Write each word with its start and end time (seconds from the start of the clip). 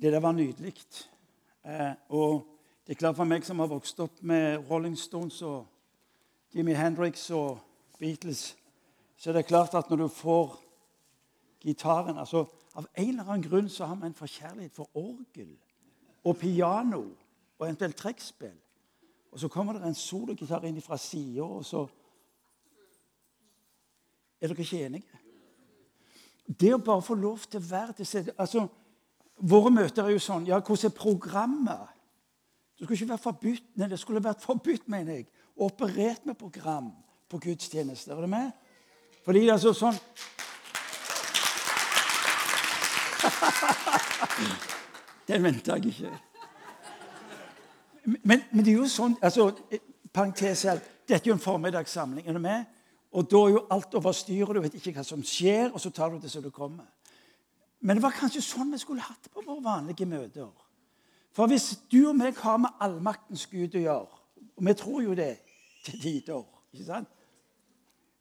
Det 0.00 0.12
der 0.12 0.20
var 0.20 0.32
nydelig. 0.32 0.74
Eh, 1.64 1.92
og 2.08 2.46
det 2.86 2.92
er 2.92 2.98
klart 2.98 3.16
for 3.16 3.28
meg 3.28 3.44
som 3.44 3.58
har 3.60 3.68
vokst 3.68 3.98
opp 4.00 4.22
med 4.24 4.62
Rolling 4.70 4.96
Stones 4.98 5.42
og 5.44 5.66
Jimmy 6.54 6.72
Hendrix 6.72 7.26
og 7.30 7.58
Beatles, 7.98 8.56
så 9.16 9.30
er 9.30 9.34
det 9.34 9.46
klart 9.46 9.74
at 9.74 9.90
når 9.90 9.96
du 9.96 10.08
får 10.08 10.56
gitaren 11.60 12.18
altså 12.18 12.46
Av 12.74 12.86
en 12.94 13.08
eller 13.08 13.26
annen 13.26 13.42
grunn 13.42 13.68
så 13.68 13.84
har 13.84 13.96
vi 13.98 14.06
en 14.06 14.14
forkjærlighet 14.14 14.72
for 14.72 14.86
orgel 14.94 15.56
og 16.24 16.36
piano 16.38 17.00
og 17.58 17.64
eventuelt 17.66 17.96
trekkspill. 17.96 18.54
Og 19.32 19.40
så 19.40 19.48
kommer 19.48 19.72
det 19.72 19.82
en 19.88 19.94
sologitar 19.94 20.62
inn 20.64 20.78
fra 20.82 20.96
sida, 20.96 21.42
og 21.42 21.64
så 21.64 21.88
Er 24.40 24.48
dere 24.48 24.62
ikke 24.62 24.84
enige? 24.86 25.18
Det 26.60 26.70
å 26.74 26.78
bare 26.78 27.02
få 27.02 27.14
lov 27.14 27.38
til 27.50 27.60
å 27.60 27.68
være 27.70 27.92
til 27.92 28.06
stede 28.06 28.32
altså, 28.38 28.68
Våre 29.40 29.70
møter 29.72 30.04
er 30.04 30.10
jo 30.14 30.20
sånn 30.20 30.46
Ja, 30.48 30.60
hvordan 30.60 30.90
er 30.90 30.96
programmet? 30.96 31.88
Det 32.76 32.84
skulle 32.84 32.98
ikke 32.98 33.12
være 33.12 33.24
forbudt, 33.24 33.64
nei, 33.76 33.88
det 33.88 33.98
skulle 34.00 34.24
vært 34.24 34.44
forbudt, 34.44 34.88
mener 34.88 35.12
jeg, 35.18 35.26
å 35.56 35.68
operere 35.68 36.16
med 36.24 36.38
program 36.40 36.88
på 37.28 37.38
gudstjenester. 37.44 38.16
Er 38.16 38.20
du 38.24 38.30
med? 38.32 38.48
Fordi 39.24 39.40
det 39.44 39.52
er 39.52 39.60
så 39.60 39.72
sånn 39.76 39.98
Den 45.28 45.44
venta 45.44 45.76
jeg 45.76 45.84
ikke. 45.92 46.10
Men, 48.04 48.42
men, 48.50 48.64
det 48.64 48.72
er 48.72 48.78
jo 48.80 48.88
sånn 48.88 49.16
altså, 49.20 49.50
Parentes 50.12 50.62
her. 50.66 50.80
Dette 51.04 51.28
er 51.28 51.30
jo 51.30 51.36
en 51.36 51.44
formiddagssamling. 51.44 52.26
Er 52.26 52.32
du 52.34 52.40
med? 52.42 52.64
Og 53.12 53.30
da 53.30 53.38
er 53.44 53.50
jo 53.58 53.66
alt 53.76 53.94
over 53.98 54.12
styr, 54.16 54.52
du 54.54 54.60
vet 54.64 54.74
ikke 54.78 54.92
hva 54.96 55.04
som 55.06 55.22
skjer, 55.26 55.66
og 55.68 55.80
så 55.82 55.90
tar 55.94 56.08
du 56.10 56.16
det 56.22 56.30
som 56.32 56.42
det 56.42 56.52
kommer. 56.54 56.86
Men 57.80 57.96
det 57.96 58.04
var 58.04 58.16
kanskje 58.16 58.42
sånn 58.44 58.72
vi 58.74 58.80
skulle 58.80 59.04
hatt 59.04 59.22
det 59.24 59.32
på 59.32 59.44
våre 59.44 59.64
vanlige 59.64 60.08
møter. 60.08 60.50
For 61.32 61.48
hvis 61.48 61.72
du 61.90 62.02
og 62.10 62.16
meg 62.18 62.36
har 62.42 62.58
med 62.60 62.82
allmaktens 62.82 63.46
Gud 63.48 63.76
å 63.78 63.84
gjøre, 63.84 64.18
og 64.56 64.66
vi 64.66 64.74
tror 64.76 65.02
jo 65.04 65.16
det 65.16 65.32
til 65.86 66.00
tider 66.02 66.42
ikke 66.74 66.86
sant? 66.86 67.08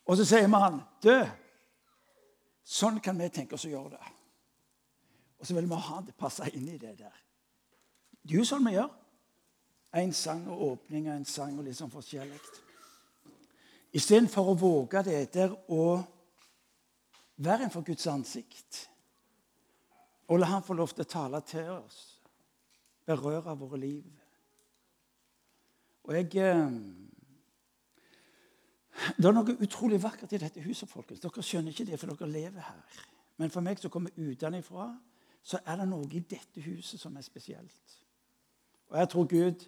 Og 0.09 0.17
så 0.17 0.25
sier 0.25 0.47
vi 0.47 0.61
han, 0.61 0.79
du, 1.03 1.13
sånn 2.65 3.01
kan 3.03 3.17
vi 3.19 3.27
tenke 3.33 3.57
oss 3.57 3.67
å 3.67 3.73
gjøre 3.73 3.97
det. 3.97 4.13
Og 5.39 5.47
så 5.47 5.55
vil 5.55 5.67
vi 5.69 5.81
ha 5.87 5.99
det 6.05 6.15
passe 6.17 6.47
inn 6.53 6.67
i 6.67 6.79
det 6.79 6.95
der. 6.99 7.19
Det 8.23 8.33
er 8.33 8.41
jo 8.41 8.47
sånn 8.47 8.65
vi 8.65 8.73
gjør. 8.75 8.89
En 9.99 10.13
sang 10.13 10.43
og 10.53 10.63
åpning 10.73 11.07
av 11.09 11.17
en 11.17 11.27
sang 11.29 11.55
og 11.57 11.65
litt 11.65 11.77
sånn 11.77 11.91
forskjellig. 11.93 12.39
Istedenfor 13.97 14.51
å 14.51 14.57
våge 14.57 15.01
det 15.07 15.21
der 15.33 15.53
å 15.73 15.85
være 17.41 17.65
en 17.65 17.73
for 17.73 17.85
Guds 17.85 18.05
ansikt 18.11 18.88
og 20.29 20.39
la 20.39 20.45
Han 20.53 20.63
få 20.63 20.77
lov 20.77 20.93
til 20.93 21.05
å 21.05 21.09
tale 21.09 21.41
til 21.41 21.69
oss, 21.73 21.99
berøre 23.05 23.55
våre 23.57 23.79
liv. 23.81 24.05
Og 26.05 26.13
jeg 26.15 26.35
eh, 26.37 26.71
Det 29.17 29.25
er 29.25 29.33
noe 29.33 29.55
utrolig 29.63 30.01
vakkert 30.03 30.33
i 30.35 30.41
dette 30.41 30.61
huset, 30.61 30.89
folkens. 30.89 31.21
Dere 31.23 31.43
skjønner 31.45 31.71
ikke 31.73 31.87
det, 31.87 31.99
for 31.99 32.11
dere 32.11 32.29
lever 32.29 32.61
her. 32.61 33.01
Men 33.39 33.51
for 33.53 33.63
meg 33.63 33.79
som 33.79 33.91
kommer 33.93 34.11
utenfra, 34.17 34.89
så 35.41 35.61
er 35.65 35.79
det 35.79 35.87
noe 35.87 36.07
i 36.11 36.19
dette 36.19 36.61
huset 36.61 36.99
som 36.99 37.15
er 37.17 37.23
spesielt. 37.23 37.99
Og 38.89 38.97
jeg 38.99 39.09
tror 39.09 39.27
Gud 39.31 39.65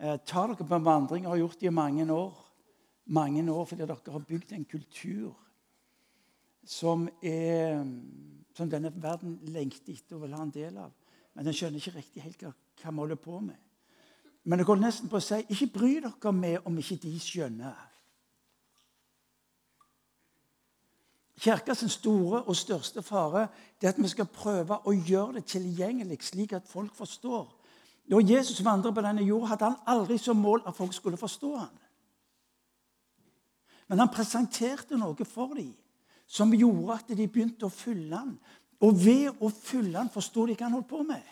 eh, 0.00 0.16
tar 0.26 0.50
dere 0.50 0.66
på 0.66 0.78
en 0.78 0.84
vandring 0.84 1.26
og 1.26 1.32
har 1.32 1.42
gjort 1.44 1.60
det 1.60 1.70
i 1.70 1.74
mange 1.74 2.08
år. 2.12 2.34
Mange 3.06 3.44
år 3.52 3.64
fordi 3.64 3.86
dere 3.86 4.12
har 4.12 4.26
bygd 4.28 4.52
en 4.52 4.66
kultur 4.68 5.36
som, 6.68 7.06
er, 7.22 7.78
som 8.58 8.70
denne 8.70 8.90
verden 9.02 9.38
lengter 9.54 9.94
etter 9.94 10.16
og 10.18 10.24
vil 10.26 10.34
ha 10.34 10.42
en 10.42 10.54
del 10.54 10.78
av. 10.82 10.94
Men 11.34 11.46
den 11.46 11.54
skjønner 11.54 11.78
ikke 11.78 11.98
riktig 11.98 12.24
helt 12.24 12.40
hva, 12.42 12.50
hva 12.82 12.90
vi 12.90 13.02
holder 13.04 13.20
på 13.22 13.38
med. 13.44 13.60
Men 14.48 14.58
det 14.58 14.66
går 14.66 14.80
nesten 14.82 15.10
på 15.10 15.20
å 15.20 15.22
si 15.22 15.38
ikke 15.44 15.70
bry 15.76 15.92
dere 16.02 16.32
med 16.34 16.66
om 16.66 16.78
ikke 16.80 16.98
de 17.04 17.12
skjønner. 17.22 17.84
Kirkas 21.38 21.84
store 21.94 22.40
og 22.50 22.56
største 22.58 23.02
fare 23.06 23.44
er 23.78 23.92
at 23.92 24.00
vi 24.02 24.10
skal 24.10 24.26
prøve 24.26 24.80
å 24.82 24.94
gjøre 24.96 25.38
det 25.38 25.44
tilgjengelig, 25.52 26.18
slik 26.26 26.56
at 26.58 26.66
folk 26.66 26.96
forstår. 26.98 27.46
Da 28.10 28.18
Jesus 28.24 28.64
vandret 28.64 28.96
på 28.96 29.04
denne 29.04 29.22
jord, 29.22 29.46
hadde 29.52 29.68
han 29.68 29.78
aldri 29.86 30.16
som 30.18 30.40
mål 30.40 30.64
at 30.66 30.74
folk 30.74 30.96
skulle 30.96 31.20
forstå 31.20 31.52
ham. 31.60 31.76
Men 33.88 34.02
han 34.02 34.10
presenterte 34.10 34.98
noe 34.98 35.28
for 35.28 35.54
dem 35.54 35.76
som 36.28 36.52
gjorde 36.52 36.98
at 36.98 37.10
de 37.16 37.24
begynte 37.26 37.66
å 37.66 37.72
fylle 37.72 38.16
ham. 38.16 38.36
Og 38.84 38.94
ved 39.00 39.40
å 39.40 39.48
fylle 39.50 39.96
ham 39.96 40.10
forsto 40.12 40.44
de 40.46 40.54
hva 40.54 40.68
han 40.68 40.76
holdt 40.76 40.90
på 40.90 41.02
med. 41.08 41.24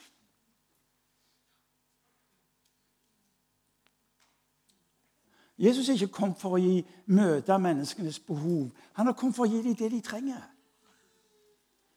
Jesus 5.56 5.88
er 5.88 5.96
ikke 5.96 6.12
kommet 6.12 6.40
for 6.40 6.56
å 6.56 6.60
gi, 6.60 6.82
møte 7.08 7.56
menneskenes 7.60 8.18
behov. 8.24 8.68
Han 8.98 9.08
har 9.08 9.16
kommet 9.16 9.36
for 9.38 9.46
å 9.46 9.52
gi 9.52 9.62
dem 9.64 9.76
det 9.78 9.88
de 9.94 10.02
trenger. 10.04 10.42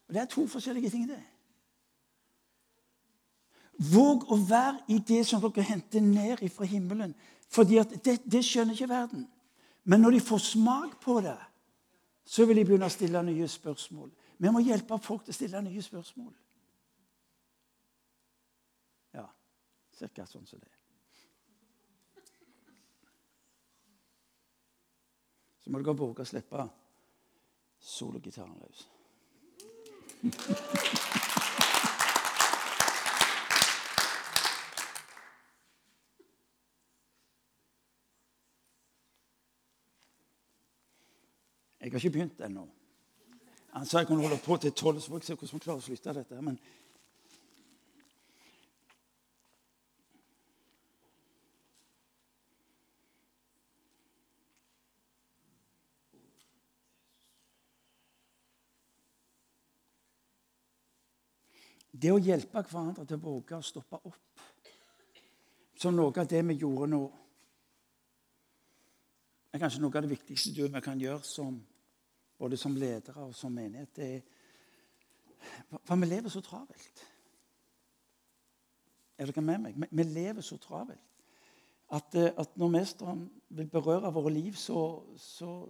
Og 0.08 0.14
Det 0.14 0.22
er 0.22 0.32
to 0.32 0.48
forskjellige 0.48 0.90
ting. 0.90 1.08
det. 1.08 1.24
Våg 3.80 4.32
å 4.32 4.36
være 4.36 4.80
i 4.88 5.00
det 5.00 5.26
som 5.28 5.42
dere 5.42 5.64
henter 5.64 6.02
ned 6.02 6.50
fra 6.52 6.66
himmelen. 6.66 7.16
Fordi 7.50 7.80
det, 8.04 8.20
det, 8.32 8.46
skjønner 8.46 8.74
ikke 8.74 8.90
verden. 8.90 9.28
Men 9.84 10.02
når 10.02 10.12
de 10.12 10.20
får 10.20 10.38
smak 10.38 11.00
på 11.02 11.22
det, 11.22 11.38
så 12.30 12.46
vil 12.46 12.60
de 12.60 12.66
begynne 12.66 12.86
å 12.86 12.94
stille 12.94 13.22
nye 13.26 13.48
spørsmål. 13.50 14.12
Vi 14.38 14.52
må 14.54 14.62
hjelpe 14.62 15.00
folk 15.02 15.24
til 15.26 15.34
å 15.34 15.38
stille 15.38 15.62
nye 15.66 15.82
spørsmål. 15.82 16.34
Ja, 19.18 19.26
cirka 19.98 20.28
sånn 20.30 20.46
som 20.46 20.62
det. 20.62 20.76
så 25.60 25.74
må 25.74 25.82
dere 25.82 25.94
våge 25.98 26.24
å 26.24 26.26
slippe 26.26 26.64
sologitaren 27.78 28.56
løs. 28.62 28.80
Jeg 41.80 41.92
har 41.92 42.00
ikke 42.00 42.10
begynt 42.10 42.42
ennå. 42.44 42.68
Han 43.72 43.86
sa 43.86 44.02
jeg 44.02 44.08
kunne 44.08 44.26
holde 44.26 44.42
på 44.44 44.58
til 44.58 44.72
tolv, 44.72 45.00
så 45.00 45.12
får 45.12 45.18
jeg 45.18 45.26
se 45.26 45.36
hvordan 45.36 45.54
vi 45.60 45.64
klarer 45.64 45.80
å 45.80 45.86
slutte 45.86 46.14
dette. 46.14 46.42
Men 46.42 46.60
Det 62.00 62.12
å 62.14 62.20
hjelpe 62.22 62.62
hverandre 62.64 63.04
til 63.04 63.18
å 63.18 63.24
våge 63.24 63.58
å 63.58 63.66
stoppe 63.66 63.98
opp, 64.08 64.44
som 65.76 65.96
noe 65.96 66.14
av 66.16 66.28
det 66.32 66.40
vi 66.48 66.56
gjorde 66.62 66.88
nå, 66.94 67.00
er 69.54 69.62
kanskje 69.62 69.82
noe 69.82 69.96
av 69.98 70.06
det 70.06 70.14
viktigste 70.14 70.54
du 70.56 70.66
vi 70.68 70.82
kan 70.86 71.00
gjøre 71.02 71.24
som, 71.26 71.60
både 72.38 72.58
som 72.58 72.76
ledere 72.76 73.28
og 73.28 73.36
som 73.36 73.54
menighet. 73.54 73.96
Det 73.96 74.10
er, 74.16 74.22
for 75.84 75.96
vi 75.96 76.10
lever 76.10 76.30
så 76.30 76.42
travelt. 76.46 77.06
Er 79.20 79.28
dere 79.28 79.44
med 79.44 79.64
meg? 79.66 79.88
Vi 79.92 80.04
lever 80.04 80.46
så 80.46 80.58
travelt 80.62 81.10
at, 81.90 82.16
eh, 82.16 82.32
at 82.38 82.58
når 82.58 82.68
Mesteren 82.68 83.32
vil 83.50 83.68
berøre 83.68 84.14
våre 84.14 84.34
liv, 84.34 84.54
så, 84.54 85.04
så, 85.18 85.70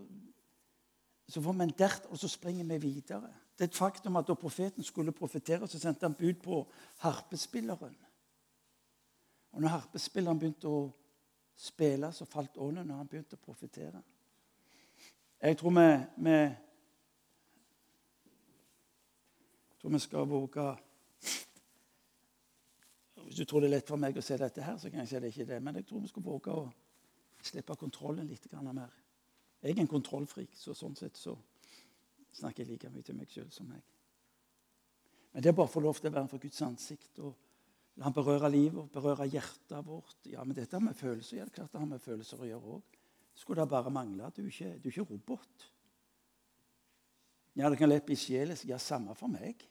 så 1.27 1.41
får 1.41 1.53
vi 1.53 1.63
en 1.63 1.77
dert, 1.77 2.05
og 2.09 2.17
så 2.17 2.27
springer 2.27 2.65
vi 2.65 2.77
videre. 2.77 3.31
Det 3.55 3.65
er 3.65 3.71
et 3.71 3.75
faktum 3.75 4.15
at 4.15 4.27
da 4.27 4.33
profeten 4.33 4.83
skulle 4.83 5.15
profetere, 5.15 5.67
så 5.67 5.79
sendte 5.79 6.05
han 6.05 6.15
bud 6.15 6.41
på 6.43 6.61
harpespilleren. 6.97 7.95
Og 9.51 9.61
når 9.61 9.69
harpespilleren 9.69 10.39
begynte 10.39 10.67
å 10.67 10.89
spille, 11.59 12.11
så 12.13 12.25
falt 12.25 12.57
ånden 12.57 12.87
når 12.87 13.01
han 13.01 13.07
begynte 13.07 13.35
å 13.35 13.43
profetere. 13.43 14.01
Jeg 15.39 15.57
tror 15.59 15.73
vi, 15.75 15.87
vi, 16.23 16.37
tror 19.79 19.93
vi 19.95 19.99
skal 20.03 20.27
våge 20.27 20.67
Hvis 23.15 23.35
du 23.35 23.45
tror 23.45 23.61
det 23.61 23.67
er 23.69 23.75
lett 23.75 23.87
for 23.87 24.01
meg 24.01 24.17
å 24.17 24.23
se 24.25 24.37
dette 24.39 24.63
her, 24.63 24.77
så 24.81 24.89
kan 24.89 25.03
jeg 25.03 25.09
si 25.11 25.19
det 25.21 25.29
ikke 25.29 25.45
det. 25.51 25.59
Men 25.61 25.75
jeg 25.77 25.85
tror 25.85 26.01
vi 26.01 26.09
skal 26.09 26.23
våge 26.25 26.55
å 26.55 26.63
slippe 27.45 27.75
kontrollen 27.77 28.27
litt 28.27 28.47
mer. 28.51 28.95
Jeg 29.61 29.75
er 29.75 29.81
en 29.83 29.91
kontrollfrik, 29.91 30.55
så 30.57 30.73
sånn 30.73 30.95
sett 30.95 31.17
så 31.19 31.35
snakker 32.39 32.63
jeg 32.63 32.71
like 32.71 32.89
mye 32.89 33.05
til 33.05 33.15
meg 33.19 33.29
sjøl 33.29 33.51
som 33.51 33.69
meg. 33.69 33.83
Men 35.31 35.43
det 35.43 35.51
er 35.51 35.55
bare 35.59 35.69
å 35.69 35.71
få 35.71 35.83
lov 35.83 35.99
til 35.99 36.09
å 36.09 36.15
være 36.15 36.31
for 36.31 36.41
Guds 36.41 36.61
ansikt 36.65 37.19
og 37.21 37.35
la 37.99 38.07
han 38.07 38.15
berøre 38.15 38.47
livet 38.51 38.79
og 38.79 38.91
berøre 38.93 39.27
hjertet 39.27 39.83
vårt. 39.83 40.21
Ja, 40.31 40.45
men 40.47 40.55
dette 40.55 40.77
har 40.77 40.83
med 40.83 40.95
følelser 40.95 41.35
å 41.35 41.39
gjøre. 41.41 41.53
Klart 41.57 41.73
det 41.73 41.81
har 41.81 41.89
med 41.89 42.03
følelser 42.03 42.39
å 42.39 42.47
gjøre 42.47 42.75
òg. 42.77 42.99
Skulle 43.35 43.63
det 43.65 43.71
bare 43.73 43.91
mangle. 43.91 44.29
Du 44.35 44.41
er 44.45 44.47
ikke, 44.47 44.69
du 44.79 44.87
er 44.87 44.93
ikke 44.93 45.09
robot. 45.09 45.65
Ja, 47.59 47.67
det 47.67 47.79
kan 47.79 47.91
lett 47.91 48.07
bli 48.07 48.15
sjel. 48.15 48.53
Ja, 48.69 48.79
samme 48.79 49.15
for 49.19 49.31
meg. 49.31 49.65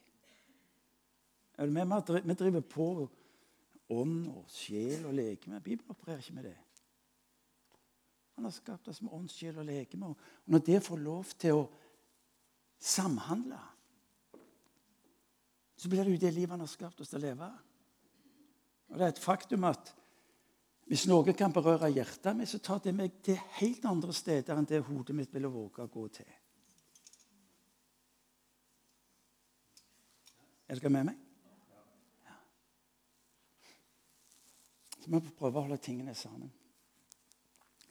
Vi 1.57 2.35
driver 2.37 2.61
på 2.61 2.87
ånd 3.89 4.27
og 4.29 4.43
sjel 4.53 5.07
og 5.09 5.15
legeme. 5.17 5.61
Bibelen 5.65 5.89
opererer 5.89 6.21
ikke 6.21 6.35
med 6.37 6.51
det. 6.51 6.57
Han 8.37 8.45
har 8.45 8.53
skapt 8.55 8.87
oss 8.87 9.01
med 9.01 9.11
ånd, 9.17 9.31
sjel 9.33 9.57
og 9.57 9.65
legeme. 9.67 10.13
Og 10.13 10.53
når 10.53 10.61
det 10.69 10.83
får 10.85 11.01
lov 11.01 11.33
til 11.41 11.63
å 11.63 11.65
samhandle, 12.77 13.57
så 15.79 15.89
blir 15.89 16.05
det 16.05 16.13
jo 16.13 16.21
det 16.21 16.31
livet 16.35 16.53
han 16.53 16.63
har 16.63 16.69
skapt 16.69 17.01
oss 17.01 17.09
til 17.09 17.19
å 17.19 17.25
leve. 17.25 17.49
Og 18.89 18.97
Det 18.97 19.05
er 19.05 19.13
et 19.13 19.21
faktum 19.21 19.65
at 19.69 19.95
hvis 20.89 21.05
noe 21.05 21.33
kan 21.37 21.53
berøre 21.53 21.91
hjertet 21.93 22.33
mitt, 22.33 22.49
så 22.49 22.57
tar 22.65 22.79
det 22.81 22.95
meg 22.97 23.19
til 23.21 23.37
helt 23.59 23.83
andre 23.85 24.13
steder 24.15 24.57
enn 24.57 24.65
det 24.65 24.81
hodet 24.87 25.13
mitt 25.15 25.33
ville 25.33 25.51
våge 25.53 25.85
å 25.85 25.91
gå 25.91 26.05
til. 26.15 26.31
Er 30.69 30.79
dere 30.79 30.91
med 30.93 31.11
meg? 31.11 31.21
Ja. 32.25 32.39
Så 34.97 35.05
vi 35.05 35.21
får 35.21 35.37
prøve 35.37 35.61
å 35.61 35.67
holde 35.67 35.77
tingene 35.81 36.17
sammen. 36.17 36.49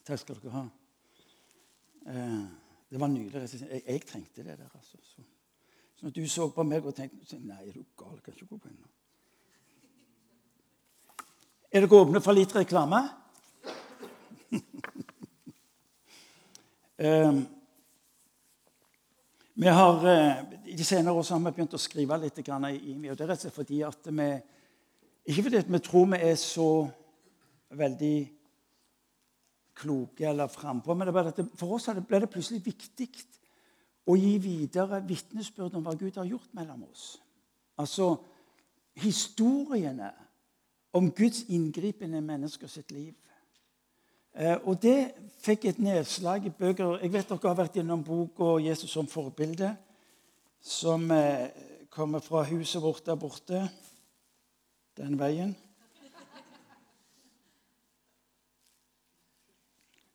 Takk 0.03 0.25
skal 0.25 0.43
dere 0.43 0.57
ha. 0.57 0.67
Eh, 2.11 2.45
det 2.91 2.99
var 2.99 3.15
nydelig. 3.15 3.47
Jeg, 3.63 3.83
jeg 3.87 4.07
trengte 4.11 4.43
det 4.43 4.59
der. 4.59 4.75
altså. 4.75 4.99
Så, 5.03 5.23
så 5.95 6.07
når 6.07 6.19
du 6.19 6.23
så 6.27 6.51
på 6.51 6.67
meg 6.67 6.87
og 6.87 6.99
tenkte 6.99 7.39
Nei, 7.45 7.63
er 7.69 7.79
du 7.79 7.85
gal? 7.99 8.19
Jeg 8.19 8.27
kan 8.27 8.35
ikke 8.35 8.57
gå 8.57 8.63
på 8.65 8.75
ennå. 8.75 8.95
Er 11.69 11.85
dere 11.85 11.99
åpne 12.01 12.21
for 12.25 12.33
litt 12.33 12.53
reklame? 12.57 13.03
um, 16.97 17.43
vi 19.53 19.75
har, 19.77 20.07
I 20.65 20.77
de 20.79 20.85
senere 20.87 21.13
år 21.13 21.27
har 21.29 21.43
vi 21.45 21.51
begynt 21.51 21.75
å 21.77 21.81
skrive 21.83 22.17
litt 22.23 22.39
i 22.41 22.45
IMI. 22.49 23.11
og 23.11 23.19
Det 23.19 23.27
er 23.27 23.29
rett 23.29 23.43
og 23.43 23.45
slett 23.45 23.59
fordi 23.59 23.83
at 23.85 24.09
vi 24.09 24.29
Ikke 25.29 25.43
fordi 25.45 25.61
vi 25.69 25.81
tror 25.85 26.07
vi 26.15 26.21
er 26.25 26.37
så 26.41 26.89
veldig 27.77 28.19
kloke 29.77 30.25
eller 30.25 30.49
frampå, 30.49 30.95
men 30.95 31.13
det 31.13 31.45
for 31.55 31.75
oss 31.77 31.91
ble 31.93 32.21
det 32.23 32.31
plutselig 32.33 32.65
viktig 32.65 33.11
å 34.09 34.17
gi 34.17 34.39
videre 34.41 35.03
vitnesbyrd 35.05 35.77
om 35.77 35.85
hva 35.85 35.93
Gud 36.01 36.17
har 36.17 36.25
gjort 36.25 36.49
mellom 36.57 36.87
oss. 36.89 37.21
Altså 37.77 38.17
historiene 38.97 40.15
om 40.93 41.11
Guds 41.13 41.45
inngripen 41.49 42.15
i 42.15 42.21
mennesker 42.21 42.71
sitt 42.71 42.93
liv. 42.93 43.15
Eh, 44.39 44.57
og 44.65 44.79
det 44.83 45.13
fikk 45.43 45.65
et 45.69 45.79
nedslag 45.83 46.47
i 46.47 46.55
bøker. 46.55 46.99
Jeg 47.03 47.13
vet 47.13 47.29
dere 47.29 47.49
har 47.51 47.59
vært 47.59 47.79
gjennom 47.81 48.05
boka 48.05 48.59
'Jesus 48.63 48.91
som 48.91 49.07
forbilde', 49.07 49.77
som 50.61 51.11
eh, 51.11 51.49
kommer 51.91 52.21
fra 52.21 52.43
huset 52.43 52.83
vårt 52.83 53.07
der 53.07 53.15
borte. 53.15 53.71
Den 54.97 55.19
veien. 55.19 55.57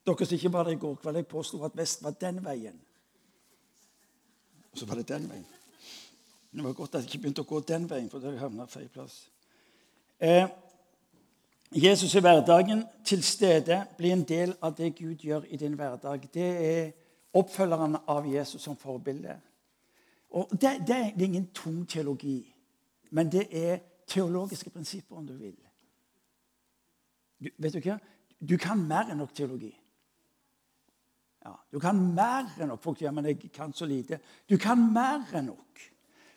Dere 0.05 0.25
som 0.25 0.35
ikke 0.35 0.53
var 0.53 0.63
der 0.63 0.71
i 0.71 0.79
går 0.79 0.95
kveld, 0.95 1.15
jeg 1.15 1.27
påsto 1.27 1.63
at 1.63 1.77
vest 1.77 2.03
var 2.03 2.11
den 2.11 2.45
veien. 2.45 2.79
Og 4.71 4.77
så 4.77 4.85
var 4.85 4.95
det 4.95 5.07
den 5.07 5.29
veien. 5.29 5.45
Det 6.51 6.63
var 6.63 6.73
godt 6.73 6.95
at 6.95 7.01
jeg 7.01 7.13
ikke 7.13 7.21
begynte 7.21 7.41
å 7.41 7.49
gå 7.49 7.59
den 7.59 7.89
veien, 7.89 8.09
for 8.09 8.19
da 8.19 8.33
havna 8.37 8.63
jeg 8.67 8.69
feil 8.69 8.89
plass. 8.89 9.29
Eh, 10.19 10.47
Jesus 11.75 12.15
i 12.15 12.19
hverdagen, 12.19 12.83
til 13.05 13.23
stede, 13.23 13.85
blir 13.97 14.13
en 14.13 14.23
del 14.23 14.53
av 14.61 14.75
det 14.77 14.95
Gud 14.95 15.15
gjør 15.15 15.45
i 15.49 15.57
din 15.57 15.73
hverdag. 15.73 16.27
Det 16.33 16.49
er 16.65 16.91
oppfølgeren 17.33 17.97
av 18.07 18.27
Jesus 18.29 18.61
som 18.61 18.77
forbilde. 18.77 19.39
Og 20.29 20.49
det, 20.51 20.75
det, 20.87 20.95
er 20.95 21.23
ingen 21.23 21.47
tung 21.53 21.83
teologi, 21.89 22.55
men 23.11 23.31
det 23.31 23.47
er 23.51 23.79
teologiske 24.07 24.69
prinsipper, 24.69 25.15
om 25.15 25.27
du 25.27 25.33
vil. 25.33 25.55
Du, 27.41 27.49
vet 27.57 27.73
du 27.73 27.81
hva? 27.81 27.97
Du 28.39 28.57
kan 28.57 28.79
mer 28.79 29.09
enn 29.09 29.21
nok 29.21 29.33
teologi. 29.33 29.71
Ja, 31.43 31.53
du 31.71 31.79
kan 31.79 31.97
mer 32.15 32.53
enn 32.59 32.69
nok. 32.71 32.81
Folk 32.83 33.01
sier 33.01 33.11
men 33.11 33.27
jeg 33.29 33.51
kan 33.53 33.73
så 33.73 33.85
lite. 33.89 34.19
Du 34.49 34.57
kan 34.57 34.79
mer 34.93 35.25
enn 35.33 35.49
nok. 35.51 35.83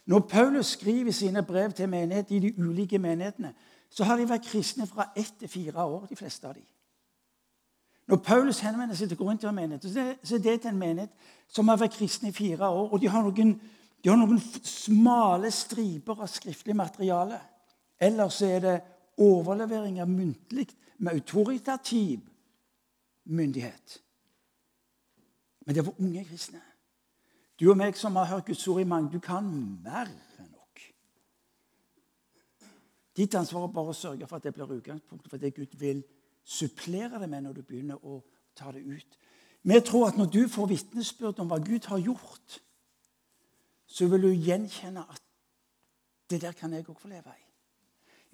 Når 0.07 0.21
Paulus 0.31 0.77
skriver 0.77 1.13
sine 1.13 1.43
brev 1.43 1.73
til 1.73 1.89
menighet 1.91 2.31
i 2.31 2.39
de 2.39 2.53
ulike 2.63 2.99
menighetene, 2.99 3.55
så 3.97 4.05
har 4.05 4.19
de 4.21 4.29
vært 4.29 4.45
kristne 4.45 4.87
fra 4.87 5.09
ett 5.17 5.39
til 5.41 5.49
fire 5.49 5.85
år, 5.85 6.05
de 6.11 6.17
fleste 6.17 6.49
av 6.49 6.55
dem. 6.55 6.67
Når 8.07 8.21
Paulus 8.23 8.61
henvender 8.63 8.95
seg 8.95 9.09
til 9.11 9.19
Korintermenigheten, 9.19 9.91
så 10.23 10.37
er 10.37 10.43
det 10.43 10.61
til 10.61 10.71
en 10.71 10.79
menighet 10.79 11.33
som 11.49 11.69
har 11.69 11.81
vært 11.81 11.97
kristne 11.97 12.31
i 12.31 12.37
fire 12.37 12.69
år. 12.69 12.93
Og 12.93 13.01
de 13.03 13.09
har 13.11 13.25
noen, 13.25 13.55
de 14.05 14.11
har 14.13 14.21
noen 14.21 14.39
smale 14.63 15.51
striper 15.51 16.21
av 16.21 16.31
skriftlig 16.31 16.77
materiale. 16.77 17.41
Ellers 17.99 18.39
er 18.47 18.61
det 18.63 18.77
overleveringer 19.17 20.07
muntlig 20.07 20.69
med 20.99 21.17
autoritativ 21.17 22.21
myndighet. 23.25 23.99
Men 25.67 25.75
det 25.75 25.87
var 25.87 25.99
unge 25.99 26.25
kristne. 26.29 26.63
Du 27.59 27.71
og 27.73 27.81
meg 27.81 27.97
som 27.99 28.17
har 28.21 28.29
hørt 28.29 28.47
Guds 28.47 28.69
ord 28.69 28.85
i 28.85 28.87
mange, 28.87 29.11
du 29.11 29.19
kan 29.25 29.49
mer 29.83 30.13
Ditt 33.17 33.35
ansvar 33.35 33.65
er 33.65 33.73
bare 33.73 33.93
å 33.95 33.97
sørge 33.97 34.27
for 34.29 34.37
at 34.37 34.45
det 34.45 34.53
blir 34.55 34.77
utgangspunktet 34.77 35.31
for 35.31 35.41
det 35.41 35.55
Gud 35.57 35.77
vil 35.81 36.03
supplere 36.45 37.21
det 37.21 37.29
med 37.31 37.47
når 37.47 37.57
du 37.57 37.63
begynner 37.63 38.03
å 38.05 38.21
ta 38.57 38.71
det 38.73 38.85
ut. 38.85 39.19
Vi 39.67 39.81
tror 39.81 40.11
at 40.11 40.19
når 40.19 40.29
du 40.31 40.43
får 40.49 40.69
vitnesbyrd 40.71 41.41
om 41.43 41.49
hva 41.51 41.59
Gud 41.59 41.89
har 41.91 41.99
gjort, 41.99 42.61
så 43.87 44.07
vil 44.11 44.29
du 44.29 44.31
gjenkjenne 44.31 45.03
at 45.03 45.23
det 46.31 46.43
der 46.43 46.55
kan 46.59 46.73
jeg 46.75 46.87
òg 46.87 46.99
få 47.01 47.11
leve 47.11 47.33
i. 47.33 47.43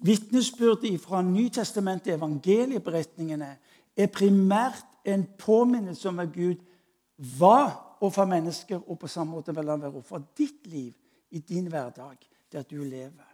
Vitnesbyrdet 0.03 0.99
fra 1.01 1.21
Nytestamentet, 1.23 2.17
evangelieberetningene, 2.17 3.49
er 3.95 4.11
primært 4.11 4.85
en 5.05 5.23
påminnelse 5.39 6.09
om 6.09 6.19
at 6.19 6.33
Gud 6.33 6.59
var 7.39 7.97
overfor 8.01 8.27
mennesker, 8.27 8.81
og 8.89 8.99
på 8.99 9.07
samme 9.07 9.31
måte 9.31 9.55
vil 9.55 9.69
han 9.69 9.81
være 9.81 9.93
overfor 9.93 10.25
ditt 10.37 10.67
liv 10.67 10.93
i 11.31 11.39
din 11.39 11.69
hverdag, 11.71 12.17
der 12.51 12.65
du 12.67 12.83
lever. 12.83 13.29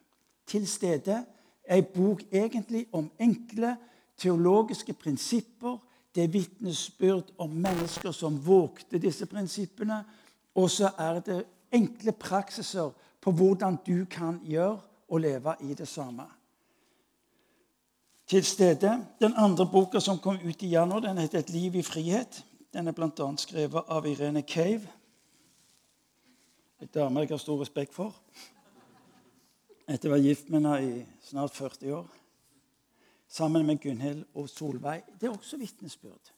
Til 0.45 0.67
stede 0.67 1.23
ei 1.69 1.81
bok 1.81 2.23
egentlig 2.31 2.87
om 2.91 3.11
enkle 3.19 3.75
teologiske 4.17 4.93
prinsipper. 4.93 5.77
Det 6.15 6.23
er 6.23 6.33
vitnesbyrd 6.33 7.33
om 7.37 7.49
mennesker 7.49 8.11
som 8.11 8.39
vågte 8.45 8.97
disse 8.97 9.25
prinsippene. 9.25 10.03
Og 10.55 10.69
så 10.69 10.91
er 10.97 11.19
det 11.19 11.43
enkle 11.71 12.11
praksiser 12.11 12.89
på 13.21 13.31
hvordan 13.31 13.77
du 13.85 14.05
kan 14.09 14.41
gjøre 14.43 14.79
og 15.09 15.21
leve 15.21 15.55
i 15.61 15.73
det 15.73 15.87
samme. 15.87 16.23
Til 18.27 18.45
stede. 18.45 19.05
Den 19.21 19.33
andre 19.37 19.65
boka 19.71 19.99
som 19.99 20.19
kom 20.19 20.37
ut 20.45 20.63
i 20.63 20.69
januar, 20.69 20.99
den 20.99 21.17
heter 21.17 21.39
'Et 21.39 21.49
liv 21.49 21.75
i 21.75 21.81
frihet'. 21.81 22.43
Den 22.73 22.87
er 22.87 22.91
bl.a. 22.91 23.35
skrevet 23.37 23.83
av 23.87 24.07
Irene 24.07 24.41
Cave, 24.41 24.87
en 26.81 26.87
dame 26.93 27.19
jeg 27.19 27.29
har 27.29 27.37
stor 27.37 27.61
respekt 27.61 27.93
for 27.93 28.15
etter 29.89 30.09
å 30.09 30.13
være 30.13 30.27
gift 30.27 30.49
med 30.53 30.61
henne 30.61 30.79
i 30.85 31.05
snart 31.25 31.55
40 31.57 31.93
år, 31.97 32.09
sammen 33.29 33.65
med 33.65 33.79
Gunhild 33.81 34.25
og 34.37 34.49
Solveig. 34.49 35.01
Det 35.17 35.29
er 35.29 35.33
også 35.33 35.57
vitnesbyrd. 35.57 36.31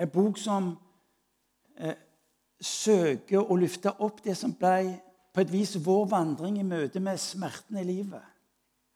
En 0.00 0.10
bok 0.12 0.38
som 0.40 0.72
eh, 1.78 1.96
søker 2.60 3.44
å 3.44 3.56
løfte 3.56 3.94
opp 4.04 4.22
det 4.24 4.36
som 4.36 4.52
ble 4.58 4.96
på 5.34 5.42
et 5.42 5.52
vis 5.52 5.74
vår 5.82 6.06
vandring 6.10 6.58
i 6.60 6.66
møte 6.66 7.00
med 7.02 7.20
smerten 7.20 7.78
i 7.80 7.86
livet. 7.86 8.22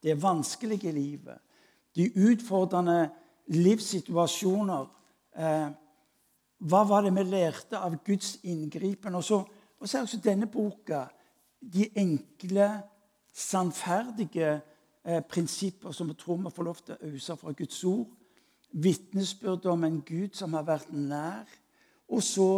Det 0.03 0.17
vanskelige 0.21 0.93
livet. 0.95 1.41
De 1.97 2.07
utfordrende 2.29 3.09
livssituasjoner. 3.55 4.85
Eh, 5.39 5.69
hva 6.69 6.85
var 6.87 7.07
det 7.07 7.15
vi 7.17 7.25
lærte 7.31 7.81
av 7.81 7.97
Guds 8.05 8.37
inngripen? 8.45 9.15
Og 9.15 9.25
så, 9.25 9.41
og 9.79 9.89
så 9.89 9.99
er 9.99 10.07
også 10.07 10.21
denne 10.23 10.51
boka 10.51 11.07
de 11.59 11.89
enkle 11.99 12.69
sannferdige 13.39 14.61
eh, 15.05 15.23
prinsipper 15.23 15.95
som 15.95 16.11
vi 16.11 16.17
tror 16.19 16.41
vi 16.43 16.55
får 16.55 16.67
lov 16.67 16.81
til 16.83 16.97
å 16.97 17.11
ause 17.13 17.37
fra 17.39 17.55
Guds 17.57 17.83
ord. 17.87 18.09
Vitnesbyrd 18.73 19.67
om 19.71 19.85
en 19.87 20.01
Gud 20.05 20.37
som 20.37 20.57
har 20.59 20.67
vært 20.67 20.91
nær. 20.93 21.47
Og 22.09 22.23
så 22.25 22.49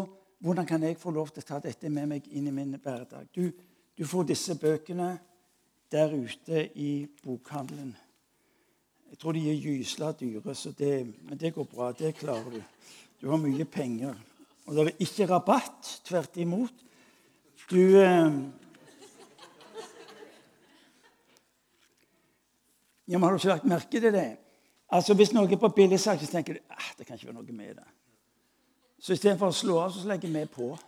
hvordan 0.41 0.67
kan 0.67 0.83
jeg 0.83 0.97
få 0.97 1.13
lov 1.13 1.29
til 1.35 1.45
å 1.45 1.49
ta 1.51 1.59
dette 1.61 1.91
med 1.93 2.09
meg 2.09 2.29
inn 2.33 2.49
i 2.49 2.55
min 2.55 2.79
hverdag? 2.81 3.29
Du, 3.35 3.51
du 3.93 4.07
får 4.09 4.31
disse 4.31 4.57
bøkene 4.57 5.13
der 5.93 6.15
ute 6.15 6.63
i 6.81 7.05
bokhandelen. 7.25 7.93
Jeg 9.11 9.19
tror 9.19 9.35
de 9.37 9.43
er 9.51 9.59
gysla 9.59 10.13
dyre, 10.17 10.55
så 10.55 10.73
det, 10.79 11.03
men 11.27 11.39
det 11.39 11.53
går 11.55 11.67
bra. 11.69 11.91
Det 11.93 12.15
klarer 12.17 12.55
du. 12.55 12.61
Du 13.21 13.29
har 13.29 13.43
mye 13.43 13.67
penger. 13.69 14.15
Og 14.65 14.77
det 14.77 14.87
er 14.87 15.05
ikke 15.05 15.27
rabatt. 15.29 15.91
Tvert 16.07 16.39
imot. 16.41 16.85
Du, 17.69 17.83
eh, 18.01 18.31
Ja, 23.11 23.19
men 23.19 23.23
Har 23.23 23.31
du 23.31 23.37
ikke 23.37 23.49
lagt 23.49 23.65
merke 23.65 23.91
til 23.91 24.13
det? 24.13 24.37
Altså, 24.91 25.15
Hvis 25.15 25.33
noe 25.33 25.51
er 25.51 25.59
på 25.59 25.69
billigsalg, 25.69 26.21
så 26.21 26.31
tenker 26.31 26.55
du 26.55 26.61
ah, 26.71 26.93
det 26.99 27.07
kan 27.07 27.17
ikke 27.17 27.27
være 27.27 27.35
noe 27.35 27.53
med 27.53 27.75
det. 27.75 27.89
Så 29.01 29.13
istedenfor 29.17 29.51
å 29.51 29.57
slå 29.57 29.79
av, 29.83 29.91
så 29.91 30.07
legger 30.07 30.31
vi 30.31 30.45
på. 30.47 30.79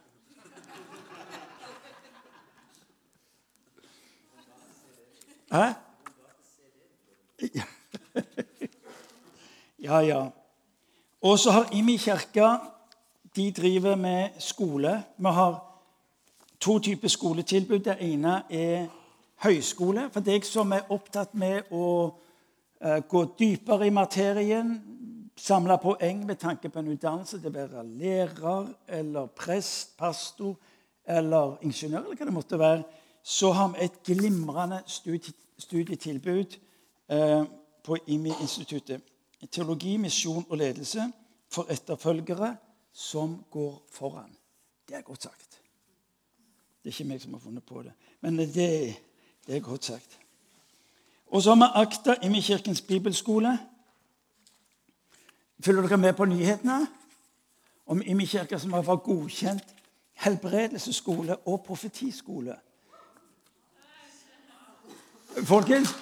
Hæ? 5.52 5.72
Ja, 9.82 9.98
ja. 9.98 10.18
Og 11.26 11.38
så 11.42 11.50
har 11.50 11.72
Imi 11.74 11.96
kirke 11.98 12.46
de 13.36 13.48
driver 13.50 13.96
med 13.98 14.38
skole. 14.38 14.92
Vi 15.18 15.32
har 15.34 15.56
to 16.60 16.78
typer 16.78 17.08
skoletilbud. 17.08 17.78
Det 17.78 17.96
ene 17.98 18.42
er 18.50 18.86
høyskole. 19.42 20.08
For 20.12 20.24
deg 20.24 20.46
som 20.46 20.72
er 20.74 20.90
opptatt 20.94 21.34
med 21.38 21.70
å 21.74 21.86
uh, 22.12 22.98
gå 23.08 23.24
dypere 23.38 23.88
i 23.88 23.94
materien, 23.94 24.74
samle 25.38 25.78
poeng 25.82 26.26
med 26.26 26.38
tanke 26.38 26.70
på 26.70 26.80
en 26.80 26.90
utdannelse, 26.92 27.40
det 27.42 27.54
være 27.54 27.84
lærer 27.86 28.68
eller 29.00 29.30
prest, 29.36 29.96
pastor 29.98 30.54
eller 31.08 31.56
ingeniør, 31.66 32.04
eller 32.04 32.18
hva 32.18 32.28
det 32.28 32.34
måtte 32.34 32.60
være, 32.60 32.84
så 33.22 33.52
har 33.54 33.72
vi 33.72 33.86
et 33.86 34.02
glimrende 34.06 34.82
studietilbud 34.86 36.58
uh, 37.12 37.42
på 37.82 37.98
IMI-instituttet. 38.06 39.08
Teologi, 39.50 39.96
misjon 39.98 40.44
og 40.48 40.58
ledelse 40.58 41.08
for 41.50 41.70
etterfølgere 41.70 42.52
som 42.94 43.40
går 43.50 43.72
foran. 43.90 44.30
Det 44.88 44.96
er 44.96 45.02
godt 45.02 45.22
sagt. 45.22 45.58
Det 46.82 46.90
er 46.90 46.94
ikke 46.94 47.08
meg 47.10 47.22
som 47.22 47.34
har 47.34 47.42
funnet 47.42 47.66
på 47.66 47.82
det, 47.82 47.92
men 48.20 48.38
det, 48.38 48.68
det 49.46 49.56
er 49.56 49.60
godt 49.60 49.84
sagt. 49.84 50.18
Og 51.26 51.42
så 51.42 51.54
har 51.54 51.56
vi 51.56 51.82
Akta 51.82 52.40
kirkens 52.40 52.80
bibelskole. 52.80 53.58
Følger 55.64 55.82
dere 55.82 55.98
med 55.98 56.12
på 56.12 56.24
nyhetene 56.24 56.86
om 57.86 58.02
Imekirka 58.02 58.58
som 58.58 58.72
har 58.72 58.82
vært 58.82 59.02
godkjent 59.02 59.74
helbredelsesskole 60.12 61.36
og 61.36 61.64
profetiskole? 61.66 62.56
Folkens 65.44 65.94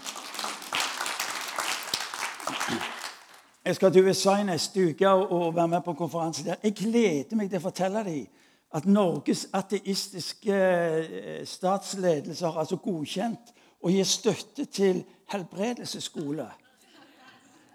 Jeg 3.64 3.74
skal 3.74 3.92
til 3.92 4.08
USA 4.08 4.42
neste 4.42 4.88
uke 4.88 5.08
og 5.08 5.54
være 5.54 5.68
med 5.68 5.82
på 5.84 5.92
konferanse 5.92 6.44
der. 6.44 6.54
Jeg 6.62 6.74
gleder 6.74 7.36
meg 7.36 7.50
til 7.50 7.60
å 7.60 7.62
fortelle 7.68 8.04
dem 8.04 8.39
at 8.74 8.86
Norges 8.86 9.48
ateistiske 9.52 10.54
eh, 10.54 11.46
statsledelse 11.46 12.46
har 12.46 12.60
altså 12.62 12.78
godkjent 12.82 13.54
å 13.82 13.90
gi 13.90 14.04
støtte 14.06 14.66
til 14.70 15.02
helbredelsesskole 15.32 16.46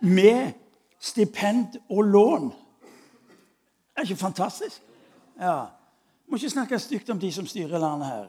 med 0.06 0.54
stipend 1.00 1.80
og 1.90 2.04
lån. 2.04 2.48
Det 2.50 4.02
er 4.02 4.08
ikke 4.08 4.24
fantastisk? 4.24 4.82
Ja. 5.40 5.66
Må 6.28 6.40
ikke 6.40 6.50
snakke 6.50 6.80
stygt 6.80 7.10
om 7.10 7.20
de 7.20 7.32
som 7.32 7.48
styrer 7.48 7.80
landet 7.80 8.08
her. 8.08 8.28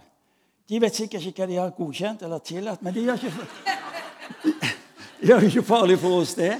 De 0.68 0.80
vet 0.82 0.94
sikkert 0.94 1.26
ikke 1.26 1.44
hva 1.44 1.50
de 1.50 1.58
har 1.60 1.74
godkjent 1.76 2.22
eller 2.26 2.42
tillatt, 2.42 2.82
men 2.82 2.94
de 2.94 3.04
gjør 3.06 3.20
ikke, 3.22 3.32
de 5.20 5.28
gjør 5.30 5.46
ikke 5.46 5.62
farlig 5.62 5.98
for 6.02 6.20
oss, 6.20 6.34
det. 6.34 6.56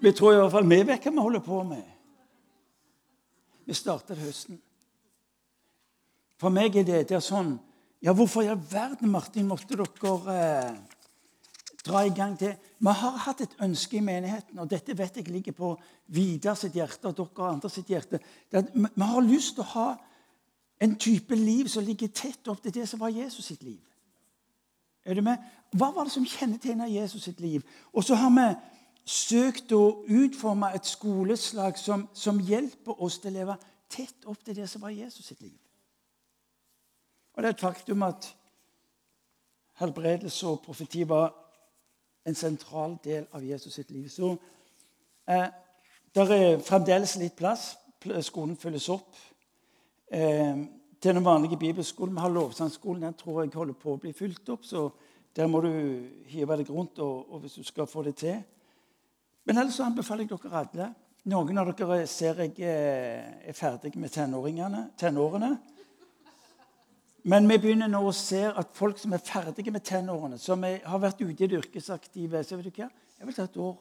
Vi 0.00 0.12
tror 0.16 0.32
i 0.32 0.40
hvert 0.40 0.54
fall 0.54 0.68
vi 0.68 0.80
vet 0.88 1.04
hva 1.04 1.12
vi 1.12 1.26
holder 1.26 1.44
på 1.44 1.62
med. 1.68 1.91
Vi 3.66 3.74
starter 3.74 4.18
høsten. 4.18 4.58
For 6.40 6.50
meg 6.50 6.76
er 6.76 6.86
det, 6.88 7.04
det 7.12 7.22
sånn 7.22 7.58
Ja, 8.02 8.10
hvorfor 8.18 8.42
i 8.42 8.48
all 8.50 8.58
verden, 8.58 9.12
Martin, 9.12 9.46
måtte 9.46 9.76
dere 9.78 10.32
eh, 10.34 10.72
dra 11.86 12.00
i 12.02 12.10
gang 12.10 12.32
det? 12.34 12.56
Vi 12.82 12.94
har 12.98 13.20
hatt 13.28 13.44
et 13.44 13.54
ønske 13.62 14.00
i 14.00 14.02
menigheten, 14.02 14.58
og 14.58 14.66
dette 14.70 14.96
vet 14.98 15.20
jeg 15.20 15.30
ligger 15.30 15.54
på 15.54 15.76
Vidar 16.10 16.58
sitt 16.58 16.74
hjerte 16.74 17.12
og 17.12 17.20
dere 17.20 17.52
andre 17.52 17.70
sitt 17.70 17.92
hjerte. 17.94 18.18
vi 18.50 19.06
har 19.06 19.22
lyst 19.22 19.54
til 19.54 19.62
å 19.62 19.70
ha 19.76 19.86
en 20.82 20.96
type 20.98 21.38
liv 21.38 21.70
som 21.70 21.86
ligger 21.86 22.10
tett 22.10 22.48
opp 22.50 22.62
til 22.62 22.74
det 22.74 22.88
som 22.90 22.98
var 22.98 23.14
Jesus 23.14 23.46
sitt 23.46 23.62
liv. 23.62 23.78
Er 25.06 25.14
du 25.14 25.22
med? 25.22 25.38
Hva 25.70 25.92
var 25.94 26.06
det 26.06 26.14
som 26.14 26.26
kjennetegna 26.26 26.88
Jesus 26.90 27.22
sitt 27.22 27.40
liv? 27.40 27.62
Og 27.92 28.04
så 28.04 28.18
har 28.18 28.34
vi 28.34 28.48
søkt 29.04 29.72
å 29.74 30.04
utforme 30.08 30.70
et 30.76 30.86
skoleslag 30.86 31.78
som, 31.78 32.06
som, 32.14 32.40
hjelper 32.40 33.02
oss 33.02 33.18
til 33.18 33.32
å 33.32 33.38
leve 33.38 33.56
tett 33.90 34.26
opp 34.30 34.44
til 34.44 34.56
det 34.56 34.68
som 34.70 34.82
var 34.82 34.94
Jesus 34.94 35.26
sitt 35.26 35.40
liv. 35.40 35.56
Og 37.34 37.42
det 37.42 37.48
er 37.48 37.56
et 37.56 37.64
faktum 37.64 38.04
at 38.06 38.28
helbredelse 39.80 40.46
og 40.46 40.62
profeti 40.64 41.02
var 41.08 41.32
en 42.28 42.38
sentral 42.38 42.98
del 43.04 43.26
av 43.32 43.44
Jesus 43.44 43.74
sitt 43.74 43.90
liv. 43.90 44.08
Så 44.12 44.36
eh, 45.26 45.48
det 46.14 46.26
er 46.36 46.62
fremdeles 46.62 47.16
litt 47.18 47.34
plass. 47.36 47.72
Skolen 48.22 48.56
fylles 48.58 48.88
opp. 48.92 49.16
Eh, 50.12 50.62
til 51.02 51.14
den 51.14 51.24
vanlige 51.24 51.58
bibelskolen. 51.58 52.14
Vi 52.14 52.20
har 52.20 52.30
lovsangskolen. 52.30 53.02
Den 53.02 53.14
tror 53.14 53.42
jeg 53.42 53.50
holder 53.54 53.74
på 53.74 53.94
å 53.94 53.98
bli 53.98 54.12
fylt 54.14 54.48
opp. 54.54 54.64
Så 54.64 54.90
der 55.36 55.48
må 55.50 55.60
du 55.64 55.72
hive 56.30 56.56
deg 56.60 56.70
rundt 56.70 57.00
og, 57.02 57.32
og 57.32 57.40
hvis 57.42 57.58
du 57.58 57.64
skal 57.66 57.88
få 57.90 58.04
det 58.06 58.14
til. 58.22 58.42
Men 59.44 59.58
ellers 59.58 59.78
så 59.78 59.86
anbefaler 59.88 60.26
jeg 60.26 60.38
dere 60.38 60.60
alle. 60.62 60.88
Noen 61.30 61.58
av 61.58 61.70
dere 61.74 62.00
ser 62.10 62.40
jeg 62.44 62.56
eh, 62.66 63.46
er 63.50 63.56
ferdig 63.56 63.94
med 63.98 64.10
tenårene. 64.14 65.52
Men 67.30 67.46
vi 67.46 67.58
begynner 67.62 67.90
nå 67.90 68.00
å 68.08 68.14
se 68.14 68.40
at 68.50 68.74
folk 68.74 68.98
som 68.98 69.14
er 69.14 69.22
ferdige 69.22 69.70
med 69.70 69.84
tenårene, 69.86 70.38
som 70.42 70.64
er, 70.66 70.80
har 70.82 71.02
vært 71.02 71.22
ute 71.22 71.44
i 71.44 71.48
det 71.50 71.60
yrkesaktive 71.60 72.42
så 72.42 72.58
vet 72.58 72.66
du 72.66 72.80
hva? 72.82 72.88
Jeg 73.18 73.28
vil 73.28 73.36
ta 73.36 73.46
et 73.46 73.58
år. 73.62 73.76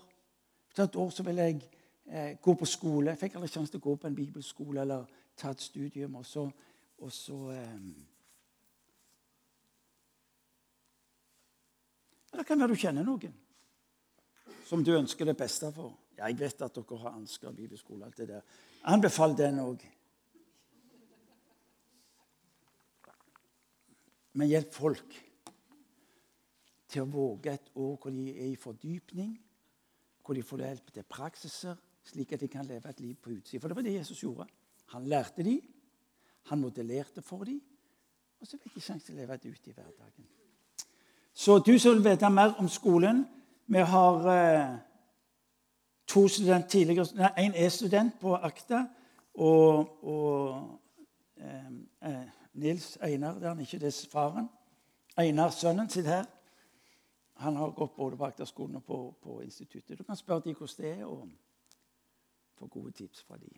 Ta 0.78 0.86
et 0.86 0.98
år 1.02 1.10
så 1.14 1.26
vil 1.26 1.42
jeg 1.42 1.58
eh, 2.06 2.36
gå 2.42 2.56
på 2.58 2.70
skole. 2.70 3.16
Jeg 3.16 3.22
fikk 3.24 3.40
aldri 3.40 3.50
sjanse 3.50 3.74
til 3.74 3.82
å 3.82 3.88
gå 3.88 3.96
på 3.98 4.10
en 4.10 4.18
bibelskole 4.18 4.86
eller 4.86 5.10
ta 5.38 5.54
et 5.54 5.66
studium. 5.66 6.20
Og 6.22 6.26
så, 6.30 6.46
og 7.02 7.14
så 7.14 7.40
eh, 7.56 7.78
Det 12.32 12.46
kan 12.48 12.62
være 12.62 12.74
du 12.74 12.80
kjenner 12.80 13.04
noen 13.06 13.34
som 14.72 14.84
du 14.84 14.94
ønsker 14.96 15.28
det 15.28 15.36
beste 15.36 15.68
for. 15.76 15.98
Jeg 16.16 16.38
vet 16.40 16.62
at 16.64 16.76
dere 16.78 16.98
har 17.02 17.18
Ansgar 17.18 17.52
bibelskole. 17.52 18.06
alt 18.06 18.18
det 18.18 18.28
der. 18.28 18.42
Anbefal 18.84 19.36
den 19.38 19.60
òg. 19.60 19.82
Men 24.34 24.48
hjelp 24.48 24.74
folk 24.74 25.18
til 26.88 27.02
å 27.02 27.10
våge 27.12 27.52
et 27.52 27.68
år 27.76 27.98
hvor 27.98 28.12
de 28.16 28.30
er 28.30 28.54
i 28.54 28.56
fordypning, 28.56 29.34
hvor 30.24 30.40
de 30.40 30.44
får 30.44 30.64
hjelp 30.64 30.94
til 30.94 31.04
praksiser, 31.04 31.76
slik 32.04 32.32
at 32.32 32.40
de 32.40 32.48
kan 32.48 32.66
leve 32.66 32.90
et 32.90 33.00
liv 33.00 33.16
på 33.16 33.36
utsida. 33.36 33.60
For 33.60 33.68
det 33.68 33.76
var 33.76 33.84
det 33.84 33.98
Jesus 33.98 34.24
gjorde. 34.24 34.48
Han 34.96 35.08
lærte 35.08 35.44
dem, 35.44 35.60
han 36.48 36.60
modellerte 36.64 37.22
for 37.22 37.44
dem, 37.44 37.60
og 38.40 38.48
så 38.48 38.58
fikk 38.58 38.76
de 38.76 38.82
sjansen 38.88 39.12
til 39.12 39.20
å 39.20 39.20
leve 39.20 39.38
det 39.38 39.52
ute 39.52 39.70
i 39.70 39.76
hverdagen. 39.76 40.32
Så 41.34 41.60
du 41.60 41.76
som 41.80 41.98
vil 41.98 42.08
vite 42.08 42.32
mer 42.32 42.56
om 42.60 42.72
skolen 42.72 43.26
vi 43.72 43.80
har 43.80 44.26
eh, 44.28 44.78
to 46.08 46.28
student 46.28 46.70
tidligere, 46.70 47.06
nei, 47.16 47.30
En 47.38 47.54
er 47.56 47.70
student 47.70 48.20
på 48.20 48.36
AKTA. 48.36 48.82
Og, 49.34 50.04
og 50.04 50.82
eh, 51.38 51.70
eh, 52.04 52.26
Nils 52.54 52.98
Einar 53.02 53.38
det 53.40 53.44
er 53.44 53.54
han 53.54 53.60
ikke, 53.60 53.80
det 53.80 53.88
er 53.88 54.10
faren. 54.12 54.50
Einar, 55.18 55.50
sønnen, 55.56 55.90
sitter 55.90 56.10
her. 56.10 56.26
Han 57.34 57.56
har 57.56 57.72
gått 57.72 57.96
både 57.96 58.18
på 58.18 58.26
AKTA-skolen 58.26 58.76
og 58.76 58.84
på, 58.84 58.98
på, 59.24 59.40
instituttet. 59.42 59.98
Du 59.98 60.04
kan 60.04 60.20
spørre 60.20 60.44
dem 60.44 60.56
hvordan 60.56 60.76
det 60.78 60.92
er, 60.92 61.06
og 61.06 61.30
få 62.60 62.68
gode 62.68 62.92
tips 62.92 63.24
fra 63.24 63.38
dem. 63.38 63.56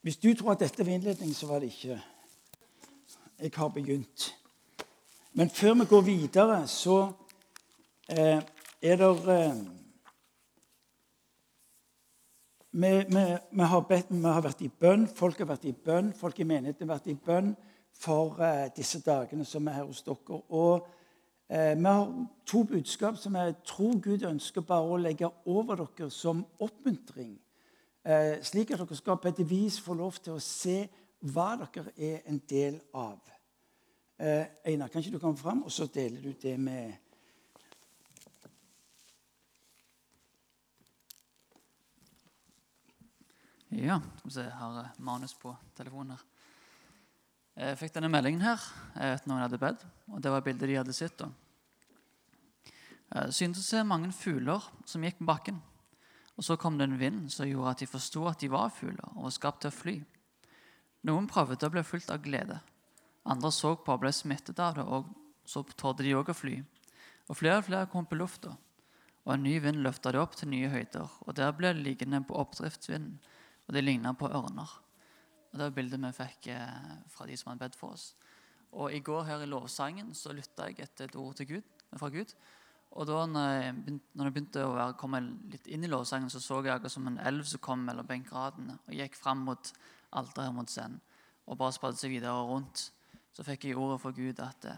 Hvis 0.00 0.16
du 0.16 0.34
tror 0.34 0.52
at 0.52 0.64
dette 0.64 0.86
var 0.86 0.92
innledning, 0.92 1.34
så 1.34 1.46
var 1.46 1.60
det 1.60 1.66
ikke. 1.66 2.00
Jeg 3.38 3.52
har 3.54 3.68
begynt. 3.68 4.34
Men 5.32 5.50
før 5.50 5.74
vi 5.74 5.84
går 5.84 6.00
videre, 6.00 6.66
så 6.68 7.12
eh, 8.08 8.42
er 8.82 8.96
det 8.96 9.10
eh, 9.34 9.56
vi, 12.70 13.04
vi, 13.08 13.22
vi, 13.50 13.62
har 13.62 13.80
bedt, 13.88 14.10
vi, 14.10 14.22
har 14.26 14.42
vært 14.44 14.60
i 14.60 14.68
bønn, 14.68 15.06
folk 15.08 15.38
har 15.40 15.48
vært 15.48 15.64
i 15.64 15.72
bønn, 15.72 16.12
folk 16.12 16.40
i 16.40 16.44
menigheten 16.44 16.88
har 16.88 16.98
vært 16.98 17.08
i 17.08 17.16
bønn 17.16 17.54
for 17.96 18.36
eh, 18.44 18.66
disse 18.76 19.00
dagene 19.00 19.46
som 19.48 19.66
er 19.68 19.78
her 19.78 19.88
hos 19.88 20.02
dere. 20.04 20.40
Og 20.52 20.86
eh, 21.48 21.72
vi 21.72 21.86
har 21.86 22.12
to 22.46 22.62
budskap 22.68 23.16
som 23.16 23.38
jeg 23.40 23.56
tror 23.64 23.96
Gud 24.04 24.26
ønsker 24.28 24.66
bare 24.66 24.92
å 24.92 25.00
legge 25.00 25.30
over 25.48 25.86
dere 25.86 26.10
som 26.12 26.44
oppmuntring. 26.60 27.32
Eh, 28.04 28.36
slik 28.44 28.70
at 28.70 28.84
dere 28.84 29.00
skal 29.00 29.18
på 29.22 29.32
et 29.32 29.42
vis 29.48 29.80
få 29.80 29.96
lov 29.96 30.20
til 30.20 30.36
å 30.36 30.42
se 30.42 30.82
hva 31.32 31.54
dere 31.62 31.96
er 31.96 32.28
en 32.28 32.42
del 32.48 32.76
av. 32.94 33.18
Eh, 34.20 34.44
Einar, 34.68 34.92
kan 34.92 35.00
ikke 35.00 35.16
du 35.16 35.22
komme 35.22 35.40
fram, 35.40 35.64
og 35.64 35.72
så 35.72 35.88
deler 35.92 36.22
du 36.22 36.36
det 36.42 36.58
med 36.60 36.92
Ja, 43.76 43.98
jeg 44.24 44.48
har 44.56 44.76
eh, 44.80 44.92
manus 45.04 45.34
på 45.36 45.50
telefonen 45.76 46.14
her. 46.14 46.20
Jeg 47.56 47.76
fikk 47.76 47.92
denne 47.92 48.08
meldingen 48.08 48.44
her 48.44 48.62
etter 48.96 49.28
noen 49.28 49.42
hadde 49.42 49.58
bedt, 49.60 49.82
og 50.08 50.22
det 50.24 50.32
var 50.32 50.44
bildet 50.44 50.70
de 50.70 50.78
hadde 50.78 50.94
sett. 50.96 51.20
Det 51.20 53.24
syntes 53.36 53.60
å 53.60 53.66
se 53.66 53.82
mange 53.84 54.08
fugler 54.16 54.64
som 54.88 55.04
gikk 55.04 55.20
på 55.20 55.28
bakken. 55.28 55.60
Og 56.36 56.44
Så 56.44 56.56
kom 56.56 56.78
det 56.78 56.88
en 56.88 57.00
vind 57.00 57.28
som 57.32 57.48
gjorde 57.48 57.74
at 57.74 57.84
de 57.84 57.90
forsto 57.90 58.24
at 58.28 58.40
de 58.40 58.48
var 58.52 58.72
fugler 58.72 59.12
og 59.12 59.28
var 59.28 59.36
skapt 59.36 59.64
til 59.64 59.72
å 59.72 59.76
fly. 59.76 59.96
Noen 61.08 61.28
prøvde 61.28 61.68
å 61.68 61.74
bli 61.76 61.84
fulgt 61.84 62.12
av 62.12 62.24
glede. 62.24 62.60
Andre 63.28 63.52
så 63.52 63.76
på 63.76 63.92
og 63.92 64.04
ble 64.04 64.12
smittet 64.12 64.60
av 64.60 64.80
det 64.80 64.88
og 64.88 65.12
Så 65.46 65.62
torde 65.78 66.02
de 66.02 66.16
òg 66.16 66.32
å 66.32 66.34
fly. 66.34 66.56
Og 67.28 67.36
flere 67.38 67.60
og 67.60 67.66
flere 67.68 67.86
kom 67.86 68.06
på 68.08 68.16
lufta. 68.18 68.56
Og 69.26 69.34
en 69.34 69.44
ny 69.44 69.60
vind 69.62 69.78
løfta 69.78 70.10
de 70.10 70.18
opp 70.18 70.34
til 70.34 70.50
nye 70.50 70.72
høyder. 70.72 71.06
Og 71.22 71.36
der 71.38 71.52
ble 71.54 71.70
de 71.70 71.84
liggende 71.84 72.18
på 72.26 72.34
oppdriftsvinden, 72.34 73.20
og 73.66 73.74
de 73.74 73.82
ligna 73.82 74.14
på 74.14 74.30
ørner. 74.30 74.70
Og 75.50 75.58
Det 75.58 75.64
var 75.64 75.74
bildet 75.76 76.02
vi 76.02 76.12
fikk 76.16 76.50
eh, 76.54 76.92
fra 77.10 77.26
de 77.26 77.36
som 77.36 77.50
hadde 77.50 77.64
bedt 77.64 77.78
for 77.78 77.96
oss. 77.96 78.14
Og 78.76 78.92
I 78.92 79.00
går 79.00 79.24
her 79.24 79.42
i 79.42 79.48
lovsangen 79.50 80.14
så 80.14 80.34
lytta 80.36 80.68
jeg 80.68 80.84
etter 80.84 81.08
et 81.08 81.16
ord 81.16 81.38
Gud, 81.48 81.74
fra 81.96 82.10
Gud. 82.12 82.34
Og 82.96 83.06
da 83.08 83.24
når 83.28 83.50
jeg 83.56 84.32
begynte, 84.32 84.64
å 84.64 84.92
komme 84.98 85.20
litt 85.50 85.66
inn 85.66 85.84
i 85.84 85.90
lovsangen, 85.90 86.30
så 86.30 86.40
så 86.40 86.62
jeg 86.64 86.74
akkurat 86.74 86.92
som 86.92 87.08
en 87.10 87.18
elv 87.18 87.44
som 87.44 87.60
kom 87.60 87.82
mellom 87.84 88.06
benkradene 88.06 88.78
og 88.86 88.94
gikk 88.94 89.18
fram 89.18 89.44
mot 89.48 89.72
alteret 90.16 90.54
mot 90.54 90.70
scenen 90.70 91.00
og 91.46 91.58
bare 91.60 91.74
spadde 91.74 91.98
seg 92.00 92.10
videre 92.10 92.34
rundt. 92.48 92.88
Så 93.34 93.44
fikk 93.46 93.68
jeg 93.68 93.78
ordet 93.78 94.00
fra 94.02 94.10
Gud 94.16 94.40
at 94.42 94.62
det, 94.64 94.74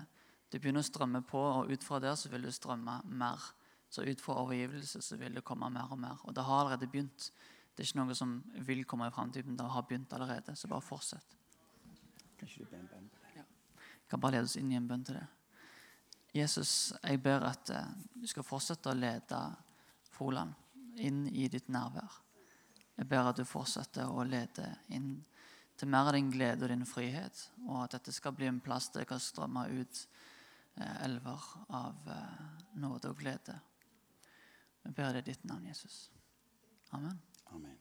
det 0.53 0.61
begynner 0.61 0.85
å 0.85 0.89
strømme 0.89 1.23
på, 1.25 1.41
og 1.41 1.71
ut 1.73 1.85
fra 1.85 2.01
der 2.03 2.17
så 2.19 2.31
vil 2.33 2.45
det 2.45 2.55
strømme 2.57 2.99
mer. 3.09 3.41
Så 3.89 4.05
ut 4.05 4.21
fra 4.21 4.37
overgivelse 4.43 5.01
så 5.05 5.17
vil 5.17 5.39
det 5.39 5.45
komme 5.49 5.71
mer 5.73 5.95
og 5.95 6.01
mer. 6.01 6.21
Og 6.29 6.35
det 6.37 6.45
har 6.45 6.61
allerede 6.61 6.91
begynt. 6.91 7.31
Det 7.79 7.85
er 7.85 7.93
ikke 7.93 8.01
noe 8.01 8.15
som 8.19 8.31
vil 8.67 8.81
komme 8.91 9.07
i 9.07 9.13
framtiden. 9.15 9.55
Det 9.55 9.65
har 9.71 9.85
begynt 9.87 10.13
allerede. 10.13 10.57
Så 10.59 10.67
bare 10.67 10.83
fortsett. 10.83 11.37
Kan 12.35 12.49
ikke 12.49 12.65
du 12.65 12.71
be 12.73 12.81
en 12.81 12.89
bønn 12.91 13.05
på 13.07 13.21
det? 13.23 13.37
Jeg 13.39 14.11
kan 14.11 14.21
bare 14.25 14.35
lede 14.35 14.49
oss 14.49 14.57
inn 14.59 14.73
i 14.73 14.79
en 14.79 14.89
bønn 14.89 15.05
til 15.07 15.15
det. 15.15 15.27
Jesus, 16.35 16.73
jeg 17.05 17.23
ber 17.23 17.47
at 17.47 17.71
eh, 17.71 17.93
du 18.19 18.27
skal 18.27 18.47
fortsette 18.47 18.91
å 18.91 18.99
lede 18.99 19.39
Froland 20.11 20.59
inn 20.99 21.29
i 21.31 21.47
ditt 21.47 21.71
nærvær. 21.71 22.19
Jeg 22.99 23.07
ber 23.15 23.31
at 23.31 23.39
du 23.39 23.47
fortsetter 23.47 24.11
å 24.11 24.27
lede 24.27 24.67
inn 24.91 25.13
til 25.79 25.95
mer 25.95 26.11
av 26.11 26.19
din 26.19 26.35
glede 26.35 26.67
og 26.67 26.75
din 26.75 26.83
frihet, 26.83 27.45
og 27.69 27.85
at 27.85 27.95
dette 27.95 28.17
skal 28.17 28.35
bli 28.35 28.51
en 28.51 28.59
plass 28.59 28.91
der 28.91 29.07
det 29.07 29.13
kan 29.13 29.23
strømme 29.23 29.69
ut 29.71 30.03
eh, 30.83 31.05
elver 31.07 31.47
av 31.79 32.11
eh, 32.11 32.47
nåde 32.83 33.15
og 33.15 33.23
glede. 33.23 33.61
Jeg 34.83 34.99
ber 34.99 35.15
det 35.15 35.29
i 35.29 35.31
ditt 35.31 35.47
navn, 35.47 35.71
Jesus. 35.71 36.09
Amen. 36.91 37.23
Amen. 37.53 37.79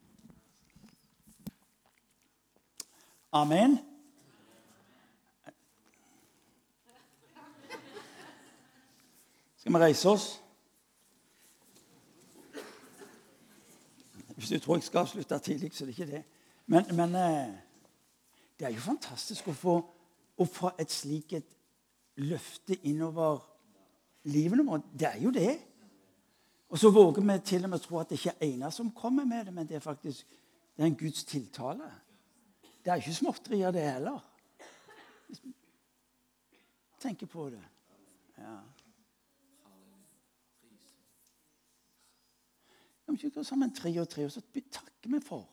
Amen. 3.31 3.79
Skal 9.57 9.73
vi 9.73 9.77
reise 9.77 10.09
oss? 10.09 10.43
Hvis 14.35 14.49
du 14.49 14.59
tror 14.59 14.75
jeg 14.75 14.83
skal 14.83 15.07
slutte 15.07 15.39
tidlig, 15.39 15.73
så 15.73 15.83
er 15.83 15.85
det 15.85 15.99
ikke 15.99 16.11
det. 16.11 16.23
Men, 16.65 16.95
men 16.95 17.15
eh, 17.15 17.53
det 18.59 18.67
er 18.67 18.73
jo 18.75 18.79
fantastisk 18.79 19.47
å 19.47 19.53
få, 19.53 19.75
å 20.37 20.45
få 20.45 20.71
et 20.79 20.91
slikt 20.93 21.55
løfte 22.21 22.77
innover 22.85 23.41
livet 24.29 24.61
vårt. 24.67 24.85
Det 24.93 25.07
er 25.09 25.19
jo 25.21 25.31
det. 25.33 25.57
Og 26.69 26.79
så 26.79 26.91
våger 26.91 27.21
vi 27.21 27.37
til 27.45 27.63
og 27.63 27.71
med 27.71 27.79
å 27.79 27.83
tro 27.85 27.99
at 28.01 28.09
det 28.09 28.19
ikke 28.19 28.35
er 28.35 28.49
ene 28.49 28.71
som 28.75 28.91
kommer 28.91 29.25
med 29.25 29.47
det, 29.47 29.53
men 29.55 29.67
det 29.67 29.79
er 29.79 29.83
faktisk 29.83 30.27
det 30.77 30.83
er 30.83 30.91
en 30.91 30.97
Guds 30.99 31.23
tiltale. 31.25 31.87
Det 32.83 32.91
er 32.91 33.01
ikke 33.01 33.13
småtterier, 33.13 33.71
det 33.71 33.81
heller. 33.81 34.19
Tenker 36.99 37.27
på 37.27 37.49
det. 37.49 37.63
Ja. 38.37 38.57
Vi 43.07 43.13
ikke 43.13 43.39
gå 43.39 43.43
sammen 43.43 43.73
tre 43.73 43.93
og 44.01 44.09
tre, 44.09 44.25
og 44.25 44.31
så 44.31 44.41
takker 44.51 45.09
vi 45.09 45.21
for 45.23 45.47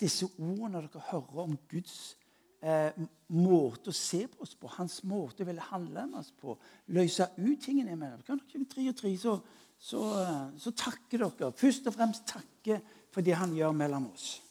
disse 0.00 0.26
ordene 0.38 0.82
dere 0.84 1.02
hører 1.10 1.44
om 1.44 1.56
Guds 1.70 2.16
eh, 2.60 2.92
måte 3.32 3.92
å 3.92 3.96
se 3.96 4.26
på 4.28 4.42
oss 4.44 4.54
på, 4.58 4.68
hans 4.76 5.00
måte 5.08 5.44
å 5.44 5.48
ville 5.48 5.68
handle 5.70 6.06
med 6.08 6.20
oss 6.20 6.32
på, 6.36 6.56
løse 6.92 7.28
ut 7.38 7.62
tingene 7.62 7.96
med. 7.96 8.24
Kan 8.26 8.42
dere 8.42 8.68
tre 8.68 8.88
og 8.90 8.98
tre, 8.98 9.14
så, 9.20 9.38
så, 9.80 10.00
eh, 10.22 10.58
så 10.60 10.72
takker 10.76 11.24
dere. 11.24 11.52
Først 11.56 11.88
og 11.88 11.96
fremst 11.96 12.28
takke 12.28 12.80
for 13.10 13.24
det 13.24 13.34
han 13.40 13.54
gjør 13.56 13.72
mellom 13.72 14.10
oss. 14.12 14.42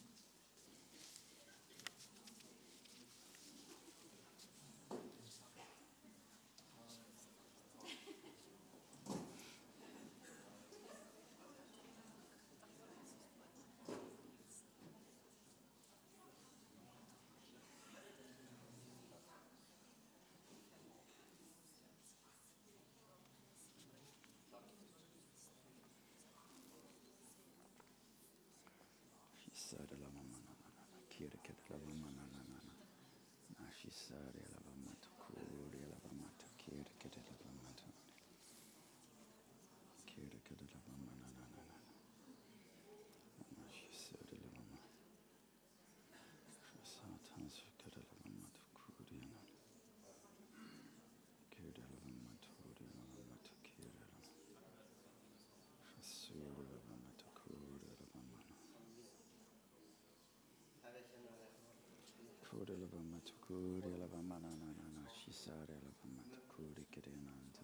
kore 62.60 62.76
la 62.78 62.88
ba 62.92 63.00
mata 63.00 63.32
kore 63.40 63.90
la 63.98 64.06
ba 64.12 64.20
mana 64.22 64.50
na 64.60 64.68
na 64.76 64.86
na 64.96 65.04
shi 65.18 65.32
sare 65.32 65.76
la 65.80 65.92
ba 66.00 66.08
mata 66.16 66.40
kore 66.52 66.84
kere 66.92 67.12
na 67.24 67.32
ta 67.56 67.64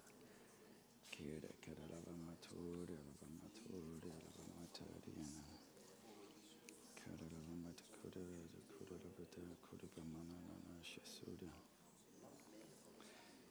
kere 1.12 1.52
kere 1.60 1.84
la 1.92 1.98
ba 2.00 2.12
mata 2.16 2.48
kore 2.48 2.96
la 3.04 3.12
ba 3.20 3.26
mata 3.28 3.60
kore 3.68 4.00
la 4.08 4.16
ba 4.36 4.44
mata 4.56 4.84
ri 5.04 5.12
na 5.36 5.44
kere 6.96 7.28
la 7.28 7.40
ba 7.44 7.54
mata 7.64 7.84
kore 7.92 8.24
la 8.24 8.60
kore 8.72 8.96
la 9.04 9.10
ba 9.16 9.24
ta 9.28 9.40
kore 9.68 9.86
ba 9.94 10.02
mana 10.02 10.38
na 10.48 10.56
na 10.64 10.80
shi 10.82 11.00
sure 11.04 11.50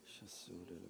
shi 0.03 0.25
sure 0.27 0.75
la 0.81 0.89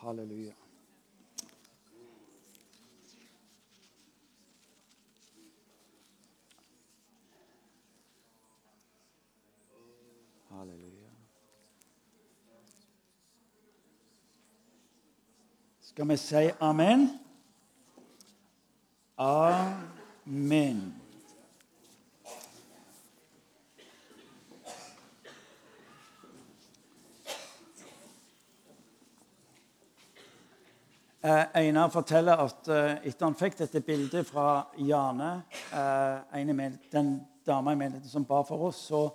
Halleluja. 0.00 0.54
Halleluja. 10.48 11.10
Skal 15.80 16.08
vi 16.08 16.16
si 16.16 16.50
amen? 16.60 17.18
Amen. 19.16 20.94
Eh, 31.28 31.46
Einar 31.58 31.90
forteller 31.90 32.40
at 32.44 32.68
eh, 32.70 33.08
etter 33.10 33.26
han 33.26 33.36
fikk 33.38 33.58
dette 33.58 33.82
bildet 33.84 34.26
fra 34.26 34.68
Jane, 34.78 35.30
eh, 35.74 36.76
den 36.92 37.16
dama 37.46 37.72
i 37.72 37.80
menigheten 37.80 38.10
som 38.10 38.26
ba 38.28 38.42
for 38.46 38.68
oss, 38.68 38.86
så 38.90 39.08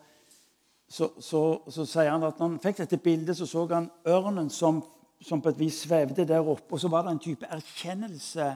så, 0.94 1.08
så, 1.20 1.40
så, 1.74 1.86
sier 1.90 2.12
han 2.12 2.24
at 2.28 2.38
når 2.38 2.52
han 2.52 2.60
fikk 2.62 2.84
dette 2.84 3.00
bildet, 3.02 3.38
så 3.38 3.48
så 3.50 3.64
han 3.72 3.90
ørnen 4.06 4.52
som, 4.54 4.84
som 5.22 5.42
på 5.42 5.50
et 5.50 5.58
vis 5.58 5.80
svevde 5.88 6.26
der 6.30 6.46
oppe. 6.46 6.76
Og 6.76 6.84
så 6.84 6.92
var 6.92 7.08
det 7.08 7.16
en 7.16 7.24
type 7.24 7.50
erkjennelse 7.50 8.52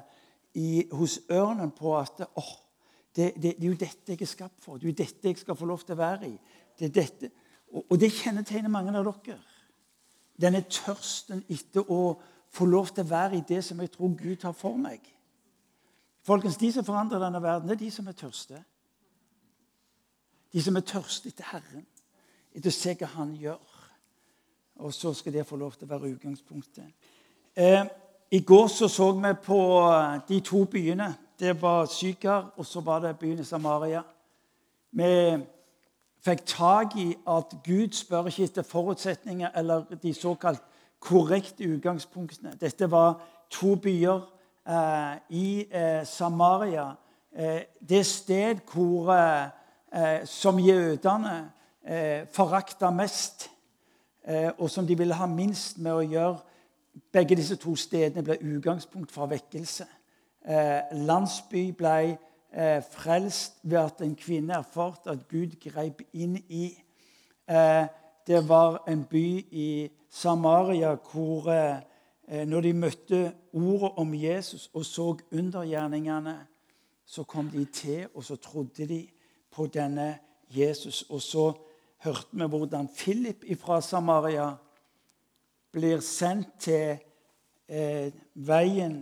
i, 0.53 0.83
hos 0.91 1.19
ørnen 1.33 1.71
på 1.73 1.95
at 1.97 2.21
åh, 2.27 2.51
det, 3.15 3.31
det, 3.41 3.55
det, 3.57 3.63
er 3.63 3.71
jo 3.71 3.79
dette 3.79 4.13
jeg 4.13 4.21
er 4.21 4.29
skapt 4.29 4.61
for. 4.61 4.77
Det 4.77 4.85
er 4.85 4.91
jo 4.91 4.99
dette 4.99 5.31
jeg 5.31 5.39
skal 5.41 5.57
få 5.57 5.65
lov 5.65 5.81
til 5.81 5.97
å 5.97 6.01
være 6.03 6.29
i. 6.29 6.35
Det 6.77 6.91
er 6.91 6.95
dette. 6.99 7.31
Og, 7.73 7.87
og 7.87 7.99
det 8.03 8.13
kjennetegner 8.13 8.69
mange 8.69 8.93
av 8.93 9.09
dere. 9.09 9.39
Denne 10.37 10.61
tørsten 10.69 11.41
etter 11.49 11.89
å 11.89 12.19
få 12.51 12.65
lov 12.65 12.87
til 12.87 13.03
å 13.03 13.09
være 13.09 13.37
i 13.37 13.45
det 13.47 13.63
som 13.65 13.79
jeg 13.79 13.91
tror 13.91 14.15
Gud 14.17 14.43
har 14.43 14.55
for 14.55 14.77
meg. 14.77 15.01
Folkens, 16.27 16.57
De 16.57 16.71
som 16.71 16.85
forandrer 16.85 17.19
denne 17.19 17.41
verden, 17.41 17.69
er 17.69 17.75
de 17.79 17.91
som 17.91 18.07
er 18.07 18.17
tørste. 18.17 18.63
De 20.53 20.61
som 20.63 20.75
er 20.75 20.81
tørste 20.81 21.29
etter 21.29 21.47
Herren, 21.51 21.85
etter 22.55 22.71
å 22.71 22.75
se 22.75 22.95
hva 22.99 23.07
Han 23.15 23.35
gjør. 23.35 23.77
Og 24.77 24.93
så 24.93 25.13
skal 25.13 25.33
det 25.33 25.47
få 25.47 25.55
lov 25.55 25.73
til 25.73 25.87
å 25.87 25.93
være 25.93 26.11
utgangspunktet. 26.13 26.91
Eh, 27.55 27.85
I 28.31 28.39
går 28.39 28.67
så, 28.67 28.87
så 28.87 29.11
vi 29.11 29.33
på 29.43 29.59
de 30.27 30.39
to 30.41 30.65
byene. 30.65 31.15
Det 31.39 31.61
var 31.61 31.85
Sykar, 31.85 32.51
og 32.57 32.65
så 32.65 32.81
var 32.81 32.99
det 32.99 33.17
byen 33.19 33.45
Samaria. 33.45 34.03
Vi 34.91 35.37
fikk 36.25 36.45
tak 36.45 36.95
i 36.97 37.15
at 37.27 37.55
Gud 37.63 37.93
spør 37.93 38.27
ikke 38.27 38.43
etter 38.43 38.65
forutsetninger 38.67 39.51
eller 39.55 39.85
de 40.01 40.13
såkalt 40.13 40.63
korrekte 40.99 41.63
utgangspunktet. 41.63 42.61
Dette 42.61 42.91
var 42.91 43.21
to 43.49 43.75
byer 43.75 44.21
eh, 44.67 45.17
i 45.29 45.67
eh, 45.71 46.05
Samaria. 46.05 46.95
Eh, 47.35 47.61
det 47.89 48.05
sted 48.05 48.55
hvor, 48.73 49.11
eh, 49.13 49.49
eh, 49.93 50.25
som 50.25 50.59
jødene 50.59 51.51
eh, 51.85 52.25
forakta 52.31 52.89
mest, 52.89 53.49
og 54.57 54.69
som 54.69 54.87
de 54.87 54.97
ville 54.97 55.15
ha 55.15 55.25
minst 55.25 55.77
med 55.79 55.93
å 55.95 56.01
gjøre. 56.03 56.39
Begge 57.15 57.35
disse 57.39 57.55
to 57.55 57.77
stedene 57.79 58.25
ble 58.27 58.35
utgangspunkt 58.57 59.11
for 59.11 59.31
vekkelse. 59.31 59.85
landsby 60.91 61.71
ble 61.71 62.17
frelst 62.91 63.53
ved 63.63 63.77
at 63.79 64.01
en 64.01 64.15
kvinne 64.19 64.53
erfarte 64.53 65.09
at 65.09 65.27
Gud 65.31 65.55
greip 65.63 66.01
inn 66.13 66.35
i. 66.49 66.75
Det 68.27 68.41
var 68.49 68.83
en 68.87 69.05
by 69.07 69.27
i 69.51 69.89
Samaria 70.09 70.95
hvor 71.11 71.49
eh, 71.51 72.47
når 72.47 72.61
de 72.61 72.73
møtte 72.73 73.21
ordet 73.53 73.91
om 73.97 74.13
Jesus 74.13 74.69
og 74.73 74.85
så 74.85 75.17
undergjerningene, 75.31 76.37
så 77.05 77.23
kom 77.23 77.49
de 77.49 77.65
til, 77.65 78.07
og 78.13 78.23
så 78.23 78.35
trodde 78.35 78.87
de 78.87 79.07
på 79.51 79.67
denne 79.67 80.17
Jesus. 80.49 81.05
Og 81.09 81.21
så 81.21 81.53
hørte 82.03 82.27
vi 82.31 82.47
hvordan 82.47 82.89
Philip 82.97 83.45
fra 83.59 83.81
Samaria 83.81 84.49
blir 85.71 86.01
sendt 86.03 86.57
til 86.59 86.97
eh, 87.67 88.11
veien 88.33 88.99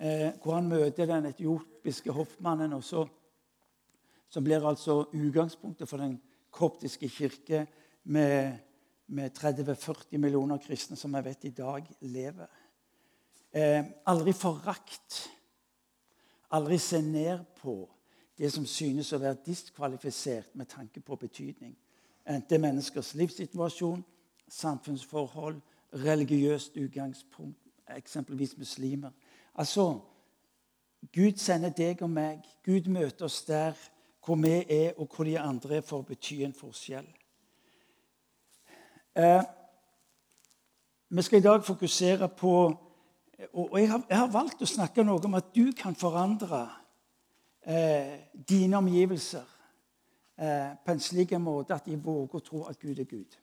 eh, 0.00 0.32
hvor 0.42 0.58
han 0.58 0.68
møter 0.68 1.06
den 1.06 1.26
etiopiske 1.30 2.12
hoffmannen. 2.12 2.72
og 2.72 2.84
så, 2.84 3.06
som 4.28 4.44
blir 4.44 4.66
altså 4.66 5.04
utgangspunktet 5.12 5.88
for 5.88 5.96
den 5.96 6.20
koptiske 6.50 7.08
kirke 7.08 7.66
med, 8.04 8.58
med 9.06 9.30
30-40 9.38 10.18
millioner 10.18 10.58
kristne 10.58 10.96
som 10.96 11.14
jeg 11.14 11.24
vet 11.24 11.44
i 11.44 11.50
dag 11.50 11.88
lever. 12.00 12.46
Eh, 13.54 13.84
aldri 14.06 14.32
forakt. 14.32 15.30
Aldri 16.50 16.78
se 16.78 17.02
ned 17.02 17.44
på 17.60 17.90
det 18.38 18.50
som 18.52 18.66
synes 18.66 19.12
å 19.12 19.20
være 19.22 19.44
diskvalifisert 19.46 20.54
med 20.54 20.66
tanke 20.70 21.00
på 21.00 21.16
betydning. 21.16 21.76
Enten 22.26 22.60
menneskers 22.60 23.14
livssituasjon, 23.14 24.04
samfunnsforhold, 24.48 25.60
religiøst 25.92 26.76
utgangspunkt, 26.76 27.58
eksempelvis 27.96 28.56
muslimer. 28.58 29.10
Altså, 29.54 30.00
Gud 31.12 31.36
sender 31.36 31.70
deg 31.70 32.02
og 32.02 32.10
meg. 32.10 32.42
Gud 32.64 32.88
møter 32.88 33.28
oss 33.28 33.42
der 33.44 33.76
hvor 34.24 34.40
vi 34.40 34.64
er, 34.68 34.92
og 34.96 35.14
hvor 35.14 35.24
de 35.24 35.38
andre 35.38 35.76
er, 35.76 35.84
for 35.84 36.00
å 36.00 36.08
bety 36.08 36.40
en 36.44 36.56
forskjell. 36.56 37.06
Eh, 39.16 39.42
vi 41.08 41.22
skal 41.22 41.38
i 41.38 41.42
dag 41.42 41.64
fokusere 41.64 42.28
på 42.28 42.74
og 43.52 43.80
jeg 43.80 43.90
har, 43.90 44.02
jeg 44.08 44.18
har, 44.18 44.30
valgt 44.30 44.62
å 44.62 44.66
snakke 44.66 45.04
noe 45.04 45.22
om 45.26 45.34
at 45.38 45.52
du 45.54 45.72
kan 45.76 45.94
forandre 45.94 46.64
eh, 47.66 48.30
dine 48.48 48.78
omgivelser 48.78 49.44
eh, 50.38 50.74
på 50.84 50.92
en 50.92 51.02
slik 51.02 51.34
måte 51.38 51.74
at 51.74 51.86
de 51.86 51.98
våger 51.98 52.38
å 52.38 52.42
tro 52.42 52.62
at 52.70 52.78
Gud 52.78 52.98
er 52.98 53.08
Gud. 53.10 53.38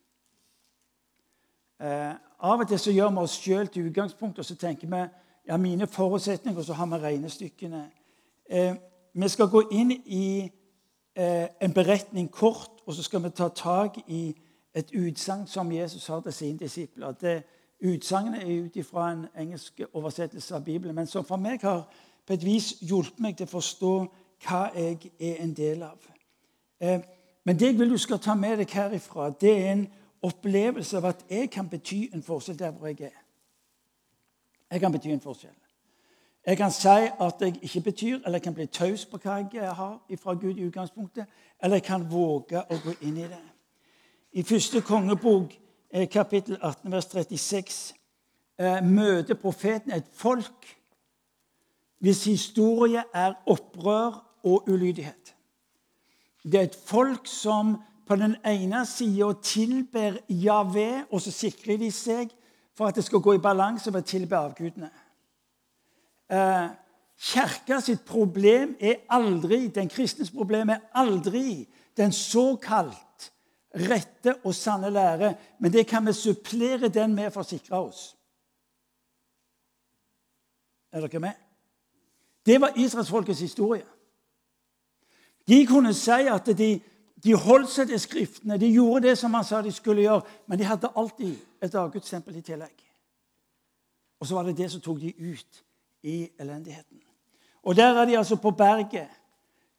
Eh, 1.79 2.13
av 2.39 2.59
og 2.59 2.67
til 2.67 2.79
så 2.79 2.91
gjør 2.91 3.11
vi 3.15 3.23
oss 3.23 3.39
sjøl 3.39 3.67
til 3.67 3.87
utgangspunkt, 3.87 4.39
og 4.39 4.45
så 4.45 4.55
tenker 4.55 4.87
vi 4.87 5.01
ja, 5.47 5.57
mine 5.57 5.87
forutsetninger, 5.87 6.59
og 6.59 6.65
så 6.65 6.73
har 6.73 6.87
vi 6.91 7.03
regnestykkene. 7.03 7.83
Eh, 8.49 8.75
vi 9.13 9.29
skal 9.29 9.51
gå 9.51 9.63
inn 9.71 9.91
i 9.91 10.27
eh, 11.15 11.47
en 11.61 11.73
beretning 11.73 12.31
kort, 12.31 12.83
og 12.85 12.95
så 12.95 13.03
skal 13.03 13.23
vi 13.23 13.35
ta 13.35 13.49
tak 13.49 13.99
i 14.07 14.31
et 14.75 14.91
utsagn 14.95 15.47
som 15.47 15.71
Jesus 15.71 16.07
har 16.07 16.21
til 16.21 16.33
sine 16.33 16.59
disipler. 16.59 17.11
Det 17.11 17.43
Utsagnet 17.83 18.41
er 18.43 18.63
ut 18.63 18.85
fra 18.85 19.11
en 19.11 19.25
engelsk 19.37 19.81
oversettelse 19.93 20.55
av 20.55 20.63
Bibelen, 20.63 20.95
men 20.95 21.07
som 21.07 21.25
for 21.25 21.41
meg 21.41 21.61
har 21.61 21.87
på 22.25 22.33
et 22.33 22.43
vis 22.45 22.75
hjulpet 22.81 23.19
meg 23.19 23.37
til 23.37 23.47
å 23.47 23.53
forstå 23.55 23.93
hva 24.45 24.59
jeg 24.75 25.09
er 25.17 25.39
en 25.41 25.53
del 25.57 25.81
av. 25.83 25.97
Eh, 26.79 27.01
men 27.43 27.57
det 27.57 27.71
jeg 27.71 27.79
vil 27.79 27.89
du 27.89 27.97
skal 27.97 28.21
ta 28.21 28.35
med 28.37 28.61
deg 28.61 28.69
herifra, 28.69 29.31
det 29.41 29.53
er 29.55 29.71
en 29.71 29.87
opplevelse 30.21 30.97
av 30.97 31.09
at 31.09 31.25
jeg 31.29 31.49
kan 31.49 31.69
bety 31.69 32.03
en 32.13 32.21
forskjell 32.23 32.59
der 32.59 32.71
hvor 32.71 32.87
jeg 32.87 33.09
er. 33.09 33.17
Jeg 34.71 34.79
kan 34.79 34.93
bety 34.93 35.09
en 35.09 35.25
forskjell. 35.25 35.57
Jeg 36.45 36.57
kan 36.57 36.71
si 36.71 36.87
at 37.19 37.41
jeg 37.41 37.57
ikke 37.61 37.81
betyr, 37.81 38.19
eller 38.19 38.37
jeg 38.37 38.43
kan 38.43 38.53
bli 38.53 38.65
taus 38.65 39.05
på 39.05 39.17
hva 39.17 39.39
jeg 39.53 39.73
har 39.73 39.97
fra 40.21 40.33
Gud 40.33 40.57
i 40.57 40.69
utgangspunktet, 40.69 41.25
eller 41.63 41.81
jeg 41.81 41.89
kan 41.89 42.05
våge 42.11 42.61
å 42.61 42.77
gå 42.85 42.93
inn 43.01 43.17
i 43.17 43.25
det. 43.25 43.41
I 44.33 44.43
første 44.43 44.81
kongebok, 44.81 45.51
eh, 45.91 46.09
kapittel 46.09 46.57
18, 46.61 46.91
vers 46.91 47.05
36, 47.05 47.93
eh, 48.59 48.83
møter 48.83 49.33
profeten 49.33 49.91
et 49.91 50.05
folk 50.13 50.77
hvis 51.99 52.23
historie 52.23 53.03
er 53.13 53.33
opprør 53.45 54.23
og 54.43 54.69
ulydighet. 54.69 55.35
Det 56.43 56.55
er 56.55 56.63
et 56.63 56.77
folk 56.85 57.27
som 57.27 57.75
på 58.07 58.15
den 58.15 58.35
ene 58.45 58.85
sida 58.85 59.33
tilber 59.43 60.17
Javé, 60.29 61.05
og 61.11 61.21
så 61.21 61.31
sikrer 61.31 61.77
de 61.77 61.91
seg 61.91 62.31
for 62.75 62.87
at 62.87 62.95
det 62.95 63.03
skal 63.03 63.19
gå 63.19 63.33
i 63.33 63.43
balanse 63.43 63.91
med 63.91 64.01
å 64.01 64.07
tilbe 64.07 64.37
avgudene. 64.37 64.89
Eh, 66.31 66.69
Kirka 67.21 67.79
sitt 67.79 68.05
problem 68.05 68.75
er 68.79 68.95
aldri, 69.09 69.67
Den 69.67 69.89
kristnes 69.89 70.31
problem 70.31 70.69
er 70.69 70.79
aldri 70.93 71.67
den 71.97 72.11
såkalt 72.11 73.10
rette 73.75 74.35
og 74.43 74.55
sanne 74.55 74.89
lære, 74.89 75.35
men 75.59 75.73
det 75.73 75.87
kan 75.87 76.05
vi 76.05 76.13
supplere 76.13 76.89
den 76.89 77.15
med 77.15 77.31
for 77.31 77.43
å 77.43 77.47
sikre 77.47 77.79
oss. 77.79 78.11
Er 80.91 81.05
dere 81.05 81.19
med? 81.23 81.37
Det 82.45 82.57
var 82.61 82.75
israelsfolkets 82.75 83.39
historie. 83.39 83.85
De 85.47 85.65
kunne 85.67 85.93
si 85.93 86.27
at 86.31 86.49
de, 86.57 86.71
de 87.23 87.35
holdt 87.37 87.69
seg 87.71 87.87
til 87.91 87.99
Skriftene, 87.99 88.59
de 88.59 88.73
gjorde 88.73 89.07
det 89.07 89.17
som 89.17 89.33
han 89.33 89.45
sa 89.47 89.61
de 89.61 89.71
skulle 89.71 90.03
gjøre, 90.03 90.25
men 90.47 90.59
de 90.59 90.67
hadde 90.67 90.91
alltid 90.95 91.35
et 91.63 91.75
avgudstempel 91.75 92.35
i 92.37 92.43
tillegg. 92.45 92.75
Og 94.19 94.27
så 94.27 94.35
var 94.35 94.49
det 94.49 94.57
det 94.57 94.69
som 94.71 94.81
tok 94.81 94.99
de 95.01 95.13
ut 95.17 95.63
i 96.03 96.29
elendigheten. 96.39 96.99
Og 97.63 97.75
der 97.75 97.97
er 97.97 98.05
de 98.05 98.17
altså 98.17 98.35
på 98.35 98.51
berget, 98.51 99.09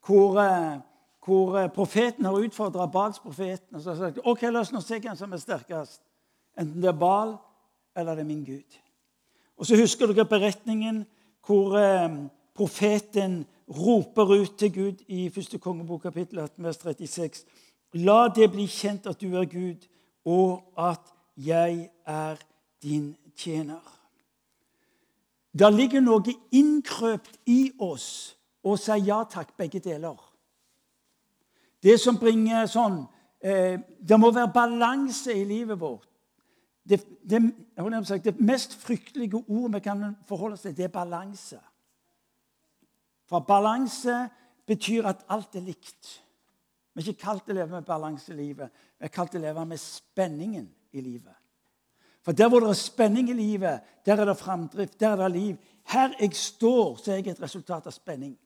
hvor, 0.05 0.39
eh, 0.39 0.79
hvor 1.25 1.57
eh, 1.57 1.71
profeten 1.71 2.25
har 2.25 2.39
utfordra 2.39 2.87
Bals-profeten 2.91 3.75
og 3.75 3.81
så 3.81 3.93
har 3.93 3.99
sagt 3.99 4.19
ok, 4.23 4.41
la 4.49 4.63
oss 4.63 4.73
nå 4.73 4.81
se 4.83 4.99
hvem 4.99 5.15
som 5.15 5.33
er 5.33 5.41
sterkest. 5.41 6.01
Enten 6.59 6.81
det 6.83 6.91
er 6.91 6.99
Bal 6.99 7.37
eller 7.95 8.15
det 8.15 8.25
er 8.25 8.29
min 8.29 8.45
Gud. 8.45 8.79
Og 9.57 9.65
så 9.65 9.77
husker 9.79 10.11
dere 10.11 10.27
beretningen 10.27 11.03
hvor 11.45 11.77
eh, 11.79 12.19
profeten 12.55 13.43
roper 13.67 14.33
ut 14.41 14.57
til 14.59 14.73
Gud 14.73 15.03
i 15.07 15.25
1. 15.27 15.59
kongebok 15.61 16.01
kapittel 16.01 16.39
18, 16.39 16.63
vers 16.63 16.81
36. 16.81 17.45
La 17.93 18.27
det 18.27 18.51
bli 18.51 18.65
kjent 18.67 19.07
at 19.07 19.21
du 19.21 19.35
er 19.37 19.45
Gud, 19.45 19.85
og 20.25 20.63
at 20.77 21.13
jeg 21.37 21.89
er 22.05 22.39
din 22.83 23.15
tjener. 23.37 23.81
Det 25.53 25.69
ligger 25.73 26.01
noe 26.01 26.33
innkrøpt 26.51 27.37
i 27.45 27.71
oss 27.79 28.33
å 28.65 28.75
si 28.79 28.97
ja 29.05 29.21
takk, 29.29 29.53
begge 29.57 29.79
deler. 29.83 30.17
Det 31.83 31.97
som 31.99 32.17
bringer 32.19 32.67
sånn 32.71 33.01
eh, 33.43 33.79
Det 33.99 34.19
må 34.19 34.31
være 34.31 34.53
balanse 34.55 35.33
i 35.35 35.43
livet 35.47 35.79
vårt. 35.79 36.07
Det, 36.83 36.99
det, 37.23 37.39
det, 37.77 38.33
mest 38.43 38.75
fryktelige 38.75 39.39
ordet 39.47 39.77
vi 39.77 39.83
kan 39.85 40.15
forholde 40.27 40.57
oss 40.57 40.65
til, 40.65 40.75
det 40.75 40.89
er 40.89 40.91
balanse. 40.91 41.59
For 43.29 43.45
balanse 43.47 44.17
betyr 44.67 45.07
at 45.07 45.23
alt 45.31 45.55
er 45.55 45.63
likt. 45.63 46.09
Vi 46.93 47.01
er 47.01 47.13
ikke 47.13 47.23
kalt 47.23 47.45
til 47.45 47.55
å 47.55 47.61
leve 47.61 47.77
med 47.77 47.87
balanse 47.87 48.33
i 48.33 48.37
livet. 48.37 48.83
Vi 48.99 49.07
er 49.07 49.13
kalt 49.13 49.31
til 49.31 49.41
å 49.41 49.45
leve 49.47 49.63
med 49.65 49.79
spenningen 49.79 50.67
i 50.91 51.01
livet. 51.01 51.35
For 52.23 52.35
der 52.35 52.51
hvor 52.51 52.63
det 52.63 52.69
er 52.71 52.79
spenning 52.79 53.31
i 53.31 53.35
livet, 53.35 53.81
der 54.05 54.21
er 54.21 54.27
det 54.29 54.37
framdrift, 54.39 54.99
der 54.99 55.15
er 55.15 55.23
det 55.23 55.31
liv. 55.31 55.55
Her 55.91 56.13
jeg 56.19 56.35
står, 56.35 56.95
så 56.95 57.11
er 57.11 57.15
jeg 57.15 57.33
et 57.33 57.41
resultat 57.41 57.87
av 57.87 57.95
spenning. 57.95 58.37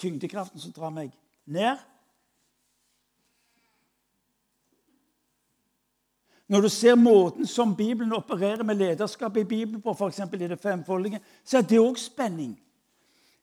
Tyngdekraften 0.00 0.60
som 0.60 0.72
drar 0.72 0.92
meg 0.94 1.12
ned. 1.44 1.80
Når 6.48 6.60
du 6.60 6.68
ser 6.68 6.94
måten 6.94 7.46
som 7.46 7.76
Bibelen 7.76 8.12
opererer 8.12 8.62
med 8.62 8.74
lederskap 8.74 9.36
i 9.36 9.44
Bibelen 9.44 9.80
på, 9.82 9.92
f.eks. 9.92 10.20
i 10.32 10.36
det 10.36 10.60
femfoldige, 10.60 11.20
så 11.44 11.58
er 11.58 11.62
det 11.62 11.80
òg 11.80 11.96
spenning. 11.98 12.58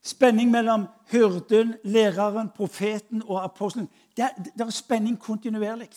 Spenning 0.04 0.52
mellom 0.52 0.86
hyrden, 1.12 1.76
læreren, 1.84 2.50
profeten 2.56 3.24
og 3.26 3.44
apostelen. 3.44 3.90
Det 4.18 4.24
er, 4.24 4.44
det 4.58 4.62
er 4.62 4.70
spenning 4.70 5.20
kontinuerlig. 5.20 5.90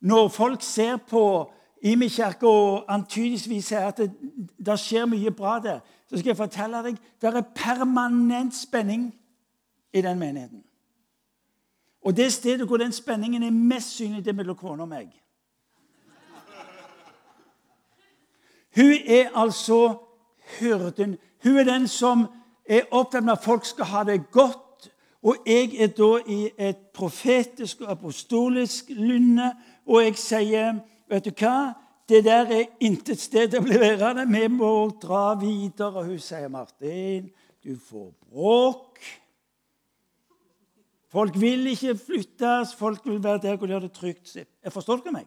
Når 0.00 0.28
folk 0.28 0.62
ser 0.62 0.96
på 0.96 1.52
Imi 1.82 2.08
kirke 2.08 2.48
og 2.48 2.84
antydningsvis 2.90 3.70
sier 3.70 3.86
at 3.86 4.00
det, 4.02 4.10
det, 4.58 4.74
skjer 4.80 5.06
mye 5.06 5.30
bra 5.30 5.58
der, 5.62 5.78
så 6.08 6.18
skal 6.18 6.32
jeg 6.32 6.40
fortelle 6.40 6.82
deg 6.82 6.96
det 7.20 7.30
er 7.30 7.44
permanent 7.54 8.54
spenning 8.54 9.12
i 9.94 10.02
den 10.02 10.18
menigheten. 10.18 10.64
Og 12.08 12.16
det 12.16 12.32
stedet 12.32 12.66
hvor 12.66 12.76
den 12.76 12.92
spenningen 12.92 13.42
er 13.42 13.50
mest 13.50 13.90
synlig, 13.90 14.24
det 14.24 14.30
er 14.30 14.36
mellom 14.36 14.56
kona 14.56 14.82
og 14.82 14.88
meg. 14.88 15.10
Hun 18.76 18.94
er 19.06 19.28
altså 19.36 19.98
hyrden. 20.58 21.18
Hun 21.44 21.58
er 21.58 21.64
den 21.68 21.84
som 21.88 22.24
er 22.64 22.88
opptatt 22.90 23.24
med 23.24 23.32
at 23.32 23.44
folk 23.44 23.68
skal 23.68 23.84
ha 23.84 24.04
det 24.08 24.30
godt. 24.30 24.88
Og 25.22 25.36
jeg 25.46 25.76
er 25.76 25.92
da 25.92 26.08
i 26.26 26.48
et 26.58 26.80
profetisk 26.96 27.84
og 27.84 27.90
apostolisk 27.90 28.88
lynne, 28.88 29.52
og 29.86 30.04
jeg 30.04 30.16
sier 30.16 30.80
Vet 31.12 31.28
du 31.28 31.30
hva? 31.36 31.74
Det 32.08 32.24
der 32.24 32.48
er 32.56 32.64
intet 32.80 33.20
sted 33.20 33.52
å 33.52 33.60
bli 33.64 33.76
værende. 33.80 34.24
Vi 34.32 34.48
må 34.48 34.88
dra 35.02 35.34
videre. 35.36 36.00
Og 36.00 36.04
hun 36.04 36.18
sier, 36.18 36.48
'Martin, 36.48 37.28
du 37.64 37.76
får 37.76 38.12
bråk.' 38.32 38.87
Folk 41.08 41.40
vil 41.40 41.66
ikke 41.66 41.96
flyttes. 41.96 42.74
Folk 42.76 43.06
vil 43.06 43.22
være 43.24 43.42
der 43.42 43.56
hvor 43.56 43.66
de 43.66 43.72
har 43.72 43.80
det 43.80 43.92
trygt. 43.92 44.36
Jeg 44.36 44.72
forstår 44.72 45.00
dere 45.04 45.12
meg? 45.12 45.26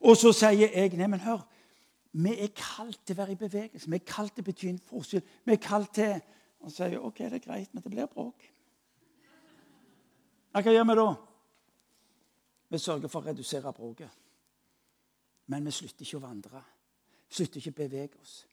Og 0.00 0.16
så 0.16 0.32
sier 0.32 0.68
jeg, 0.72 0.92
'Nei, 0.96 1.06
men 1.06 1.20
hør. 1.20 1.46
Vi 2.12 2.30
er 2.38 2.48
kalt 2.56 3.00
til 3.06 3.14
å 3.16 3.16
være 3.16 3.32
i 3.32 3.40
bevegelse. 3.40 3.90
Vi 3.90 3.96
er 3.96 4.06
kalt 4.06 4.34
til 4.34 4.42
å 4.42 4.44
bety 4.44 4.68
en 4.68 4.78
forskjell. 4.78 5.22
Vi 5.44 5.52
er 5.52 5.56
kalt 5.56 5.94
til 5.94 6.20
Og 6.64 6.72
sier 6.72 6.98
'OK, 6.98 7.18
det 7.18 7.32
er 7.32 7.38
greit, 7.38 7.74
men 7.74 7.82
det 7.82 7.90
blir 7.90 8.06
bråk.' 8.06 8.50
Hva 10.52 10.62
gjør 10.62 10.84
vi 10.84 10.94
da? 10.94 11.14
Vi 12.70 12.78
sørger 12.78 13.08
for 13.08 13.20
å 13.20 13.26
redusere 13.26 13.72
bråket. 13.72 14.10
Men 15.46 15.64
vi 15.64 15.70
slutter 15.70 16.06
ikke 16.06 16.16
å 16.16 16.20
vandre. 16.20 16.62
Slutter 17.28 17.60
ikke 17.60 17.70
å 17.70 17.80
bevege 17.82 18.20
oss. 18.22 18.46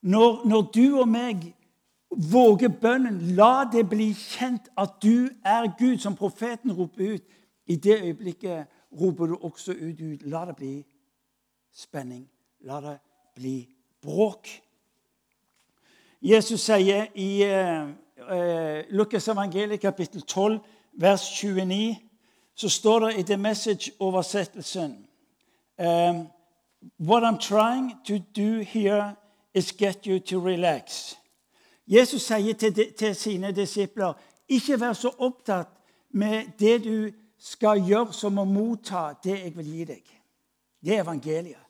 Når, 0.00 0.46
når 0.46 0.62
du 0.74 1.00
og 1.00 1.08
meg 1.08 1.54
våger 2.10 2.68
bønnen, 2.68 3.20
la 3.36 3.64
det 3.72 3.88
bli 3.88 4.12
kjent 4.14 4.70
at 4.78 4.98
du 5.02 5.28
er 5.44 5.70
Gud, 5.78 5.98
som 5.98 6.16
profeten 6.16 6.72
roper 6.72 7.14
ut. 7.14 7.22
I 7.66 7.76
det 7.76 8.00
øyeblikket 8.02 8.66
roper 9.00 9.26
du 9.26 9.38
også 9.40 9.72
ut, 9.72 9.98
Gud. 9.98 10.26
La 10.26 10.44
det 10.46 10.56
bli 10.56 10.86
spenning. 11.72 12.28
La 12.60 12.80
det 12.80 12.98
bli 13.34 13.68
bråk. 14.02 14.48
Jesus 16.22 16.60
sier 16.60 17.06
i 17.14 17.42
eh 17.42 17.88
Lukas 18.90 19.28
evangeliet 19.28 19.80
kapittel 19.80 20.22
12, 20.22 20.58
vers 20.92 21.30
29, 21.40 21.96
så 22.54 22.68
står 22.68 22.98
det 23.00 23.18
i 23.18 23.22
The 23.22 23.36
Message-oversettelsen 23.36 25.06
Um, 25.80 26.30
what 26.98 27.24
I'm 27.24 27.38
trying 27.38 27.96
to 28.04 28.18
do 28.18 28.58
here 28.58 29.16
is 29.54 29.72
get 29.72 30.06
you 30.06 30.20
to 30.20 30.38
relax. 30.38 31.16
Jesus 31.90 32.22
sier 32.22 32.54
til, 32.54 32.92
til 32.94 33.14
sine 33.14 33.52
disipler 33.52 34.12
ikke 34.48 34.80
vær 34.80 34.92
så 34.92 35.10
opptatt 35.18 35.68
med 36.10 36.52
det 36.58 36.84
du 36.84 37.10
skal 37.38 37.80
gjøre, 37.82 38.12
som 38.12 38.38
å 38.38 38.44
motta 38.44 39.10
det 39.24 39.38
jeg 39.38 39.56
vil 39.56 39.72
gi 39.74 39.84
deg. 39.88 40.14
Det 40.80 40.94
er 40.96 41.02
evangeliet. 41.02 41.66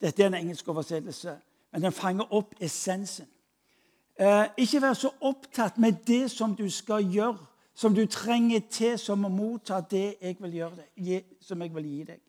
Dette 0.00 0.22
er 0.22 0.30
en 0.30 0.38
engelsk 0.38 0.68
oversettelse, 0.68 1.36
men 1.72 1.82
den 1.82 1.92
fanger 1.92 2.32
opp 2.34 2.54
essensen. 2.60 3.26
Eh, 4.20 4.46
ikke 4.56 4.80
vær 4.80 4.94
så 4.94 5.10
opptatt 5.20 5.78
med 5.78 6.04
det 6.06 6.30
som 6.30 6.54
du 6.56 6.68
skal 6.70 7.04
gjøre, 7.04 7.38
som 7.74 7.94
du 7.94 8.06
trenger 8.06 8.60
til 8.70 8.98
som 8.98 9.24
å 9.24 9.32
motta 9.32 9.80
det 9.90 10.16
jeg 10.20 10.36
vil 10.40 10.54
gjøre 10.54 10.82
deg, 10.82 11.24
som 11.40 11.62
jeg 11.62 11.74
vil 11.74 11.86
gi 11.86 12.02
deg. 12.04 12.20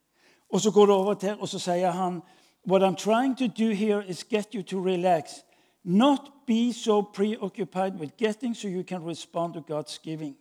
Og 0.52 0.62
så 0.62 0.72
går 0.72 0.86
det 0.86 0.96
over 0.96 1.14
til, 1.14 1.36
og 1.40 1.50
så 1.50 1.60
sier 1.60 1.92
han 1.92 2.22
What 2.68 2.84
I'm 2.84 2.96
trying 2.96 3.36
to 3.38 3.48
do 3.48 3.72
here 3.74 4.04
is 4.08 4.24
get 4.24 4.54
you 4.54 4.64
to 4.64 4.80
relax. 4.80 5.44
Not 5.84 6.46
be 6.46 6.72
so 6.72 7.02
preoccupied 7.02 8.00
with 8.00 8.18
getting 8.18 8.54
so 8.54 8.68
you 8.68 8.84
can 8.84 9.04
respond 9.04 9.54
to 9.54 9.62
God's 9.62 9.98
giving. 9.98 10.38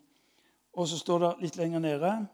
Og 0.73 0.89
så 0.89 0.99
står 0.99 1.19
det 1.19 1.37
litt 1.41 1.57
lenger 1.57 1.79
nede 1.79 2.29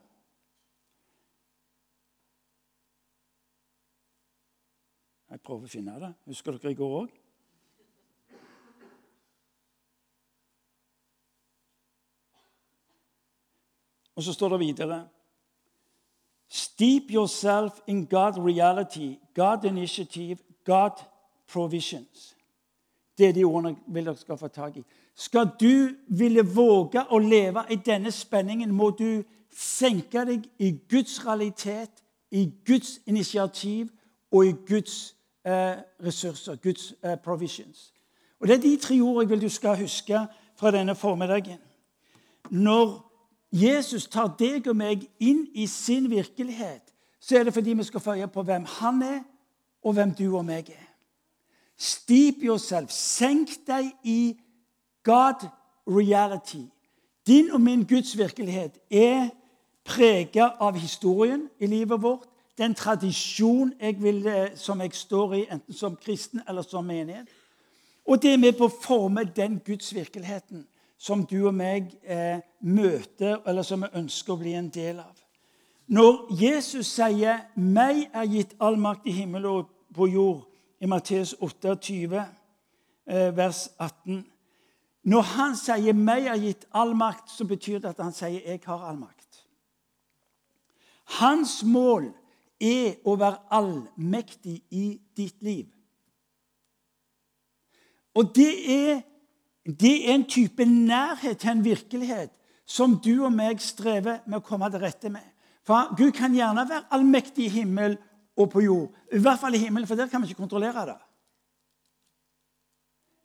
Jeg 5.31 5.41
prøver 5.41 5.65
å 5.65 5.69
finne 5.69 6.01
det. 6.01 6.13
Husker 6.27 6.55
dere 6.57 6.73
i 6.73 6.79
går 6.79 6.93
òg? 7.01 7.11
Og 14.17 14.23
så 14.23 14.33
står 14.33 14.49
det 14.49 14.61
videre 14.61 15.09
Steep 16.49 17.11
yourself 17.11 17.81
in 17.87 18.07
God 18.07 18.39
reality, 18.39 19.19
God 19.35 19.65
initiative, 19.65 20.39
God 20.65 21.03
provisions. 21.47 22.36
Det 23.19 23.29
er 23.29 23.33
de 23.33 23.45
ordene 23.45 23.77
vil 23.87 24.05
dere 24.05 24.17
skal 24.17 24.39
få 24.39 24.49
tak 24.49 24.77
i. 24.77 24.85
Skal 25.15 25.49
du 25.61 25.89
ville 26.09 26.45
våge 26.45 27.07
å 27.11 27.19
leve 27.19 27.65
i 27.71 27.79
denne 27.81 28.13
spenningen, 28.13 28.73
må 28.73 28.91
du 28.91 29.23
senke 29.57 30.25
deg 30.29 30.45
i 30.59 30.75
Guds 30.91 31.19
realitet, 31.27 32.03
i 32.31 32.53
Guds 32.67 32.99
initiativ 33.07 33.89
og 34.33 34.47
i 34.47 34.55
Guds 34.69 35.15
eh, 35.47 35.79
ressurser, 36.05 36.57
Guds 36.61 36.95
eh, 37.03 37.17
provisions. 37.17 37.93
Og 38.41 38.49
Det 38.49 38.57
er 38.57 38.61
de 38.61 38.77
tre 38.77 39.01
ordene 39.01 39.23
jeg 39.25 39.31
vil 39.31 39.41
du 39.41 39.49
skal 39.49 39.81
huske 39.81 40.27
fra 40.57 40.71
denne 40.71 40.95
formiddagen. 40.95 41.59
Når 42.51 43.07
Jesus 43.53 44.07
tar 44.07 44.35
deg 44.39 44.69
og 44.69 44.77
meg 44.77 45.07
inn 45.21 45.47
i 45.55 45.67
sin 45.67 46.11
virkelighet, 46.11 46.93
så 47.21 47.39
er 47.39 47.45
det 47.45 47.55
fordi 47.55 47.73
vi 47.73 47.85
skal 47.85 48.01
få 48.01 48.15
øye 48.15 48.29
på 48.29 48.43
hvem 48.43 48.65
han 48.79 49.03
er, 49.03 49.21
og 49.83 49.95
hvem 49.95 50.15
du 50.15 50.37
og 50.37 50.45
meg 50.45 50.71
er. 50.71 50.86
Steep 51.77 52.43
yourself. 52.43 52.91
Senk 52.91 53.53
deg 53.67 53.93
i 54.05 54.37
God 55.05 55.49
reality. 55.87 56.65
Din 57.27 57.51
og 57.51 57.61
min 57.61 57.85
Guds 57.85 58.19
virkelighet 58.19 58.79
er 58.91 59.29
prega 59.85 60.51
av 60.61 60.79
historien 60.79 61.49
i 61.61 61.67
livet 61.67 62.03
vårt, 62.03 62.29
den 62.59 62.75
tradisjon 62.75 63.73
jeg 63.81 64.03
vil, 64.03 64.27
eh, 64.27 64.57
som 64.57 64.81
jeg 64.81 64.95
står 64.95 65.35
i, 65.35 65.47
enten 65.51 65.75
som 65.75 65.97
kristen 65.97 66.41
eller 66.49 66.63
som 66.63 66.85
menighet. 66.85 67.29
Og 68.07 68.23
det 68.23 68.33
er 68.33 68.39
med 68.39 68.53
på 68.53 68.65
å 68.65 68.81
forme 68.83 69.25
den 69.37 69.61
Guds 69.67 69.95
virkeligheten 69.95 70.67
som 70.99 71.27
du 71.27 71.47
og 71.47 71.55
meg 71.55 71.91
eh, 72.03 72.41
møter, 72.61 73.43
eller 73.47 73.63
som 73.63 73.83
vi 73.83 73.93
ønsker 73.93 74.33
å 74.33 74.41
bli 74.41 74.55
en 74.57 74.71
del 74.73 74.99
av. 74.99 75.13
Når 75.87 76.41
Jesus 76.41 76.87
sier 76.87 77.47
'meg 77.55 78.09
er 78.13 78.25
gitt 78.25 78.55
all 78.61 78.77
makt 78.77 79.07
i 79.07 79.11
himmel 79.11 79.47
og 79.47 79.69
på 79.95 80.07
jord' 80.07 80.47
i 80.81 80.87
Matteus 80.87 81.35
28, 81.41 82.25
eh, 83.07 83.37
vers 83.37 83.69
18 83.79 84.25
Når 85.07 85.23
han 85.23 85.57
sier 85.57 85.93
'meg 85.93 86.27
er 86.27 86.39
gitt 86.39 86.65
all 86.75 86.95
makt', 86.95 87.31
så 87.31 87.45
betyr 87.45 87.79
det 87.79 87.89
at 87.89 88.01
han 88.01 88.13
sier 88.13 88.41
'jeg 88.41 88.61
har 88.65 88.89
all 88.89 88.97
makt'. 88.97 89.47
Hans 91.05 91.65
mål 91.65 92.13
er 92.61 92.95
å 93.05 93.17
være 93.17 93.39
allmektig 93.51 94.63
i 94.71 95.01
ditt 95.17 95.43
liv. 95.43 95.67
Og 98.15 98.35
det 98.35 98.71
er 98.71 99.03
det 99.67 100.09
er 100.09 100.15
en 100.15 100.25
type 100.25 100.65
nærhet 100.65 101.39
til 101.39 101.51
en 101.51 101.65
virkelighet 101.65 102.31
som 102.67 102.99
du 103.05 103.25
og 103.25 103.33
meg 103.33 103.61
strever 103.61 104.19
med 104.27 104.39
å 104.39 104.47
komme 104.47 104.71
til 104.71 104.81
rette 104.81 105.11
med. 105.11 105.25
For 105.67 105.97
Gud 105.99 106.13
kan 106.15 106.35
gjerne 106.35 106.69
være 106.69 106.87
allmektig 106.95 107.49
i 107.49 107.55
himmel 107.61 107.97
og 108.37 108.51
på 108.51 108.61
jord. 108.61 108.95
I 109.13 109.19
hvert 109.19 109.41
fall 109.41 109.55
i 109.55 109.59
himmelen, 109.59 109.89
for 109.89 109.95
der 109.95 110.09
kan 110.09 110.23
vi 110.23 110.29
ikke 110.29 110.43
kontrollere 110.45 110.87
det. 110.87 110.97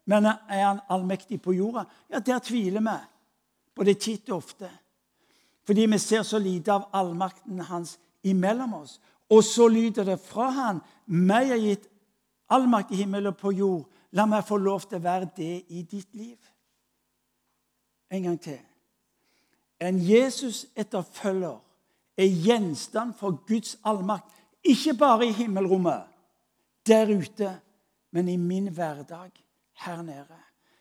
Men 0.05 0.25
er 0.25 0.65
han 0.65 0.79
allmektig 0.89 1.41
på 1.41 1.53
jorda? 1.53 1.83
Ja, 2.09 2.19
der 2.19 2.39
tviler 2.39 2.81
vi 2.81 2.97
på 3.75 3.83
det 3.83 3.99
titt 3.99 4.29
og 4.29 4.37
ofte. 4.37 4.69
Fordi 5.65 5.85
vi 5.85 5.97
ser 5.97 6.23
så 6.23 6.39
lite 6.39 6.73
av 6.73 6.89
allmakten 6.93 7.59
hans 7.59 7.99
imellom 8.23 8.73
oss. 8.73 8.99
Og 9.29 9.43
så 9.43 9.67
lyder 9.67 10.03
det 10.03 10.19
fra 10.19 10.49
han, 10.49 10.81
meg 11.05 11.51
er 11.51 11.61
gitt 11.61 11.87
allmakt 12.51 12.91
i 12.91 12.99
himmel 13.03 13.29
og 13.31 13.37
på 13.39 13.53
jord. 13.55 13.85
La 14.11 14.25
meg 14.27 14.43
få 14.43 14.57
lov 14.59 14.83
til 14.89 14.99
å 14.99 15.05
være 15.05 15.29
det 15.37 15.53
i 15.69 15.85
ditt 15.87 16.09
liv. 16.17 16.37
En 18.11 18.23
gang 18.23 18.39
til. 18.41 18.59
En 19.79 20.01
Jesus-etterfølger 20.03 21.61
er 22.19 22.35
gjenstand 22.43 23.13
for 23.17 23.39
Guds 23.47 23.77
allmakt. 23.87 24.35
Ikke 24.63 24.93
bare 24.93 25.27
i 25.27 25.31
himmelrommet, 25.31 26.03
der 26.87 27.17
ute, 27.17 27.59
men 28.11 28.27
i 28.27 28.35
min 28.35 28.67
hverdag 28.67 29.31
her 29.85 30.01
nede. 30.01 30.37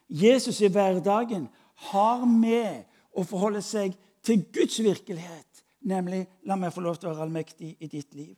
Jesus 0.08 0.60
i 0.60 0.68
hverdagen 0.68 1.48
har 1.74 2.24
med 2.24 2.84
å 3.16 3.24
forholde 3.24 3.62
seg 3.62 3.94
til 4.22 4.42
Guds 4.52 4.82
virkelighet, 4.82 5.62
nemlig 5.80 6.26
'la 6.42 6.56
meg 6.56 6.72
få 6.72 6.80
lov 6.80 6.96
til 6.96 7.08
å 7.08 7.12
være 7.12 7.22
allmektig 7.22 7.76
i 7.80 7.86
ditt 7.86 8.14
liv'. 8.14 8.36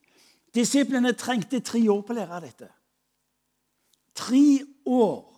Disiplene 0.55 1.13
trengte 1.13 1.61
tre 1.61 1.89
år 1.89 2.01
på 2.03 2.13
å 2.13 2.17
lære 2.17 2.41
dette. 2.41 2.69
Tre 4.15 4.61
år 4.87 5.33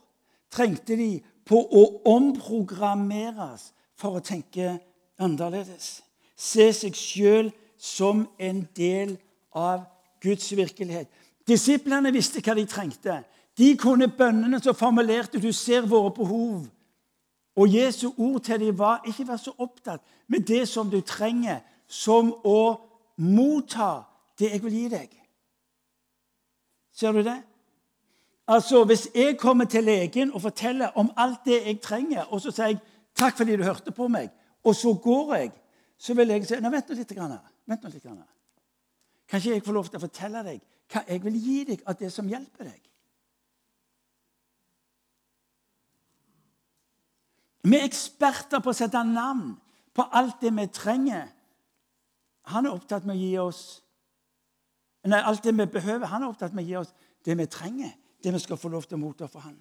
trengte 0.50 0.96
de 0.96 1.22
på 1.46 1.56
å 1.56 2.02
omprogrammeres 2.04 3.72
for 3.94 4.18
å 4.18 4.24
tenke 4.24 4.78
annerledes. 5.18 6.02
Se 6.36 6.72
seg 6.72 6.96
sjøl 6.98 7.52
som 7.78 8.26
en 8.38 8.68
del 8.76 9.18
av 9.52 9.86
Guds 10.24 10.56
virkelighet. 10.56 11.08
Disiplene 11.48 12.12
visste 12.12 12.40
hva 12.40 12.56
de 12.56 12.64
trengte. 12.68 13.20
De 13.58 13.74
kunne 13.76 14.08
bønnene 14.08 14.60
som 14.62 14.74
formulerte 14.74 15.40
'Du 15.40 15.52
ser 15.52 15.86
våre 15.86 16.10
behov'. 16.10 16.70
Og 17.56 17.74
Jesu 17.74 18.12
ord 18.18 18.40
til 18.40 18.60
dem 18.60 18.78
var 18.78 19.02
ikke 19.06 19.28
vær 19.28 19.36
så 19.36 19.52
opptatt 19.58 20.00
med 20.28 20.40
det 20.40 20.68
som 20.68 20.90
du 20.90 21.00
trenger, 21.00 21.60
som 21.86 22.34
å 22.44 22.80
motta 23.16 24.02
det 24.38 24.50
jeg 24.50 24.62
vil 24.62 24.72
gi 24.72 24.88
deg. 24.88 25.10
Ser 26.92 27.12
du 27.12 27.22
det? 27.22 27.42
Altså, 28.48 28.84
Hvis 28.84 29.08
jeg 29.14 29.38
kommer 29.38 29.64
til 29.64 29.84
legen 29.84 30.32
og 30.32 30.42
forteller 30.42 30.88
om 30.94 31.12
alt 31.16 31.44
det 31.44 31.66
jeg 31.66 31.80
trenger, 31.80 32.24
og 32.32 32.40
så 32.40 32.50
sier 32.50 32.66
jeg 32.66 32.80
'takk 33.14 33.36
fordi 33.36 33.56
du 33.56 33.62
hørte 33.62 33.90
på 33.90 34.08
meg', 34.08 34.30
og 34.64 34.74
så 34.74 34.94
går 34.94 35.34
jeg, 35.34 35.52
så 35.98 36.14
vil 36.14 36.28
jeg 36.28 36.46
si 36.46 36.54
Nå, 36.60 36.70
vent 36.70 36.88
nå 36.88 36.94
litt. 36.94 37.14
Grann, 37.14 37.38
Vent 37.66 37.82
nå 37.82 37.90
litt. 37.90 38.33
Kan 39.34 39.40
ikke 39.40 39.50
jeg 39.50 39.62
få 39.66 39.72
lov 39.74 39.88
til 39.90 39.98
å 39.98 40.04
fortelle 40.04 40.40
deg 40.46 40.60
hva 40.94 41.00
jeg 41.08 41.22
vil 41.24 41.36
gi 41.42 41.54
deg 41.66 41.80
av 41.90 41.96
det 41.98 42.06
som 42.14 42.28
hjelper 42.30 42.68
deg? 42.68 42.82
Vi 47.66 47.74
er 47.74 47.88
eksperter 47.88 48.62
på 48.62 48.70
å 48.70 48.76
sette 48.78 49.02
navn 49.08 49.56
på 49.90 50.06
alt 50.14 50.38
det 50.38 50.52
vi 50.54 50.68
trenger. 50.70 51.26
Han 52.54 52.68
er 52.70 52.76
opptatt 52.78 53.10
med 53.10 53.16
å 53.16 53.24
gi 53.24 53.32
oss 53.42 53.64
Nei, 55.10 55.18
alt 55.18 55.42
det 55.42 55.56
vi 55.58 55.66
behøver. 55.66 56.06
Han 56.14 56.22
er 56.22 56.30
opptatt 56.30 56.54
med 56.54 56.62
å 56.62 56.68
gi 56.68 56.78
oss 56.84 56.94
det 57.26 57.34
vi 57.42 57.50
trenger, 57.50 57.90
det 58.22 58.38
vi 58.38 58.44
skal 58.46 58.62
få 58.62 58.70
lov 58.70 58.86
til 58.86 59.00
å 59.00 59.02
motta 59.02 59.26
for 59.26 59.42
han. 59.42 59.58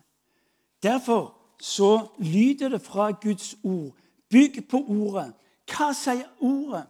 Derfor 0.85 1.33
så 1.57 2.11
lyder 2.21 2.77
det 2.77 2.83
fra 2.85 3.09
Guds 3.09 3.55
ord. 3.63 3.97
Bygg 4.29 4.67
på 4.69 4.85
ordet. 4.85 5.31
Hva 5.65 5.89
sier 5.97 6.29
ordet? 6.45 6.85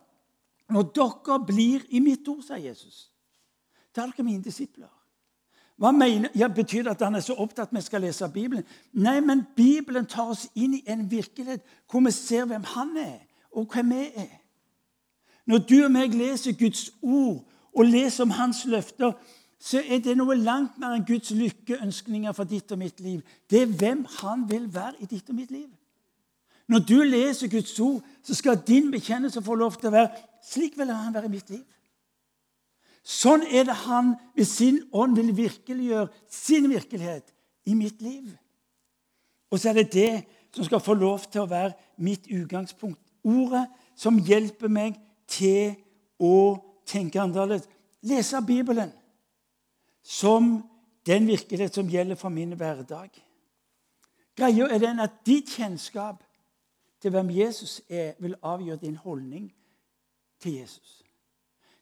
Når 0.74 0.90
dere 0.96 1.40
blir 1.46 1.86
i 1.94 2.02
mitt 2.02 2.28
ord, 2.28 2.42
sier 2.42 2.62
Jesus, 2.70 3.08
da 3.94 4.04
er 4.04 4.14
dere 4.14 4.26
mine 4.26 4.42
disipler. 4.44 4.90
Hva 5.78 5.92
mener, 5.94 6.30
ja, 6.38 6.48
Betyr 6.48 6.86
det 6.86 6.94
at 6.94 7.02
han 7.06 7.18
er 7.18 7.24
så 7.26 7.36
opptatt 7.42 7.74
vi 7.74 7.82
skal 7.82 8.02
lese 8.06 8.30
Bibelen? 8.34 8.66
Nei, 8.94 9.20
men 9.22 9.46
Bibelen 9.56 10.06
tar 10.10 10.32
oss 10.34 10.48
inn 10.56 10.78
i 10.78 10.84
en 10.90 11.06
virkelighet 11.12 11.62
hvor 11.90 12.04
vi 12.06 12.14
ser 12.14 12.46
hvem 12.50 12.66
han 12.76 12.98
er, 12.98 13.20
og 13.52 13.74
hvem 13.74 13.94
vi 13.94 14.06
er. 14.24 14.34
Når 15.46 15.66
du 15.70 15.78
og 15.84 15.92
meg 15.92 16.14
leser 16.16 16.56
Guds 16.58 16.88
ord 17.02 17.44
og 17.74 17.86
leser 17.90 18.24
om 18.24 18.36
hans 18.38 18.64
løfter, 18.70 19.14
så 19.60 19.82
er 19.82 20.02
det 20.04 20.18
noe 20.18 20.36
langt 20.36 20.78
mer 20.80 20.96
enn 20.96 21.06
Guds 21.08 21.32
lykkeønskninger 21.36 22.34
for 22.36 22.48
ditt 22.48 22.72
og 22.72 22.80
mitt 22.82 23.00
liv. 23.04 23.22
Det 23.50 23.62
er 23.62 23.78
hvem 23.80 24.06
han 24.20 24.46
vil 24.50 24.68
være 24.74 25.00
i 25.00 25.10
ditt 25.10 25.30
og 25.30 25.38
mitt 25.38 25.52
liv. 25.52 25.70
Når 26.68 26.80
du 26.88 26.98
leser 27.04 27.52
Guds 27.52 27.80
ord, 27.80 28.02
så 28.24 28.36
skal 28.36 28.62
din 28.68 28.92
bekjennelse 28.92 29.42
få 29.44 29.56
lov 29.60 29.76
til 29.80 29.92
å 29.92 29.98
være 29.98 30.33
slik 30.44 30.78
vil 30.78 30.92
han 30.92 31.14
være 31.14 31.30
i 31.30 31.34
mitt 31.34 31.50
liv. 31.54 31.66
Sånn 33.04 33.44
er 33.44 33.68
det 33.68 33.76
han 33.84 34.14
ved 34.36 34.48
sin 34.48 34.80
ånd 34.96 35.18
vil 35.20 35.34
virkeliggjøre 35.36 36.08
sin 36.32 36.70
virkelighet 36.72 37.34
i 37.68 37.76
mitt 37.76 38.02
liv. 38.02 38.30
Og 39.52 39.60
så 39.60 39.70
er 39.70 39.82
det 39.82 39.92
det 39.94 40.14
som 40.56 40.66
skal 40.66 40.84
få 40.84 40.96
lov 40.96 41.26
til 41.28 41.44
å 41.44 41.50
være 41.50 41.76
mitt 42.04 42.30
utgangspunkt. 42.32 43.00
Ordet 43.24 43.66
som 44.00 44.20
hjelper 44.20 44.72
meg 44.72 44.96
til 45.28 45.76
å 46.20 46.60
tenke 46.88 47.22
annerledes. 47.22 47.68
Lese 48.04 48.40
Bibelen 48.46 48.92
som 50.04 50.58
den 51.08 51.28
virkelighet 51.28 51.76
som 51.76 51.90
gjelder 51.92 52.20
for 52.20 52.32
min 52.32 52.56
hverdag. 52.60 53.12
Greia 54.36 54.68
er 54.72 54.80
den 54.80 55.00
at 55.04 55.22
ditt 55.28 55.52
kjennskap 55.56 56.24
til 57.04 57.12
hvem 57.12 57.30
Jesus 57.36 57.82
er, 57.90 58.16
vil 58.20 58.36
avgjøre 58.42 58.82
din 58.82 58.96
holdning 58.96 59.52
til 60.44 60.60
Jesus. 60.60 61.00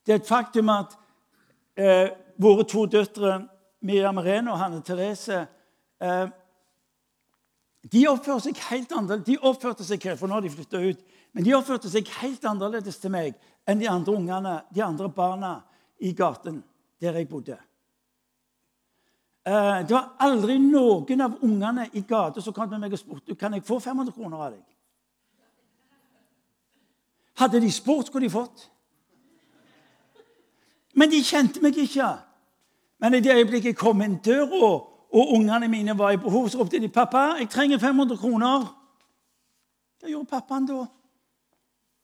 Det 0.06 0.14
er 0.14 0.22
et 0.22 0.28
faktum 0.28 0.70
at 0.74 0.94
eh, 1.78 2.12
våre 2.42 2.66
to 2.70 2.86
døtre, 2.86 3.42
Miriam 3.82 4.22
Rene 4.22 4.54
og 4.54 4.60
Hanne 4.62 4.84
Therese 4.86 5.40
eh, 6.02 6.28
de 7.90 8.04
oppførte 8.10 8.46
seg 8.46 8.60
helt 8.70 8.92
annerledes. 8.94 10.20
For 10.20 10.28
nå 10.30 10.38
har 10.38 10.46
de 10.46 10.54
flytta 10.54 10.82
ut, 10.84 11.02
men 11.34 11.46
de 11.46 11.56
oppførte 11.58 11.90
seg 11.90 12.10
helt 12.20 12.46
annerledes 12.46 13.00
til 13.02 13.14
meg 13.14 13.34
enn 13.70 13.82
de 13.82 13.90
andre 13.90 14.14
ungene, 14.14 14.56
de 14.74 14.84
andre 14.86 15.10
barna 15.10 15.56
i 16.02 16.14
gaten 16.18 16.62
der 17.02 17.18
jeg 17.18 17.30
bodde. 17.30 17.58
Eh, 19.46 19.80
det 19.88 19.96
var 19.96 20.12
aldri 20.22 20.60
noen 20.62 21.26
av 21.26 21.40
ungene 21.42 21.88
i 21.98 22.04
gata 22.06 22.42
som 22.42 22.54
kom 22.54 22.70
til 22.70 22.82
meg 22.82 22.94
og 22.94 23.02
spurte 23.02 23.38
kan 23.38 23.56
jeg 23.58 23.66
få 23.66 23.80
500 23.82 24.14
kroner 24.14 24.38
av 24.38 24.52
deg. 24.54 24.66
Hadde 27.42 27.62
de 27.62 27.72
spurt, 27.72 28.06
skulle 28.06 28.28
de 28.28 28.32
fått. 28.32 28.68
Men 30.94 31.10
de 31.10 31.24
kjente 31.26 31.62
meg 31.64 31.78
ikke. 31.78 32.12
Men 33.02 33.16
i 33.18 33.22
det 33.24 33.34
øyeblikket 33.34 33.72
jeg 33.72 33.78
kom 33.80 34.02
inn 34.06 34.20
døra, 34.22 34.70
og 35.12 35.32
ungene 35.34 35.68
mine 35.68 35.98
var 35.98 36.14
i 36.14 36.20
behov, 36.22 36.50
så 36.50 36.60
ropte 36.60 36.80
de 36.80 36.90
'Pappa, 36.90 37.18
jeg 37.40 37.50
trenger 37.50 37.78
500 37.78 38.18
kroner.' 38.18 38.68
Hva 40.00 40.10
gjorde 40.10 40.30
pappaen 40.30 40.66
da? 40.66 40.86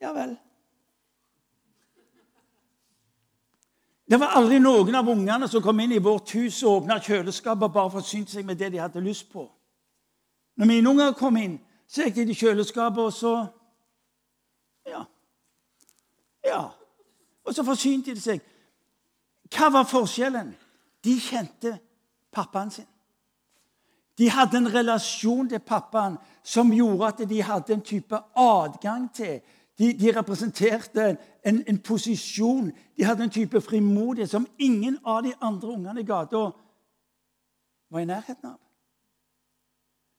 Ja 0.01 0.11
vel. 0.13 0.37
Det 4.09 4.19
var 4.19 4.37
aldri 4.37 4.59
noen 4.59 4.95
av 4.95 5.09
ungene 5.09 5.47
som 5.47 5.61
kom 5.61 5.79
inn 5.79 5.91
i 5.91 6.03
vårt 6.03 6.31
hus 6.31 6.63
og 6.63 6.81
åpna 6.81 6.99
kjøleskapet 6.99 7.73
bare 7.73 7.89
for 7.89 7.99
å 7.99 8.01
forsyne 8.01 8.27
seg 8.27 8.45
med 8.45 8.57
det 8.57 8.71
de 8.71 8.77
hadde 8.77 9.01
lyst 9.01 9.31
på. 9.31 9.47
Når 10.55 10.65
mine 10.65 10.89
unger 10.89 11.11
kom 11.17 11.37
inn, 11.37 11.59
så 11.87 12.03
gikk 12.03 12.15
de 12.15 12.25
til 12.25 12.35
kjøleskapet, 12.35 13.03
og 13.03 13.13
så 13.13 13.47
Ja. 14.87 15.03
Ja. 16.47 16.63
Og 17.43 17.55
så 17.55 17.63
forsynte 17.63 18.15
de 18.15 18.21
seg. 18.21 18.43
Hva 19.51 19.69
var 19.71 19.87
forskjellen? 19.87 20.51
De 21.03 21.15
kjente 21.21 21.77
pappaen 22.33 22.71
sin. 22.71 22.87
De 24.17 24.29
hadde 24.33 24.57
en 24.57 24.73
relasjon 24.73 25.49
til 25.49 25.61
pappaen 25.61 26.17
som 26.43 26.73
gjorde 26.73 27.07
at 27.07 27.23
de 27.29 27.41
hadde 27.43 27.73
en 27.75 27.85
type 27.85 28.19
adgang 28.35 29.07
til. 29.13 29.39
De, 29.77 29.91
de 29.93 30.11
representerte 30.15 31.17
en, 31.45 31.63
en, 31.67 31.79
posisjon. 31.79 32.71
De 32.97 33.05
hadde 33.05 33.27
en 33.27 33.33
type 33.33 33.61
frimodighet 33.61 34.29
som 34.29 34.47
ingen 34.57 34.97
av 35.05 35.21
de 35.23 35.35
andre 35.41 35.69
ungene 35.69 36.01
i 36.01 36.07
gata 36.07 36.47
var 37.89 38.01
i 38.01 38.09
nærheten 38.09 38.49
av. 38.49 38.57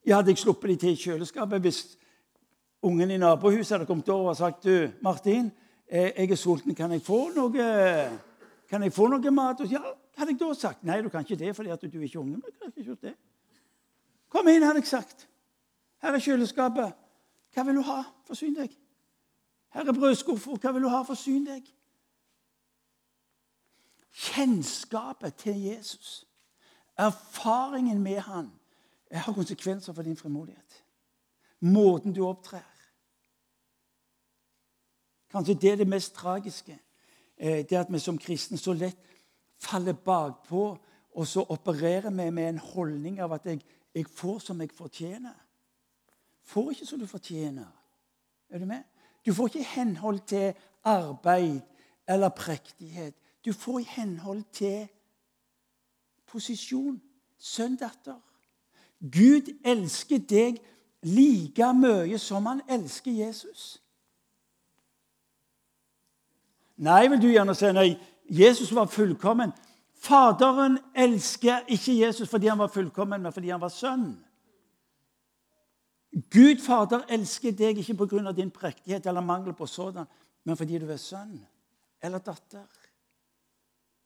Jeg 0.07 0.17
hadde 0.17 0.31
ikke 0.31 0.47
sluppet 0.47 0.71
de 0.71 0.77
til 0.77 0.95
i 0.95 1.01
kjøleskapet 1.03 1.61
hvis 1.61 1.81
ungen 2.87 3.11
i 3.11 3.19
nabohuset 3.19 3.75
hadde 3.75 3.89
kommet 3.91 4.09
over 4.09 4.31
og 4.31 4.39
sagt 4.39 4.65
du, 4.65 4.93
Martin, 5.03 5.51
jeg 5.91 6.31
er 6.31 6.37
sulten. 6.37 6.75
Kan 6.75 6.93
jeg 6.93 7.03
få 7.03 7.29
noe 7.37 7.69
kan 8.69 8.83
jeg 8.83 8.93
få 8.93 9.07
noe 9.09 9.31
mat? 9.33 9.63
Ja, 9.71 9.81
hadde 10.19 10.35
jeg 10.35 10.41
da 10.41 10.53
sagt. 10.55 10.85
Nei, 10.85 11.01
du 11.03 11.09
kan 11.09 11.25
ikke 11.25 11.39
det 11.41 11.55
fordi 11.57 11.73
at 11.73 11.83
du 11.83 11.99
er 11.99 12.05
ikke 12.05 12.21
unge. 12.21 12.37
Men 12.37 12.57
kan 12.61 12.69
ikke 12.69 12.85
gjort 12.91 13.07
det. 13.07 13.15
Kom 14.29 14.49
inn, 14.49 14.63
hadde 14.63 14.83
jeg 14.83 14.91
sagt. 14.91 15.25
Her 16.03 16.15
er 16.15 16.23
kjøleskapet. 16.23 16.93
Hva 17.55 17.65
vil 17.65 17.81
du 17.81 17.83
ha? 17.89 18.03
Forsyn 18.29 18.55
deg. 18.59 18.75
Her 19.73 19.89
er 19.89 19.97
brødskuffer. 19.97 20.61
Hva 20.61 20.73
vil 20.77 20.85
du 20.85 20.91
ha? 20.93 21.01
Forsyn 21.09 21.47
deg. 21.49 21.67
Kjennskapet 24.19 25.35
til 25.39 25.61
Jesus, 25.63 26.27
erfaringen 26.99 28.03
med 28.03 28.19
han, 28.27 28.51
har 29.13 29.33
konsekvenser 29.33 29.93
for 29.93 30.03
din 30.03 30.17
frimodighet. 30.17 30.83
Måten 31.61 32.13
du 32.13 32.27
opptrer. 32.27 32.67
Kanskje 35.31 35.55
det 35.55 35.73
er 35.73 35.77
det 35.77 35.89
mest 35.89 36.15
tragiske. 36.15 36.79
Eh, 37.37 37.65
det 37.71 37.77
at 37.77 37.93
vi 37.93 37.99
som 37.99 38.19
kristne 38.19 38.59
så 38.59 38.73
lett 38.73 38.99
faller 39.59 39.93
bakpå, 39.93 40.79
og 41.15 41.27
så 41.27 41.45
opererer 41.49 42.11
vi 42.11 42.31
med 42.31 42.49
en 42.49 42.59
holdning 42.59 43.21
av 43.21 43.33
at 43.33 43.47
jeg, 43.47 43.61
jeg 43.95 44.07
får 44.07 44.39
som 44.39 44.61
jeg 44.61 44.71
fortjener. 44.73 45.35
Får 46.45 46.71
ikke 46.71 46.87
som 46.87 47.01
du 47.01 47.07
fortjener. 47.07 47.67
Er 48.51 48.59
du 48.59 48.67
med? 48.67 48.83
Du 49.27 49.35
får 49.35 49.47
ikke 49.47 49.59
i 49.59 49.73
henhold 49.75 50.21
til 50.27 50.55
arbeid 50.85 51.61
eller 52.09 52.29
prektighet. 52.29 53.15
Du 53.45 53.53
får 53.53 53.79
i 53.79 53.89
henhold 53.89 54.43
til 54.53 54.89
posisjon. 56.27 57.03
Sønn, 57.39 57.77
datter. 57.77 58.19
Gud 58.99 59.51
elsker 59.65 60.19
deg 60.19 60.59
like 61.07 61.73
mye 61.75 62.19
som 62.19 62.47
han 62.47 62.63
elsker 62.69 63.13
Jesus. 63.13 63.79
Nei, 66.79 67.09
vil 67.11 67.23
du 67.23 67.29
gjerne 67.31 67.55
si. 67.59 67.73
Nei, 67.75 67.91
Jesus 68.31 68.71
var 68.75 68.87
fullkommen. 68.93 69.53
Faderen 69.99 70.79
elsker 70.95 71.67
ikke 71.75 71.97
Jesus 71.99 72.31
fordi 72.31 72.47
han 72.47 72.61
var 72.61 72.71
fullkommen, 72.71 73.23
men 73.23 73.35
fordi 73.35 73.51
han 73.51 73.61
var 73.61 73.73
sønn. 73.75 74.13
Gud 76.33 76.63
Fader 76.65 77.05
elsker 77.13 77.53
deg 77.53 77.79
ikke 77.79 78.07
pga. 78.07 78.33
din 78.33 78.51
prektighet 78.51 79.07
eller 79.07 79.21
mangel 79.21 79.55
på 79.55 79.67
sådan, 79.67 80.07
men 80.45 80.57
fordi 80.57 80.79
du 80.79 80.89
er 80.91 80.97
sønn 80.97 81.47
eller 82.03 82.19
datter. 82.19 82.67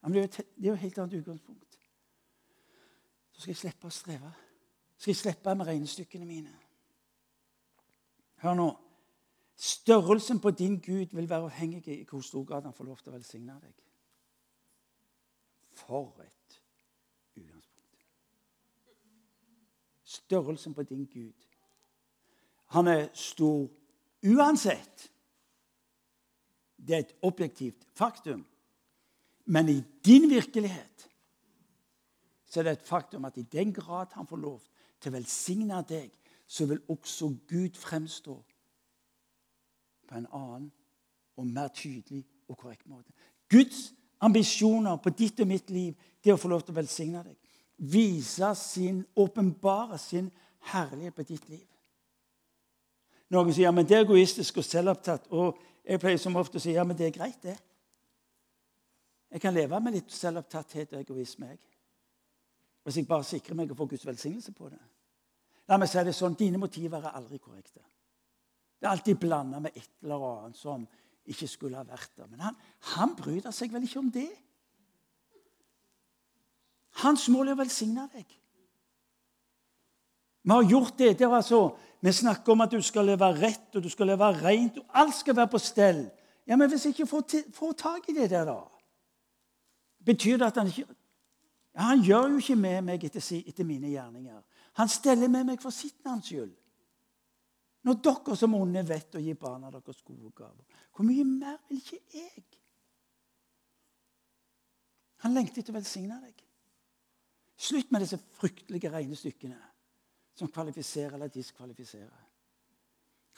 Det 0.05 0.17
er 0.17 0.67
jo 0.67 0.73
et 0.73 0.79
helt 0.79 0.97
annet 0.97 1.19
utgangspunkt. 1.19 1.77
Så 3.31 3.41
skal 3.41 3.51
jeg 3.51 3.57
slippe 3.57 3.87
å 3.87 3.89
streve. 3.89 4.33
Skal 4.97 5.11
jeg 5.11 5.17
slippe 5.17 5.55
med 5.55 5.67
regnestykkene 5.67 6.25
mine. 6.25 6.51
Hør 8.43 8.53
nå. 8.53 8.67
Størrelsen 9.63 10.39
på 10.39 10.51
din 10.51 10.79
Gud 10.79 11.15
vil 11.15 11.29
være 11.29 11.43
avhengig 11.43 11.87
i 11.87 12.03
hvor 12.03 12.21
stor 12.21 12.43
grad 12.43 12.61
han 12.61 12.73
får 12.73 12.83
lov 12.83 12.97
til 12.99 13.13
å 13.13 13.15
velsigne 13.15 13.53
deg. 13.63 13.77
For 15.79 16.19
et 16.19 16.57
utgangspunkt. 17.37 18.03
Størrelsen 20.03 20.75
på 20.75 20.83
din 20.83 21.05
Gud. 21.07 21.47
Han 22.75 22.91
er 22.91 23.07
stor 23.15 23.69
uansett. 24.35 25.07
Det 26.75 26.95
er 26.95 27.05
et 27.05 27.15
objektivt 27.21 27.87
faktum. 27.95 28.43
Men 29.45 29.69
i 29.69 29.79
din 30.05 30.27
virkelighet 30.29 31.09
så 32.45 32.59
er 32.59 32.67
det 32.67 32.79
et 32.81 32.87
faktum 32.87 33.25
at 33.25 33.37
i 33.39 33.47
den 33.47 33.71
grad 33.73 34.11
han 34.11 34.27
får 34.27 34.43
lov 34.43 34.59
til 34.99 35.13
å 35.13 35.15
velsigne 35.21 35.79
deg, 35.87 36.11
så 36.47 36.67
vil 36.67 36.83
også 36.91 37.31
Gud 37.47 37.79
fremstå 37.79 38.43
en 40.17 40.29
annen 40.31 40.71
og 41.37 41.47
mer 41.47 41.67
tydelig 41.73 42.23
og 42.47 42.57
korrekt 42.57 42.87
måte. 42.87 43.11
Guds 43.49 43.93
ambisjoner 44.23 44.97
på 45.03 45.13
ditt 45.17 45.39
og 45.43 45.49
mitt 45.49 45.69
liv 45.73 45.93
det 46.23 46.31
er 46.31 46.37
å 46.37 46.41
få 46.41 46.51
lov 46.51 46.63
til 46.63 46.75
å 46.75 46.79
velsigne 46.79 47.23
deg. 47.25 47.35
Vise 47.77 48.53
sin, 48.55 49.01
åpenbare 49.15 49.97
sin 49.99 50.29
herlighet 50.71 51.15
på 51.15 51.25
ditt 51.27 51.49
liv. 51.49 51.65
Noen 53.33 53.51
sier 53.53 53.67
ja, 53.67 53.73
men 53.73 53.87
det 53.87 53.97
er 53.97 54.05
egoistisk 54.05 54.61
og 54.61 54.67
selvopptatt. 54.67 55.29
Og 55.33 55.57
jeg 55.83 55.99
pleier 55.99 56.21
som 56.21 56.37
ofte 56.39 56.59
å 56.59 56.63
si 56.63 56.75
ja, 56.75 56.85
men 56.87 56.97
det 56.97 57.09
er 57.09 57.15
greit, 57.15 57.41
det. 57.43 57.57
Jeg 59.33 59.41
kan 59.41 59.55
leve 59.55 59.79
med 59.81 59.97
litt 59.97 60.13
selvopptatthet 60.13 60.93
og 60.93 60.99
egoisme. 61.01 61.47
jeg. 61.49 61.59
Hvis 62.83 62.97
jeg 62.97 63.07
bare 63.07 63.23
sikrer 63.23 63.57
meg 63.57 63.71
å 63.71 63.75
få 63.75 63.87
Guds 63.89 64.05
velsignelse 64.05 64.51
på 64.53 64.69
det. 64.69 64.79
La 65.67 65.79
meg 65.79 65.89
si 65.89 66.03
det 66.03 66.13
sånn, 66.15 66.35
Dine 66.37 66.59
motiver 66.61 67.01
er 67.01 67.17
aldri 67.17 67.39
korrekte. 67.39 67.81
Det 68.83 68.89
er 68.89 68.97
alltid 68.97 69.15
blanda 69.15 69.61
med 69.63 69.77
et 69.79 69.91
eller 70.03 70.23
annet 70.27 70.57
som 70.59 70.81
ikke 71.31 71.47
skulle 71.47 71.79
ha 71.79 71.85
vært 71.87 72.09
der. 72.17 72.27
Men 72.27 72.41
han, 72.43 72.55
han 72.97 73.13
bryr 73.15 73.45
seg 73.55 73.71
vel 73.71 73.85
ikke 73.87 74.01
om 74.01 74.09
det? 74.11 74.27
Hans 76.99 77.29
mål 77.31 77.53
er 77.53 77.55
å 77.55 77.61
velsigne 77.61 78.03
deg. 78.11 78.33
Vi 80.43 80.51
har 80.51 80.67
gjort 80.67 80.97
det. 80.99 81.13
det 81.21 81.29
altså, 81.31 81.61
vi 82.03 82.11
snakker 82.11 82.51
om 82.51 82.65
at 82.65 82.75
du 82.75 82.83
skal 82.83 83.07
leve 83.07 83.29
rett 83.37 83.77
og 83.79 83.85
du 83.85 83.87
skal 83.89 84.11
leve 84.11 84.27
rent. 84.41 84.81
og 84.81 84.99
Alt 84.99 85.15
skal 85.15 85.37
være 85.37 85.53
på 85.53 85.61
stell. 85.63 86.01
Ja, 86.43 86.57
Men 86.59 86.67
hvis 86.67 86.83
jeg 86.83 86.97
ikke 86.97 87.07
får, 87.07 87.23
får 87.55 87.71
tak 87.79 88.09
i 88.09 88.17
det 88.17 88.29
der, 88.29 88.43
da 88.45 88.59
Betyr 90.03 90.37
det 90.37 90.49
at 90.51 90.57
han 90.59 90.67
ikke 90.67 90.83
ja, 91.71 91.81
Han 91.81 92.03
gjør 92.03 92.27
jo 92.33 92.43
ikke 92.43 92.59
med 92.59 92.81
meg 92.81 93.07
etter, 93.07 93.23
etter 93.47 93.63
mine 93.63 93.87
gjerninger. 93.95 94.43
Han 94.75 94.91
steller 94.91 95.31
med 95.31 95.47
meg 95.47 95.63
for 95.63 95.71
sitt 95.71 96.03
navns 96.03 96.27
skyld. 96.27 96.51
Når 97.83 97.99
dere 98.05 98.35
som 98.39 98.55
onde 98.55 98.83
vet 98.87 99.15
å 99.17 99.21
gi 99.21 99.33
barna 99.35 99.71
deres 99.73 100.01
gode 100.07 100.31
gaver, 100.35 100.83
hvor 100.95 101.07
mye 101.07 101.25
mer 101.27 101.57
vil 101.67 101.81
ikke 101.81 101.99
jeg? 102.13 102.43
Han 105.23 105.35
lengter 105.35 105.61
etter 105.61 105.73
å 105.73 105.77
velsigne 105.77 106.19
deg. 106.23 106.43
Slutt 107.59 107.91
med 107.91 108.03
disse 108.03 108.19
fryktelige 108.39 108.91
regnestykkene 108.91 109.59
som 110.35 110.49
kvalifiserer 110.51 111.15
eller 111.15 111.31
diskvalifiserer. 111.31 112.23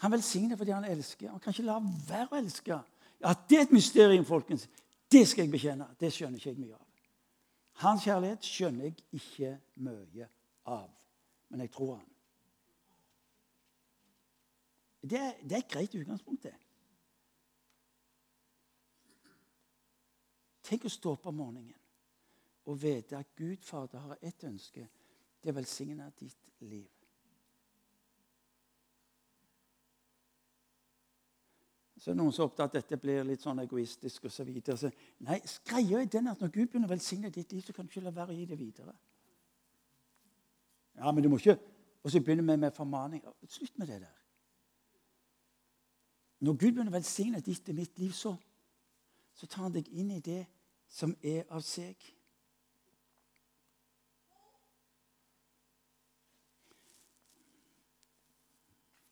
Han 0.04 0.12
velsigner 0.12 0.58
fordi 0.58 0.72
han 0.76 0.88
elsker. 0.88 1.30
Han 1.30 1.40
kan 1.40 1.54
ikke 1.54 1.68
la 1.68 1.78
være 2.08 2.32
å 2.32 2.40
elske. 2.40 2.80
Ja, 3.22 3.34
Det 3.50 3.58
er 3.58 3.62
et 3.62 3.72
mysterium, 3.72 4.26
folkens. 4.26 4.68
Det 5.12 5.28
skal 5.28 5.46
jeg 5.46 5.52
bekjenne. 5.52 5.88
Det 6.00 6.12
skjønner 6.14 6.38
ikke 6.38 6.50
jeg 6.50 6.60
mye 6.60 6.76
av. 6.76 6.86
Hans 7.84 8.04
kjærlighet 8.04 8.44
skjønner 8.48 8.86
jeg 8.86 8.96
ikke 9.12 9.54
mye 9.84 10.28
av, 10.72 10.90
men 11.50 11.64
jeg 11.66 11.72
tror 11.72 11.98
han. 11.98 12.12
Det 15.06 15.22
det 15.42 15.58
er 15.58 15.64
et 15.64 15.72
greit 15.72 15.96
utgangspunkt, 15.96 16.44
det. 16.44 16.56
Tenk 20.66 20.86
å 20.88 20.90
stå 20.90 21.14
opp 21.14 21.28
om 21.30 21.38
morgenen 21.38 21.74
og 22.66 22.82
vite 22.82 23.18
at 23.20 23.36
Gud 23.38 23.62
Fader 23.62 24.02
har 24.02 24.18
ett 24.22 24.44
ønske. 24.44 24.88
Det 25.42 25.52
er 25.52 25.58
å 25.60 26.10
ditt 26.18 26.62
liv. 26.66 26.88
Så 32.02 32.12
er 32.12 32.16
det 32.16 32.22
noen 32.22 32.34
som 32.34 32.44
er 32.44 32.50
opptatt 32.50 32.74
at 32.74 32.82
dette 32.82 32.98
blir 33.02 33.24
litt 33.26 33.42
sånn 33.42 33.62
egoistisk 33.62 34.26
osv. 34.30 34.50
Så 34.66 34.76
så, 34.78 34.90
nei, 35.26 35.38
greia 35.70 36.02
er 36.02 36.10
den 36.10 36.30
at 36.30 36.42
når 36.42 36.52
Gud 36.54 36.68
begynner 36.68 36.90
å 36.90 36.96
velsigne 36.96 37.32
ditt 37.34 37.54
liv, 37.54 37.62
så 37.66 37.74
kan 37.74 37.86
du 37.86 37.94
ikke 37.94 38.04
la 38.06 38.14
være 38.14 38.34
å 38.34 38.38
gi 38.40 38.50
det 38.50 38.58
videre. 38.60 38.94
Ja, 40.98 41.12
men 41.12 41.24
du 41.24 41.30
må 41.30 41.42
ikke 41.42 41.58
Og 42.06 42.12
så 42.14 42.20
begynner 42.22 42.46
vi 42.46 42.62
med 42.62 42.74
formaning. 42.74 43.24
Slutt 43.50 43.80
med 43.82 43.88
det 43.90 44.04
der. 44.04 44.25
Når 46.46 46.54
Gud 46.54 46.76
begynner 46.76 46.92
å 46.92 47.00
velsigne 47.00 47.40
ditt 47.42 47.70
og 47.72 47.78
mitt 47.78 47.98
liv, 47.98 48.12
så, 48.14 48.36
så 49.34 49.48
tar 49.50 49.66
han 49.66 49.74
deg 49.74 49.88
inn 49.98 50.12
i 50.14 50.22
det 50.22 50.44
som 50.92 51.16
er 51.26 51.42
av 51.50 51.64
seg. 51.66 51.98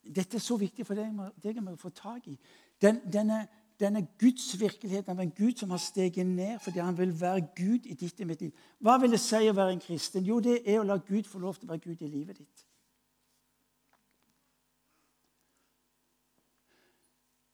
Dette 0.03 0.37
er 0.37 0.43
så 0.43 0.59
viktig 0.61 0.85
for 0.85 0.99
deg, 0.99 1.15
deg 1.41 1.61
å 1.63 1.73
få 1.79 1.89
tak 1.97 2.27
i. 2.29 2.35
Den, 2.83 2.99
denne, 3.09 3.39
denne 3.81 4.03
Guds 4.21 4.51
virkelighet 4.59 5.09
av 5.09 5.23
en 5.23 5.31
Gud 5.33 5.57
som 5.57 5.73
har 5.73 5.81
steget 5.81 6.27
ned 6.29 6.59
fordi 6.61 6.83
han 6.83 6.97
vil 6.99 7.15
være 7.17 7.47
Gud 7.57 7.87
i 7.89 7.97
ditt 7.97 8.21
og 8.21 8.29
mitt 8.29 8.45
liv. 8.45 8.53
Hva 8.77 8.99
vil 9.01 9.15
det 9.15 9.23
si 9.23 9.41
å 9.49 9.57
være 9.57 9.73
en 9.73 9.81
kristen? 9.81 10.27
Jo, 10.27 10.37
det 10.43 10.59
er 10.67 10.83
å 10.83 10.85
la 10.85 10.99
Gud 11.01 11.25
få 11.25 11.41
lov 11.41 11.57
til 11.57 11.71
å 11.71 11.73
være 11.73 11.87
Gud 11.87 12.05
i 12.05 12.11
livet 12.11 12.43
ditt. 12.43 12.62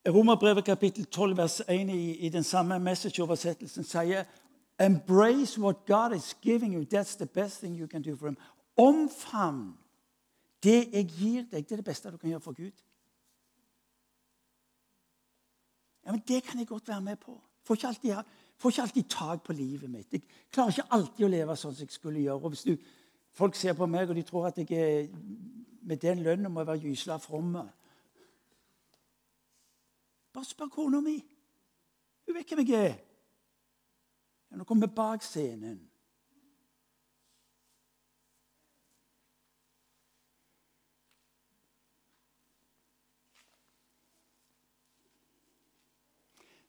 Romerbrevet 0.10 0.66
kapittel 0.66 1.06
12, 1.06 1.38
vers 1.38 1.62
1 1.68 1.90
i, 1.90 2.16
i 2.26 2.30
den 2.30 2.44
samme 2.44 2.80
message-oversettelsen 2.80 3.84
sier 3.84 4.24
Embrace 4.80 5.62
what 5.62 5.86
God 5.86 6.16
is 6.16 6.36
giving 6.42 6.74
you. 6.74 6.86
That's 6.94 7.18
the 7.18 7.26
best 7.26 7.60
thing 7.60 7.76
you 7.76 7.88
can 7.88 8.02
do 8.02 8.16
for 8.16 8.28
him. 8.28 8.38
Omfavn 8.78 9.74
det 10.64 10.88
jeg 10.94 11.06
gir 11.08 11.44
deg, 11.52 11.64
det 11.64 11.72
er 11.72 11.82
det 11.82 11.86
beste 11.86 12.12
du 12.12 12.18
kan 12.18 12.30
gjøre 12.30 12.42
for 12.44 12.52
Gud. 12.52 12.72
Ja, 16.06 16.12
men 16.12 16.24
Det 16.28 16.44
kan 16.44 16.60
jeg 16.60 16.68
godt 16.68 16.88
være 16.88 17.02
med 17.02 17.16
på. 17.16 17.42
Får 17.64 17.76
ikke 17.76 17.88
alltid, 17.88 18.16
får 18.58 18.70
ikke 18.70 18.82
alltid 18.82 19.04
tak 19.10 19.44
på 19.44 19.54
livet 19.54 19.90
mitt. 19.90 20.14
Jeg 20.14 20.22
klarer 20.52 20.70
ikke 20.70 20.92
alltid 20.92 21.26
å 21.26 21.30
leve 21.30 21.56
sånn 21.56 21.76
som 21.76 21.86
jeg 21.86 21.92
skulle 21.92 22.24
gjøre. 22.24 22.44
Og 22.44 22.50
hvis 22.50 22.64
du, 22.64 22.78
Folk 23.32 23.56
ser 23.56 23.76
på 23.78 23.86
meg 23.86 24.10
og 24.10 24.18
de 24.18 24.24
tror 24.28 24.48
at 24.50 24.58
jeg 24.58 24.72
er, 24.74 25.06
med 25.82 26.02
den 26.02 26.24
lønnen 26.26 26.52
må 26.52 26.64
jeg 26.64 26.68
være 26.68 26.82
gysla 26.90 27.18
from. 27.22 27.54
Bare 30.34 30.46
spør 30.46 30.68
kona 30.68 31.02
mi. 31.02 31.18
Hun 32.26 32.36
vet 32.36 32.54
hvem 32.54 32.68
jeg 32.68 32.86
er. 32.86 32.98
Nå 34.58 34.64
kommer 34.64 34.88
vi 34.88 34.94
bak 34.96 35.24
scenen. 35.24 35.90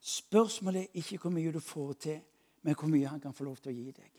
Spørsmålet 0.01 0.83
er 0.83 0.87
ikke 0.93 1.19
hvor 1.19 1.31
mye 1.31 1.53
du 1.53 1.61
får 1.61 1.93
til, 1.93 2.21
men 2.63 2.75
hvor 2.75 2.89
mye 2.89 3.09
han 3.09 3.21
kan 3.21 3.35
få 3.35 3.45
lov 3.45 3.57
til 3.57 3.73
å 3.73 3.75
gi 3.77 3.93
deg. 3.93 4.17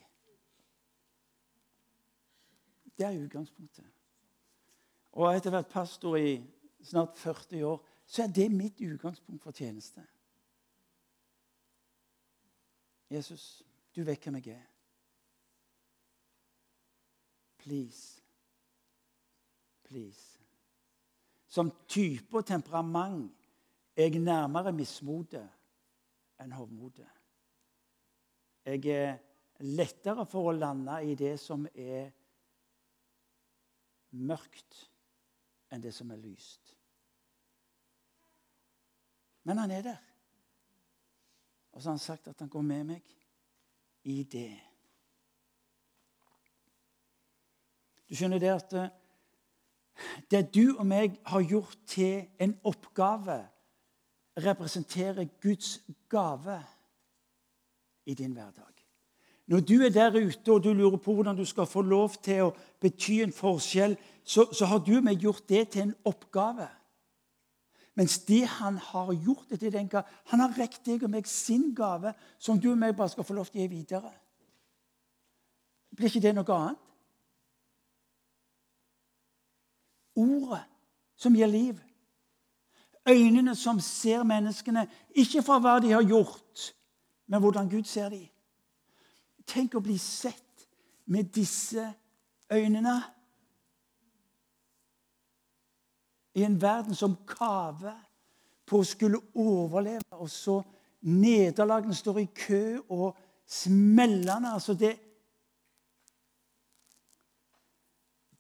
Det 2.98 3.08
er 3.08 3.18
utgangspunktet. 3.18 3.88
Og 5.12 5.34
etter 5.34 5.50
å 5.50 5.56
ha 5.56 5.60
vært 5.60 5.74
pastor 5.74 6.18
i 6.20 6.36
snart 6.86 7.18
40 7.20 7.66
år, 7.66 7.80
så 8.12 8.24
er 8.24 8.28
det 8.28 8.52
mitt 8.52 8.82
utgangspunkt 8.82 9.44
for 9.44 9.56
tjeneste. 9.56 10.04
Jesus, 13.12 13.64
du 13.96 14.04
vet 14.04 14.24
hvem 14.24 14.36
jeg 14.36 14.58
er. 14.58 14.66
Please. 17.58 18.20
Please. 19.84 20.40
Som 21.48 21.72
type 21.88 22.36
og 22.38 22.46
temperament 22.46 23.32
er 23.96 24.10
jeg 24.10 24.24
nærmere 24.24 24.76
mismotet 24.76 25.48
enn 26.44 26.52
hovmodet. 26.56 27.08
Jeg 28.66 28.86
er 28.92 29.18
lettere 29.64 30.28
for 30.28 30.52
å 30.52 30.58
lande 30.58 31.00
i 31.08 31.16
det 31.16 31.38
som 31.40 31.64
er 31.72 32.12
mørkt, 34.20 34.84
enn 35.72 35.84
det 35.84 35.96
som 35.96 36.12
er 36.12 36.20
lyst. 36.20 36.71
Men 39.44 39.58
han 39.58 39.72
er 39.72 39.82
der. 39.82 40.02
Og 41.72 41.82
så 41.82 41.90
har 41.90 41.94
han 41.94 42.00
sagt 42.00 42.28
at 42.28 42.40
han 42.40 42.50
går 42.50 42.62
med 42.62 42.84
meg 42.84 43.16
i 44.04 44.24
det. 44.24 44.52
Du 48.10 48.16
skjønner 48.16 48.42
det 48.44 48.52
at 48.52 48.74
eh, 48.76 48.90
det 50.32 50.42
du 50.56 50.76
og 50.76 50.84
meg 50.88 51.16
har 51.32 51.46
gjort 51.48 51.78
til 51.88 52.26
en 52.42 52.58
oppgave, 52.68 53.40
representerer 54.42 55.28
Guds 55.44 55.80
gave 56.10 56.62
i 58.06 58.14
din 58.14 58.34
hverdag. 58.34 58.72
Når 59.48 59.60
du 59.60 59.74
er 59.84 59.90
der 59.90 60.16
ute 60.16 60.52
og 60.52 60.64
du 60.64 60.74
lurer 60.74 60.98
på 60.98 61.14
hvordan 61.14 61.38
du 61.38 61.46
skal 61.46 61.68
få 61.68 61.82
lov 61.82 62.14
til 62.24 62.46
å 62.46 62.54
bety 62.80 63.20
en 63.24 63.34
forskjell, 63.36 63.98
så, 64.24 64.48
så 64.54 64.66
har 64.66 64.80
du 64.80 64.94
og 64.98 65.04
meg 65.04 65.20
gjort 65.20 65.50
det 65.50 65.66
til 65.74 65.90
en 65.90 65.96
oppgave. 66.08 66.68
Mens 67.96 68.20
det 68.24 68.46
han 68.48 68.78
har 68.78 69.12
gjort 69.14 69.50
det 69.50 69.60
til 69.60 69.74
den 69.74 69.90
gave, 69.90 70.04
Han 70.26 70.40
har 70.40 70.58
rekt 70.58 70.86
deg 70.86 71.04
og 71.04 71.10
meg 71.10 71.28
sin 71.28 71.76
gave, 71.76 72.14
som 72.40 72.60
du 72.60 72.72
og 72.72 72.78
meg 72.78 72.96
bare 72.96 73.10
skal 73.10 73.24
få 73.24 73.34
lov 73.34 73.46
til 73.46 73.60
å 73.60 73.64
gi 73.64 73.68
videre. 73.68 74.14
Blir 75.96 76.08
ikke 76.08 76.24
det 76.24 76.36
noe 76.36 76.56
annet? 76.56 76.88
Ordet 80.16 80.64
som 81.16 81.36
gir 81.36 81.48
liv. 81.48 81.80
Øynene 83.10 83.56
som 83.56 83.80
ser 83.80 84.24
menneskene, 84.24 84.86
ikke 85.16 85.42
fra 85.44 85.58
hva 85.60 85.80
de 85.82 85.92
har 85.92 86.04
gjort, 86.06 86.74
men 87.28 87.42
hvordan 87.42 87.70
Gud 87.70 87.88
ser 87.90 88.10
dem. 88.10 88.28
Tenk 89.46 89.76
å 89.76 89.84
bli 89.84 89.98
sett 89.98 90.68
med 91.06 91.32
disse 91.34 91.88
øynene. 92.52 93.02
I 96.34 96.44
en 96.44 96.62
verden 96.62 96.96
som 96.96 97.18
kaver 97.28 97.98
på 98.66 98.80
å 98.80 98.88
skulle 98.88 99.20
overleve, 99.36 100.16
og 100.16 100.30
så 100.32 100.62
nederlagene 101.02 101.96
står 101.98 102.22
i 102.22 102.28
kø, 102.36 102.64
og 102.90 103.18
smellene 103.48 104.54
altså 104.54 104.78
det, 104.80 104.96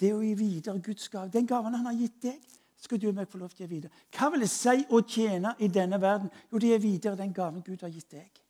Det 0.01 0.09
å 0.15 0.21
gi 0.25 0.31
videre 0.33 0.81
Guds 0.81 1.09
gave. 1.13 1.29
Den 1.29 1.45
gaven 1.45 1.75
han 1.77 1.85
har 1.85 1.93
gitt 1.93 2.23
deg, 2.23 2.37
skal 2.81 2.97
du 2.97 3.11
og 3.11 3.17
meg 3.19 3.29
få 3.29 3.37
lov 3.37 3.51
til 3.53 3.61
å 3.61 3.67
gi 3.67 3.75
videre. 3.75 3.99
Hva 4.09 4.31
vil 4.33 4.41
det 4.41 4.49
si 4.49 4.81
å 4.89 5.01
tjene 5.05 5.53
i 5.61 5.69
denne 5.69 5.99
verden? 6.01 6.31
Jo, 6.49 6.57
det 6.57 6.71
er 6.73 6.81
videre 6.81 7.19
den 7.19 7.35
gaven 7.37 7.61
Gud 7.61 7.83
har 7.85 7.93
gitt 7.93 8.09
deg. 8.09 8.41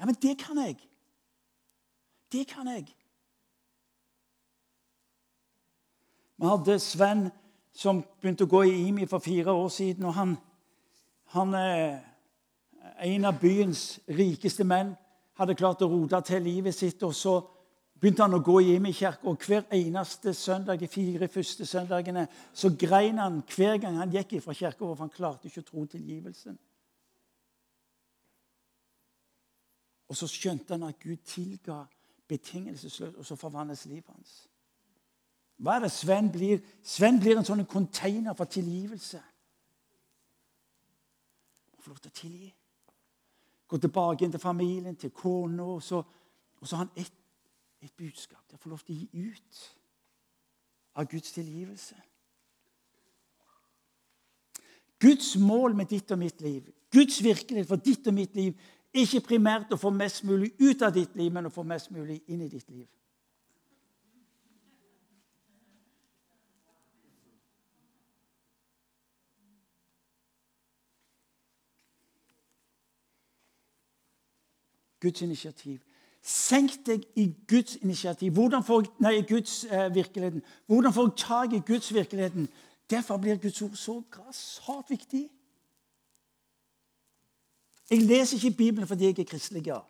Ja, 0.00 0.08
men 0.08 0.16
det 0.22 0.38
kan 0.40 0.56
jeg. 0.62 0.78
Det 2.32 2.46
kan 2.48 2.70
jeg. 2.72 2.88
Vi 6.40 6.48
hadde 6.48 6.78
Sven 6.80 7.26
som 7.72 8.02
begynte 8.20 8.44
å 8.44 8.50
gå 8.50 8.62
i 8.68 8.74
IMI 8.88 9.06
for 9.08 9.22
fire 9.24 9.52
år 9.52 9.68
siden. 9.68 10.04
og 10.04 10.14
Han, 10.14 10.36
han 11.32 11.54
er 11.54 12.00
en 13.00 13.24
av 13.24 13.40
byens 13.40 14.00
rikeste 14.08 14.64
menn. 14.64 14.94
Hadde 15.38 15.56
klart 15.56 15.82
å 15.82 15.88
rote 15.88 16.20
til 16.26 16.42
livet 16.42 16.74
sitt. 16.74 17.02
og 17.02 17.14
så 17.14 17.40
begynte 18.02 18.22
han 18.22 18.34
å 18.34 18.42
gå 18.42 18.58
i 18.60 18.74
Imi-kirka. 18.76 19.28
Og 19.30 19.46
hver 19.46 19.64
eneste 19.72 20.34
søndag, 20.34 20.80
de 20.80 20.88
fire 20.88 21.28
første 21.28 21.66
søndagene 21.66 22.26
så 22.52 22.72
grein 22.78 23.18
han 23.18 23.42
hver 23.56 23.78
gang 23.78 23.96
han 24.00 24.12
gikk 24.12 24.40
fra 24.42 24.54
kirka, 24.54 24.84
for 24.84 25.00
han 25.04 25.10
klarte 25.10 25.48
ikke 25.48 25.62
å 25.62 25.70
tro 25.70 25.86
tilgivelsen. 25.86 26.58
Og 30.12 30.16
så 30.18 30.28
skjønte 30.28 30.74
han 30.74 30.90
at 30.90 30.98
Gud 31.00 31.22
tilga 31.24 31.84
betingelsesløst, 32.28 33.16
og 33.16 33.24
så 33.26 33.36
forvandles 33.36 33.86
livet 33.86 34.10
hans. 34.12 34.51
Hva 35.62 35.76
er 35.76 35.84
det 35.84 35.92
Sven 35.94 36.30
blir? 36.32 36.58
Sven 36.82 37.20
blir 37.22 37.38
en 37.38 37.46
sånn 37.46 37.62
container 37.70 38.34
for 38.34 38.50
tilgivelse. 38.50 39.20
Han 41.70 41.84
får 41.84 41.92
lov 41.92 42.02
til 42.02 42.10
å 42.10 42.18
tilgi. 42.18 42.50
Gå 43.70 43.78
tilbake 43.80 44.26
inn 44.26 44.34
til 44.34 44.42
familien, 44.42 44.96
til 44.98 45.14
kona, 45.14 45.64
og 45.76 45.82
så, 45.86 46.02
har 46.66 46.84
han 46.84 46.90
ett 46.96 47.18
et 47.82 47.94
budskap 47.98 48.42
til 48.46 48.54
å 48.54 48.62
få 48.62 48.70
lov 48.70 48.82
til 48.86 48.94
å 48.94 48.98
gi 49.00 49.30
ut 49.32 49.62
av 51.00 51.08
Guds 51.10 51.32
tilgivelse. 51.34 51.96
Guds 55.02 55.32
mål 55.42 55.74
med 55.74 55.90
ditt 55.90 56.12
og 56.14 56.20
mitt 56.20 56.44
liv, 56.44 56.68
Guds 56.94 57.18
virkelighet 57.24 57.66
for 57.66 57.82
ditt 57.82 58.06
og 58.06 58.14
mitt 58.14 58.36
liv, 58.38 58.54
er 58.92 59.02
ikke 59.02 59.32
primært 59.32 59.72
å 59.74 59.80
få 59.80 59.90
mest 59.90 60.22
mulig 60.28 60.52
ut 60.60 60.82
av 60.84 60.92
ditt 60.94 61.16
liv, 61.18 61.32
men 61.32 61.48
å 61.48 61.54
få 61.54 61.64
mest 61.66 61.90
mulig 61.90 62.20
inn 62.30 62.44
i 62.44 62.50
ditt 62.52 62.68
liv. 62.70 62.86
Guds 75.02 75.22
initiativ. 75.22 75.80
Senk 76.22 76.76
deg 76.86 77.02
i 77.18 77.24
Guds 77.50 77.76
initiativ. 77.82 78.32
Hvordan 78.32 78.64
får, 78.64 78.84
nei, 79.02 79.22
Guds 79.26 79.64
eh, 79.64 79.94
virkeligheten. 79.94 80.42
Hvordan 80.66 80.92
får 80.94 81.08
jeg 81.08 81.16
tak 81.16 81.52
i 81.52 81.62
Guds 81.66 81.94
virkeligheten? 81.94 82.48
Derfor 82.90 83.16
blir 83.16 83.40
Guds 83.42 83.62
ord 83.62 83.74
så 83.74 84.02
grassat 84.10 84.90
viktig. 84.90 85.30
Jeg 87.90 87.98
leser 87.98 88.36
ikke 88.36 88.56
Bibelen 88.56 88.86
fordi 88.88 89.04
jeg 89.04 89.18
er 89.18 89.24
kristelig. 89.24 89.66
Ja. 89.66 89.80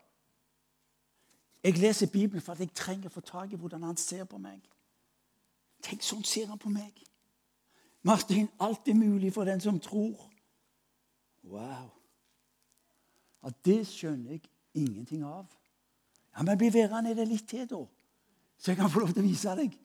Jeg 1.62 1.78
leser 1.78 2.06
Bibelen 2.06 2.42
fordi 2.42 2.64
jeg 2.64 2.74
trenger 2.74 3.10
å 3.10 3.16
få 3.18 3.20
tak 3.20 3.52
i 3.52 3.60
hvordan 3.60 3.84
han 3.84 4.00
ser 4.00 4.24
på 4.24 4.40
meg. 4.40 4.62
Tenk, 5.82 6.02
sånn 6.02 6.24
ser 6.24 6.48
han 6.48 6.58
på 6.58 6.72
meg. 6.72 6.96
Martin, 8.02 8.48
alt 8.58 8.88
er 8.88 8.96
mulig 8.96 9.34
for 9.34 9.44
den 9.44 9.60
som 9.60 9.80
tror. 9.80 10.16
Wow. 11.44 11.92
Ja, 13.42 13.52
det 13.64 13.82
skjønner 13.90 14.38
jeg 14.38 14.48
ingenting 14.74 15.24
av. 15.24 15.46
Ja, 16.36 16.42
Men 16.42 16.58
bli 16.58 16.72
værende 16.72 17.16
det 17.16 17.28
litt 17.28 17.48
til, 17.48 17.66
da. 17.68 17.84
Så 18.58 18.70
jeg 18.70 18.76
kan 18.76 18.90
få 18.90 19.00
lov 19.00 19.12
til 19.12 19.22
å 19.22 19.26
vise 19.26 19.56
deg. 19.56 19.78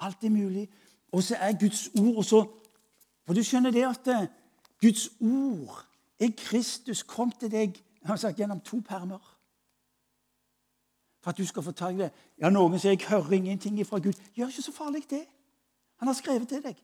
Alt 0.00 0.24
er 0.24 0.30
mulig. 0.30 0.68
Og 1.12 1.22
så 1.22 1.36
er 1.36 1.58
Guds 1.58 1.88
ord 1.98 2.16
og 2.16 2.24
så, 2.24 2.46
For 3.26 3.34
du 3.34 3.42
skjønner 3.46 3.70
det 3.70 3.84
at 3.86 4.08
eh, 4.10 4.30
Guds 4.80 5.08
ord 5.20 5.84
er 6.18 6.32
Kristus 6.36 7.02
kom 7.06 7.30
til 7.30 7.50
deg 7.50 7.76
sagt, 8.16 8.38
gjennom 8.38 8.60
to 8.60 8.80
permer. 8.80 9.22
For 11.22 11.30
at 11.30 11.38
du 11.38 11.46
skal 11.46 11.62
få 11.62 11.72
tak 11.72 11.94
i 11.94 11.98
det. 11.98 12.10
Ja, 12.38 12.50
Noen 12.50 12.78
sier 12.78 12.90
'jeg 12.90 13.08
hører 13.08 13.32
ingenting 13.32 13.86
fra 13.86 13.98
Gud'. 13.98 14.18
Gjør 14.34 14.46
ikke 14.46 14.62
så 14.62 14.72
farlig, 14.72 15.10
det. 15.10 15.26
Han 15.96 16.08
har 16.08 16.14
skrevet 16.14 16.48
til 16.48 16.62
deg. 16.62 16.76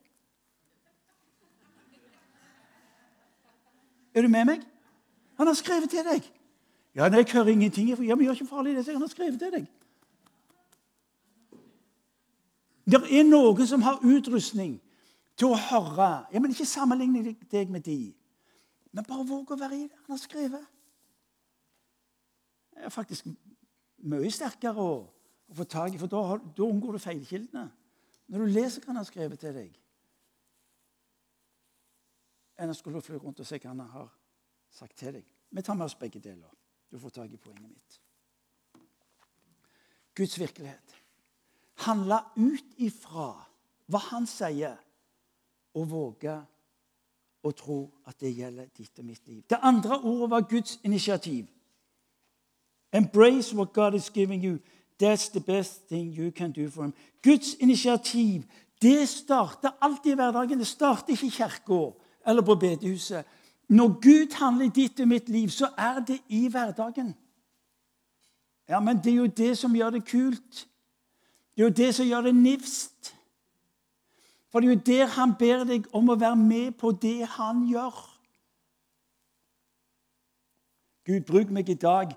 Er 4.14 4.22
du 4.22 4.28
med 4.28 4.44
meg? 4.44 4.60
Han 5.36 5.46
har 5.46 5.54
skrevet 5.54 5.90
til 5.90 6.04
deg. 6.04 6.32
Ja, 6.94 7.08
nei, 7.08 7.22
jeg 7.22 7.32
hører 7.32 7.52
ingenting. 7.52 7.88
Ja, 7.88 8.14
men 8.14 8.24
gjør 8.24 8.38
ikke 8.38 8.46
farlig 8.46 8.76
det, 8.76 8.86
han 8.86 9.02
har 9.02 9.12
skrevet 9.12 9.38
til 9.40 9.52
deg. 9.54 9.66
Det 12.88 13.02
er 13.12 13.26
noen 13.28 13.66
som 13.68 13.84
har 13.84 14.00
utrustning 14.00 14.78
til 15.36 15.52
å 15.52 15.60
høre. 15.68 16.08
Ja, 16.32 16.40
men 16.40 16.54
Ikke 16.54 16.66
sammenlign 16.66 17.36
deg 17.50 17.70
med 17.70 17.84
de. 17.84 18.14
Men 18.92 19.04
bare 19.04 19.26
våg 19.28 19.52
å 19.52 19.60
være 19.60 19.76
i 19.76 19.86
det 19.86 19.98
han 20.06 20.14
har 20.14 20.22
skrevet. 20.22 20.64
Det 22.72 22.86
er 22.86 22.94
faktisk 22.94 23.28
mye 24.08 24.30
sterkere 24.32 24.80
å, 24.80 24.94
å 25.50 25.58
få 25.58 25.66
tak 25.68 25.94
i, 25.94 26.00
for 26.00 26.10
da, 26.10 26.38
da 26.38 26.64
unngår 26.64 26.96
du 26.96 27.02
feilkildene. 27.02 27.66
Når 28.28 28.44
du 28.44 28.54
leser 28.54 28.82
hva 28.82 28.92
han 28.92 29.00
har 29.00 29.08
skrevet 29.08 29.40
til 29.40 29.54
deg, 29.56 29.74
enn 32.58 32.72
å 32.72 32.76
skulle 32.76 33.02
fly 33.04 33.18
rundt 33.20 33.40
og 33.40 33.46
se 33.46 33.58
hva 33.60 33.70
han 33.70 33.84
har 33.92 34.08
sagt 34.74 34.96
til 34.98 35.18
deg. 35.18 35.26
Vi 35.50 35.64
tar 35.64 35.76
med 35.78 35.86
oss 35.86 35.96
begge 35.98 36.20
deler. 36.20 36.57
Du 36.90 36.98
får 36.98 37.08
tak 37.08 37.32
i 37.32 37.36
poenget 37.36 37.68
mitt. 37.68 38.00
Guds 40.14 40.38
virkelighet 40.40 40.94
handler 41.74 42.32
ut 42.36 42.64
ifra 42.76 43.30
hva 43.86 44.00
han 44.10 44.26
sier, 44.26 44.76
og 45.78 45.90
våge 45.90 46.34
å 47.46 47.52
tro 47.54 47.78
at 48.08 48.18
det 48.20 48.32
gjelder 48.34 48.66
ditt 48.76 48.98
og 48.98 49.06
mitt 49.06 49.28
liv. 49.28 49.42
Det 49.46 49.60
andre 49.62 50.00
ordet 50.00 50.30
var 50.30 50.48
Guds 50.50 50.78
initiativ. 50.82 51.46
Embrace 52.92 53.56
what 53.56 53.72
God 53.72 53.94
is 53.94 54.10
giving 54.10 54.44
you. 54.44 54.58
That's 54.98 55.28
the 55.30 55.40
best 55.40 55.88
thing 55.88 56.10
you 56.10 56.30
can 56.30 56.52
do 56.52 56.70
for 56.70 56.84
him. 56.84 56.94
Guds 57.22 57.54
initiativ 57.54 58.44
det 58.82 59.08
starter 59.08 59.70
alltid 59.80 60.12
i 60.12 60.14
hverdagen. 60.14 60.58
Det 60.58 60.66
starter 60.66 61.12
ikke 61.12 61.26
i 61.26 61.30
kirka 61.30 61.90
eller 62.26 62.42
på 62.42 62.54
bedehuset. 62.54 63.26
Når 63.68 63.88
Gud 64.00 64.34
handler 64.34 64.64
i 64.64 64.72
ditt 64.74 65.00
og 65.00 65.08
mitt 65.08 65.28
liv, 65.28 65.48
så 65.48 65.68
er 65.78 66.00
det 66.00 66.20
i 66.28 66.48
hverdagen. 66.48 67.14
Ja, 68.68 68.80
men 68.80 68.96
det 68.96 69.12
er 69.12 69.16
jo 69.16 69.26
det 69.26 69.58
som 69.58 69.76
gjør 69.76 69.90
det 69.90 70.04
kult. 70.08 70.68
Det 71.56 71.62
er 71.62 71.68
jo 71.68 71.74
det 71.76 71.94
som 71.94 72.06
gjør 72.06 72.28
det 72.28 72.34
nifst. 72.34 73.14
For 74.48 74.60
det 74.60 74.68
er 74.68 74.74
jo 74.74 74.86
der 74.86 75.12
han 75.16 75.34
ber 75.38 75.64
deg 75.68 75.88
om 75.92 76.08
å 76.08 76.16
være 76.16 76.36
med 76.40 76.78
på 76.80 76.92
det 76.92 77.28
han 77.36 77.66
gjør. 77.68 77.96
Gud, 81.08 81.20
bruk 81.28 81.52
meg 81.52 81.68
i 81.68 81.76
dag. 81.76 82.12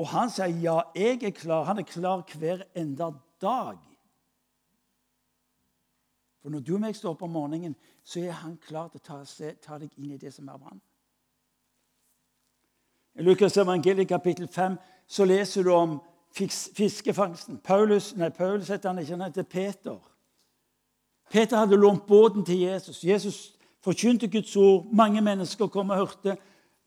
Og 0.00 0.08
han 0.12 0.32
sier 0.32 0.52
ja, 0.64 0.78
jeg 0.96 1.22
er 1.24 1.34
klar. 1.36 1.64
Han 1.68 1.80
er 1.80 1.88
klar 1.88 2.24
hver 2.36 2.64
enda 2.76 3.12
dag. 3.40 3.80
For 6.42 6.50
når 6.50 6.60
du 6.60 6.74
og 6.74 6.80
meg 6.82 6.96
står 6.96 7.14
opp 7.14 7.22
om 7.22 7.30
morgenen, 7.30 7.76
så 8.04 8.20
er 8.20 8.32
han 8.42 8.56
klar 8.66 8.88
til 8.90 8.98
å 8.98 9.06
ta, 9.06 9.18
ta 9.62 9.78
deg 9.78 9.92
inn 9.96 10.10
i 10.10 10.18
det 10.18 10.32
som 10.34 10.48
er 10.50 10.58
vann. 10.58 10.80
I 13.14 13.22
Lukas 13.22 13.56
evangeliet 13.56 14.08
kapittel 14.08 14.48
5 14.48 14.78
så 15.06 15.24
leser 15.24 15.62
du 15.62 15.70
om 15.70 16.00
fiskefangsten. 16.32 17.60
Paulus, 17.62 18.14
nei, 18.16 18.30
Paulus 18.30 18.72
heter 18.72 18.88
han 18.88 18.98
ikke, 18.98 19.12
han 19.12 19.26
heter 19.26 19.42
Peter. 19.42 19.98
Peter 21.30 21.56
hadde 21.56 21.76
lånt 21.76 22.06
båten 22.06 22.44
til 22.44 22.58
Jesus. 22.58 23.04
Jesus 23.04 23.54
forkynte 23.84 24.28
Guds 24.28 24.56
ord. 24.56 24.88
Mange 24.92 25.20
mennesker 25.20 25.66
kom 25.66 25.90
og 25.90 25.96
hørte 25.96 26.36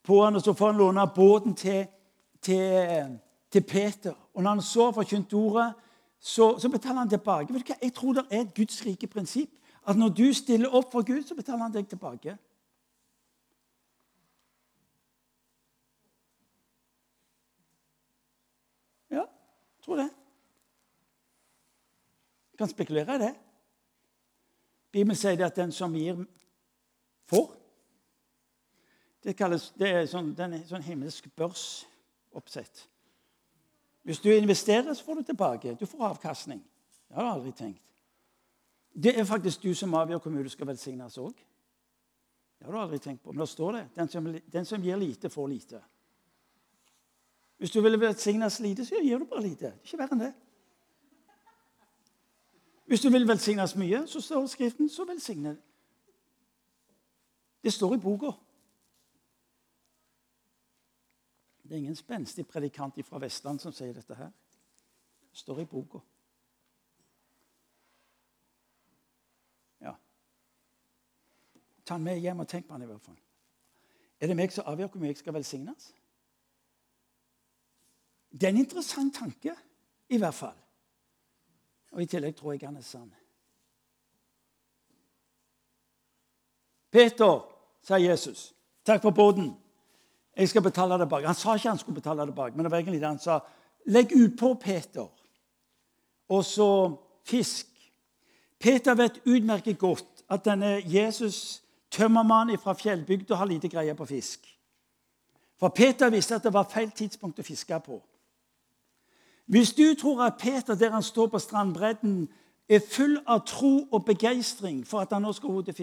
på 0.03 0.23
han, 0.23 0.35
og 0.35 0.41
Så 0.41 0.53
får 0.53 0.71
han 0.71 0.77
låne 0.77 1.07
båten 1.15 1.55
til, 1.55 1.85
til, 2.41 3.17
til 3.51 3.61
Peter. 3.61 4.13
Og 4.33 4.43
når 4.43 4.49
han 4.49 4.61
så 4.61 4.91
forkynt 4.91 5.33
ordet, 5.33 5.73
så, 6.25 6.59
så, 6.59 6.69
betaler 6.69 6.99
han 6.99 7.09
tilbake. 7.09 7.53
Vet 7.53 7.67
du 7.67 7.69
hva? 7.69 7.75
Jeg 7.83 7.93
tror 7.93 8.15
det 8.17 8.23
er 8.33 8.39
et 8.41 8.53
Guds 8.57 8.79
rike 8.85 9.07
prinsipp. 9.07 9.51
At 9.85 9.97
når 9.97 10.09
du 10.17 10.23
stiller 10.33 10.73
opp 10.73 10.87
for 10.91 11.05
Gud, 11.05 11.21
så 11.21 11.35
betaler 11.37 11.67
han 11.67 11.73
deg 11.73 11.85
tilbake. 11.85 12.33
Ja, 19.13 19.21
jeg 19.21 19.85
tror 19.85 20.01
det. 20.01 20.07
Jeg 22.55 22.57
kan 22.63 22.73
spekulere 22.73 23.19
i 23.19 23.23
det. 23.27 23.31
Bibelen 24.91 25.21
sier 25.21 25.37
det 25.37 25.45
at 25.45 25.61
den 25.61 25.71
som 25.71 25.93
gir, 25.93 26.25
får. 27.29 27.53
Det, 29.21 29.37
kalles, 29.37 29.69
det 29.77 29.93
er 29.93 30.09
sånn, 30.09 30.33
den 30.33 30.57
er 30.57 30.65
sånn 30.65 30.89
himmelsk 30.89 31.29
børsoppsett. 31.37 32.87
Hvis 34.05 34.19
du 34.19 34.29
investerer, 34.29 34.93
så 34.93 35.03
får 35.03 35.13
du 35.13 35.21
tilbake. 35.23 35.77
Du 35.79 35.85
får 35.85 36.03
avkastning. 36.05 36.61
Det 37.07 37.15
har 37.15 37.23
du 37.23 37.29
aldri 37.29 37.51
tenkt. 37.51 37.81
Det 39.03 39.19
er 39.19 39.23
faktisk 39.25 39.63
du 39.63 39.73
som 39.73 39.93
avgjør 39.97 40.19
hvor 40.21 40.31
mye 40.31 40.45
du 40.45 40.49
skal 40.53 40.67
velsignes 40.69 41.17
òg. 41.17 41.33
Det 42.59 42.67
har 42.67 42.71
du 42.71 42.79
aldri 42.79 42.99
tenkt 43.01 43.23
på. 43.23 43.31
Men 43.33 43.41
da 43.41 43.47
står 43.49 43.71
det 43.71 43.81
den 43.95 44.11
som, 44.13 44.27
den 44.53 44.65
som 44.65 44.83
gir 44.83 45.01
lite, 45.01 45.29
får 45.29 45.47
lite. 45.47 45.81
Hvis 47.57 47.71
du 47.71 47.81
vil 47.81 47.99
velsignes 47.99 48.59
lite, 48.59 48.85
så 48.85 49.01
gir 49.01 49.17
du 49.17 49.25
bare 49.25 49.41
lite. 49.41 49.65
Det 49.65 49.73
er 49.73 49.89
ikke 49.89 49.97
verre 50.03 50.19
enn 50.19 50.23
det. 50.27 50.33
Hvis 52.85 53.01
du 53.01 53.09
vil 53.09 53.27
velsignes 53.27 53.75
mye, 53.75 54.03
så 54.07 54.21
står 54.21 54.45
Skriften 54.47 54.89
så 54.89 55.05
velsigne. 55.09 55.57
Det 57.63 57.73
står 57.73 57.95
i 57.95 57.97
boka. 57.97 58.35
Det 61.65 61.71
er 61.71 61.77
ingen 61.77 61.95
spenstig 61.95 62.47
predikant 62.47 63.05
fra 63.05 63.19
Vestland 63.19 63.59
som 63.59 63.73
sier 63.73 63.93
dette 63.93 64.15
her. 64.15 64.29
Det 65.31 65.39
står 65.41 65.63
i 65.63 65.65
boka. 65.65 65.99
Ja. 69.81 69.95
Ta 71.85 71.97
den 71.97 72.05
med 72.05 72.21
hjem 72.21 72.39
og 72.39 72.47
tenk 72.47 72.67
på 72.67 72.77
den 72.77 72.85
i 72.85 72.91
hvert 72.91 73.01
fall. 73.01 73.17
Er 74.21 74.29
det 74.29 74.37
meg 74.37 74.53
som 74.53 74.69
avgjør 74.69 74.93
hvor 74.93 75.01
mye 75.01 75.11
jeg 75.11 75.23
skal 75.23 75.33
velsignes? 75.33 75.89
Det 78.29 78.43
er 78.43 78.53
en 78.53 78.61
interessant 78.61 79.15
tanke, 79.15 79.55
i 80.09 80.17
hvert 80.17 80.37
fall. 80.37 80.57
Og 81.91 82.01
i 82.01 82.05
tillegg 82.05 82.35
tror 82.35 82.53
jeg 82.53 82.67
han 82.67 82.77
er 82.77 82.85
sann. 82.85 83.11
Peter, 86.91 87.41
sa 87.81 87.97
Jesus, 87.99 88.53
takk 88.85 89.01
for 89.01 89.11
båten. 89.11 89.55
Jeg 90.35 90.49
skal 90.49 90.61
betale 90.61 90.99
det 90.99 91.09
bak. 91.09 91.23
Han 91.23 91.35
sa 91.35 91.55
ikke 91.55 91.69
han 91.69 91.77
skulle 91.77 92.01
betale 92.01 92.25
det 92.25 92.35
bak, 92.35 92.55
men 92.55 92.65
det 92.65 92.71
var 92.71 92.77
egentlig 92.77 93.01
det 93.01 93.07
han 93.07 93.19
sa. 93.19 93.39
Legg 93.85 94.11
utpå, 94.15 94.53
Peter, 94.53 95.07
og 96.29 96.45
så 96.45 96.95
fisk. 97.25 97.67
Peter 98.59 98.95
vet 98.95 99.21
utmerket 99.25 99.77
godt 99.77 100.25
at 100.29 100.45
denne 100.45 100.81
Jesus, 100.85 101.61
tømmermannen 101.91 102.57
fra 102.57 102.73
fjellbygda, 102.73 103.35
har 103.35 103.45
lite 103.45 103.69
greie 103.69 103.95
på 103.95 104.05
fisk. 104.05 104.47
For 105.59 105.69
Peter 105.69 106.09
visste 106.09 106.35
at 106.35 106.43
det 106.43 106.53
var 106.53 106.67
feil 106.69 106.91
tidspunkt 106.91 107.39
å 107.39 107.45
fiske 107.45 107.79
på. 107.85 108.01
Hvis 109.45 109.73
du 109.77 109.93
tror 110.01 110.23
at 110.25 110.39
Peter, 110.39 110.75
der 110.75 110.91
han 110.91 111.03
står 111.03 111.27
på 111.27 111.39
strandbredden, 111.39 112.27
er 112.69 112.81
full 112.81 113.19
av 113.27 113.45
tro 113.45 113.87
og 113.91 114.05
begeistring 114.05 114.81
for 114.87 115.05
at 115.05 115.13
han 115.13 115.21
nå 115.21 115.31
skal 115.37 115.49
ro 115.49 115.61
ut 115.61 115.69
og 115.69 115.75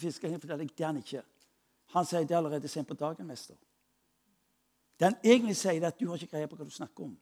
fiske, 0.00 0.30
for 0.38 0.46
det 0.46 0.70
er 0.80 0.86
han 0.86 1.02
ikke. 1.02 1.22
Han 1.92 2.06
sier 2.06 2.24
det 2.24 2.36
allerede 2.36 2.68
sent 2.68 2.88
på 2.88 2.94
dagen, 2.94 3.26
mester. 3.26 3.58
Det 5.02 5.08
han 5.10 5.18
egentlig 5.24 5.56
sier, 5.58 5.82
er 5.82 5.88
at 5.88 5.98
du 5.98 6.06
har 6.06 6.20
ikke 6.20 6.36
greie 6.36 6.46
på 6.46 6.54
hva 6.54 6.64
du 6.64 6.70
snakker 6.70 7.08
om. 7.08 7.16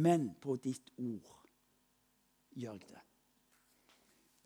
Men 0.00 0.30
på 0.40 0.56
ditt 0.64 0.94
ord 0.96 1.42
gjør 2.56 2.78
jeg 2.78 2.86
det. 2.88 3.02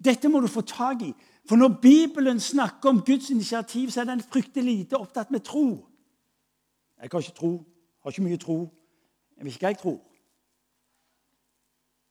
Dette 0.03 0.27
må 0.27 0.41
du 0.43 0.49
få 0.51 0.64
tak 0.66 1.05
i. 1.07 1.12
For 1.47 1.55
når 1.57 1.79
Bibelen 1.83 2.41
snakker 2.43 2.91
om 2.91 3.05
Guds 3.07 3.31
initiativ, 3.31 3.91
så 3.95 4.01
er 4.01 4.11
den 4.11 4.23
fryktelig 4.23 4.75
lite 4.81 4.99
opptatt 4.99 5.31
med 5.31 5.45
tro. 5.47 5.87
Jeg 6.99 7.09
har 7.12 7.20
ikke 7.20 7.39
tro, 7.39 7.53
har 8.03 8.11
ikke 8.11 8.27
mye 8.27 8.43
tro. 8.43 8.59
Jeg 9.37 9.45
vet 9.45 9.55
ikke 9.55 9.66
hva 9.66 9.73
jeg 9.77 9.83
tror. 9.85 10.01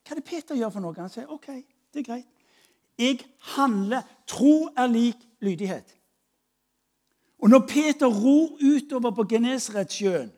Hva 0.08 0.16
er 0.16 0.22
det 0.22 0.30
Peter 0.32 0.56
gjør 0.56 0.72
for 0.72 0.88
noe? 0.88 0.96
Han 1.04 1.12
sier 1.12 1.36
OK, 1.36 1.52
det 1.92 2.00
er 2.00 2.08
greit. 2.08 2.48
Jeg 2.96 3.20
handler. 3.58 4.08
Tro 4.28 4.70
er 4.72 4.88
lik 4.88 5.28
lydighet. 5.44 5.98
Og 7.42 7.50
når 7.50 7.66
Peter 7.68 8.08
ror 8.08 8.58
utover 8.62 9.12
på 9.12 9.24
Genesaretsjøen, 9.30 10.32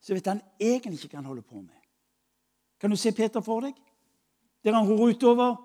så 0.00 0.14
vet 0.14 0.26
han 0.26 0.40
egentlig 0.60 1.04
ikke 1.04 1.14
hva 1.14 1.20
han 1.20 1.28
holder 1.28 1.42
på 1.42 1.60
med. 1.60 1.76
Kan 2.80 2.90
du 2.90 2.96
se 2.96 3.12
Peter 3.12 3.40
for 3.44 3.60
deg? 3.60 3.74
Der 4.64 4.74
han 4.74 4.88
ror 4.88 5.10
utover. 5.12 5.56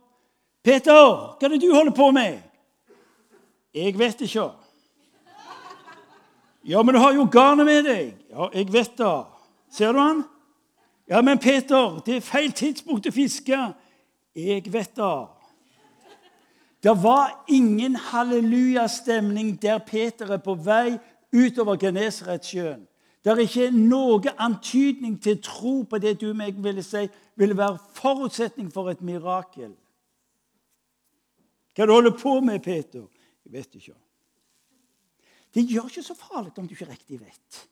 'Peter, 0.66 0.92
hva 1.38 1.46
er 1.46 1.52
det 1.54 1.62
du 1.62 1.74
holder 1.74 1.94
på 1.94 2.12
med?' 2.12 2.42
'Jeg 3.74 4.00
vet 4.00 4.22
ikke.' 4.22 4.52
'Ja, 6.66 6.82
men 6.82 6.96
du 6.96 7.00
har 7.00 7.14
jo 7.14 7.30
garnet 7.32 7.66
med 7.66 7.84
deg.' 7.84 8.14
'Ja, 8.30 8.50
jeg 8.54 8.74
vet 8.74 8.98
det.' 8.98 9.26
Ser 9.70 9.92
du 9.92 10.00
han? 10.00 10.24
Ja, 11.08 11.22
men 11.22 11.40
Peter, 11.40 12.00
det 12.06 12.16
er 12.16 12.22
feil 12.22 12.52
tidspunkt 12.52 13.08
å 13.08 13.12
fiske. 13.12 13.58
Jeg 14.36 14.74
vet 14.74 14.96
det. 14.96 15.28
Det 16.86 17.04
var 17.04 17.46
ingen 17.50 17.96
hallelujastemning 17.96 19.62
der 19.62 19.80
Peter 19.88 20.30
er 20.36 20.38
på 20.38 20.54
vei 20.54 21.00
utover 21.34 21.80
Genesaretsjøen. 21.82 22.84
Det 23.26 23.32
er 23.32 23.42
ikke 23.42 23.72
noe 23.74 24.36
antydning 24.38 25.16
til 25.18 25.40
tro 25.42 25.80
på 25.90 25.98
det 25.98 26.20
du 26.22 26.28
meg 26.38 26.60
ville 26.62 26.84
si 26.86 27.08
ville 27.42 27.58
være 27.58 27.82
forutsetning 27.98 28.70
for 28.74 28.92
et 28.92 29.02
mirakel. 29.02 29.72
Hva 31.74 31.88
du 31.90 31.96
holder 31.96 32.14
på 32.22 32.36
med, 32.46 32.62
Peter? 32.62 33.10
Jeg 33.46 33.54
vet 33.58 33.80
ikke. 33.82 33.98
Det 35.58 35.66
gjør 35.66 35.90
ikke 35.90 36.06
så 36.06 36.14
farlig 36.14 36.54
om 36.58 36.68
du 36.70 36.78
ikke 36.78 36.92
riktig 36.92 37.20
vet 37.24 37.66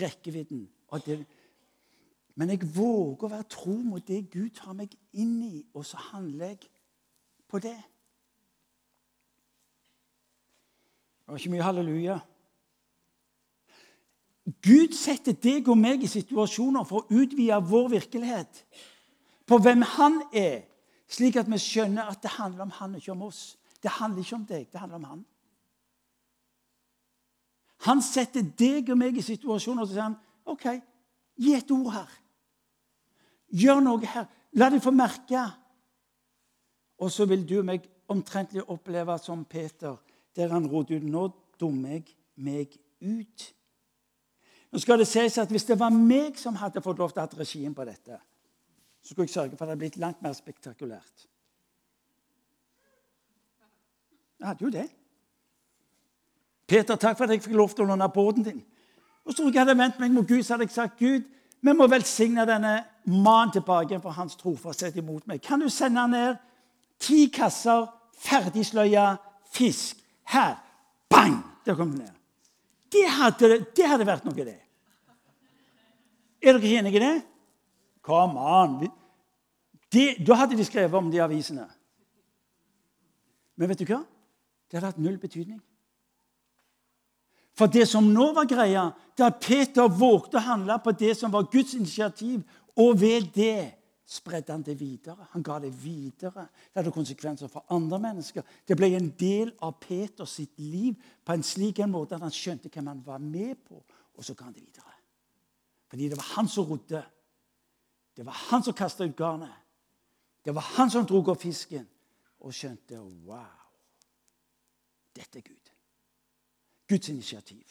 rekkevidden. 0.00 0.68
Men 2.34 2.50
jeg 2.50 2.68
våger 2.76 3.24
å 3.24 3.32
være 3.38 3.50
tro 3.56 3.74
mot 3.86 4.04
det 4.04 4.26
Gud 4.32 4.52
tar 4.58 4.76
meg 4.76 4.92
inn 5.16 5.38
i, 5.46 5.64
og 5.74 5.86
så 5.86 6.00
handler 6.12 6.52
jeg 6.52 6.73
på 7.50 7.60
det. 7.62 7.76
Det 11.24 11.32
var 11.32 11.40
ikke 11.40 11.54
mye 11.54 11.66
halleluja. 11.66 12.18
Gud 14.44 14.92
setter 14.92 15.36
deg 15.40 15.68
og 15.72 15.78
meg 15.80 16.02
i 16.04 16.10
situasjoner 16.10 16.84
for 16.84 17.04
å 17.04 17.20
utvide 17.22 17.56
vår 17.64 17.88
virkelighet. 17.94 18.64
På 19.48 19.56
hvem 19.60 19.84
han 19.96 20.20
er, 20.36 20.66
slik 21.08 21.38
at 21.40 21.48
vi 21.48 21.60
skjønner 21.60 22.10
at 22.12 22.20
det 22.24 22.34
handler 22.36 22.66
om 22.66 22.74
han, 22.76 22.98
ikke 22.98 23.14
om 23.14 23.24
oss. 23.28 23.54
Det 23.80 23.92
handler 23.92 24.24
ikke 24.24 24.36
om 24.36 24.44
deg, 24.48 24.66
det 24.72 24.80
handler 24.80 25.00
om 25.00 25.08
han. 25.08 25.24
Han 27.84 28.00
setter 28.04 28.44
deg 28.56 28.88
og 28.92 29.00
meg 29.00 29.16
i 29.16 29.24
situasjoner 29.24 29.84
og 29.84 29.90
sier 29.90 30.06
han, 30.06 30.16
OK, 30.48 30.68
gi 31.40 31.56
et 31.56 31.72
ord 31.72 31.90
her. 31.92 32.14
Gjør 33.54 33.82
noe 33.84 34.08
her. 34.08 34.28
La 34.60 34.70
dem 34.72 34.82
få 34.82 34.92
merke. 34.94 35.40
Og 36.98 37.10
så 37.10 37.26
vil 37.26 37.42
du 37.48 37.62
meg 37.62 37.86
omtrentlig 38.08 38.62
oppleve 38.70 39.16
som 39.18 39.44
Peter, 39.44 39.96
der 40.36 40.52
han 40.52 40.66
rådde 40.66 40.96
ut 40.96 41.02
Nå 41.08 41.28
dummer 41.60 41.98
jeg 41.98 42.04
meg 42.36 42.76
ut. 43.00 43.54
Nå 44.72 44.78
skal 44.82 44.98
det 44.98 45.06
sies 45.06 45.38
at 45.38 45.50
Hvis 45.50 45.64
det 45.64 45.78
var 45.78 45.90
meg 45.94 46.38
som 46.38 46.56
hadde 46.58 46.82
fått 46.82 46.98
lov 46.98 47.12
til 47.12 47.22
å 47.22 47.26
ha 47.26 47.38
regien 47.38 47.74
på 47.74 47.84
dette, 47.84 48.18
så 49.02 49.12
skulle 49.12 49.28
jeg 49.28 49.34
sørge 49.34 49.56
for 49.56 49.64
at 49.64 49.68
det 49.68 49.74
hadde 49.74 49.82
blitt 49.84 50.02
langt 50.02 50.22
mer 50.22 50.32
spektakulært. 50.32 51.26
Jeg 54.40 54.46
hadde 54.48 54.64
jo 54.64 54.70
det. 54.70 54.88
Peter, 56.66 56.96
takk 56.96 57.16
for 57.16 57.24
at 57.24 57.30
jeg 57.30 57.42
fikk 57.44 57.56
lov 57.56 57.74
til 57.74 57.84
å 57.84 57.92
låne 57.92 58.08
båten 58.12 58.44
din. 58.44 58.64
Og 59.24 59.32
så 59.32 59.46
jeg 59.48 59.60
hadde 59.60 59.76
vendt 59.78 60.00
meg 60.00 60.12
mot 60.12 60.26
Gud, 60.28 60.42
så 60.42 60.54
hadde 60.54 60.66
jeg 60.66 60.74
sagt, 60.74 60.98
Gud, 60.98 61.28
vi 61.64 61.72
må 61.72 61.86
velsigne 61.88 62.44
denne 62.48 62.74
mannen 63.06 63.52
tilbake 63.54 64.00
for 64.02 64.16
hans 64.16 64.36
trofasthet 64.36 64.96
imot 65.00 65.26
meg. 65.28 65.40
Kan 65.44 65.60
du 65.60 65.68
sende 65.72 66.04
ned 66.08 66.40
ti 67.04 67.26
kasser 67.32 67.86
ferdigsløya 68.24 69.14
fisk 69.52 70.00
her? 70.32 70.56
Bang! 71.10 71.42
Der 71.64 71.76
kom 71.76 71.90
den 71.92 72.04
ned. 72.04 72.12
Det 72.92 73.06
hadde, 73.10 73.64
det 73.76 73.86
hadde 73.88 74.06
vært 74.06 74.26
noe, 74.26 74.34
det. 74.36 74.58
Er 76.44 76.52
dere 76.52 76.60
ikke 76.60 76.80
enige 76.80 77.00
i 77.00 77.02
det? 77.02 77.14
Come 78.04 78.40
on. 78.40 78.76
Da 79.94 80.36
hadde 80.36 80.58
de 80.58 80.66
skrevet 80.66 80.98
om 80.98 81.10
de 81.10 81.22
avisene. 81.22 81.64
Men 83.56 83.70
vet 83.70 83.80
du 83.80 83.86
hva? 83.88 84.02
Det 84.68 84.76
hadde 84.76 84.90
hatt 84.92 85.00
null 85.02 85.16
betydning. 85.22 85.60
For 87.54 87.70
det 87.70 87.86
som 87.86 88.06
nå 88.10 88.32
var 88.34 88.48
greia, 88.50 88.88
det 89.14 89.24
at 89.24 89.40
Peter 89.42 89.88
vågte 89.88 90.40
å 90.40 90.44
handle 90.44 90.76
på 90.82 90.92
det 90.98 91.14
som 91.16 91.32
var 91.32 91.46
Guds 91.52 91.76
initiativ, 91.78 92.42
og 92.74 92.98
ved 93.00 93.30
det 93.34 93.70
spredde 94.06 94.52
han 94.52 94.62
det 94.62 94.76
videre. 94.80 95.26
Han 95.30 95.42
ga 95.42 95.58
det 95.58 95.72
videre. 95.84 96.46
Det 96.68 96.80
hadde 96.80 96.92
konsekvenser 96.92 97.48
for 97.48 97.64
andre 97.72 97.98
mennesker. 97.98 98.42
Det 98.68 98.76
ble 98.76 98.90
en 98.96 99.10
del 99.20 99.54
av 99.64 99.78
Peters 99.80 100.36
sitt 100.36 100.58
liv 100.60 100.94
på 101.24 101.32
en 101.32 101.42
slik 101.42 101.80
en 101.80 101.92
måte 101.92 102.16
at 102.16 102.24
han 102.24 102.34
skjønte 102.34 102.68
hvem 102.68 102.92
han 102.92 103.02
var 103.06 103.18
med 103.18 103.56
på, 103.64 103.80
og 104.14 104.24
så 104.24 104.34
ga 104.34 104.48
han 104.48 104.56
det 104.56 104.64
videre. 104.66 104.92
Fordi 105.88 106.08
det 106.08 106.18
var 106.18 106.30
han 106.36 106.48
som 106.48 106.68
rodde. 106.68 107.02
Det 108.16 108.26
var 108.26 108.36
han 108.50 108.62
som 108.62 108.76
kasta 108.76 109.04
ut 109.04 109.16
garnet. 109.16 109.60
Det 110.44 110.54
var 110.54 110.66
han 110.76 110.90
som 110.90 111.06
drog 111.06 111.28
opp 111.32 111.40
fisken, 111.40 111.86
og 112.44 112.52
skjønte 112.52 112.98
wow, 113.00 113.64
dette 115.16 115.38
er 115.38 115.46
Gud. 115.46 115.70
Guds 116.88 117.08
initiativ. 117.08 117.64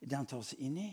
Det 0.00 0.16
han 0.16 0.26
tar 0.26 0.40
seg 0.46 0.62
inn 0.64 0.78
i. 0.80 0.88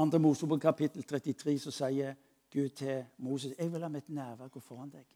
Andre 0.00 0.18
Mosebok 0.18 0.60
kapittel 0.60 1.04
33 1.04 1.58
så 1.58 1.72
sier 1.74 2.14
Gud 2.52 2.68
til 2.68 3.04
Moses 3.18 3.54
jeg 3.58 3.72
vil 3.72 3.82
ha 3.82 3.88
mitt 3.88 4.08
nærvær 4.08 4.48
gå 4.48 4.60
foran 4.60 4.90
deg. 4.90 5.06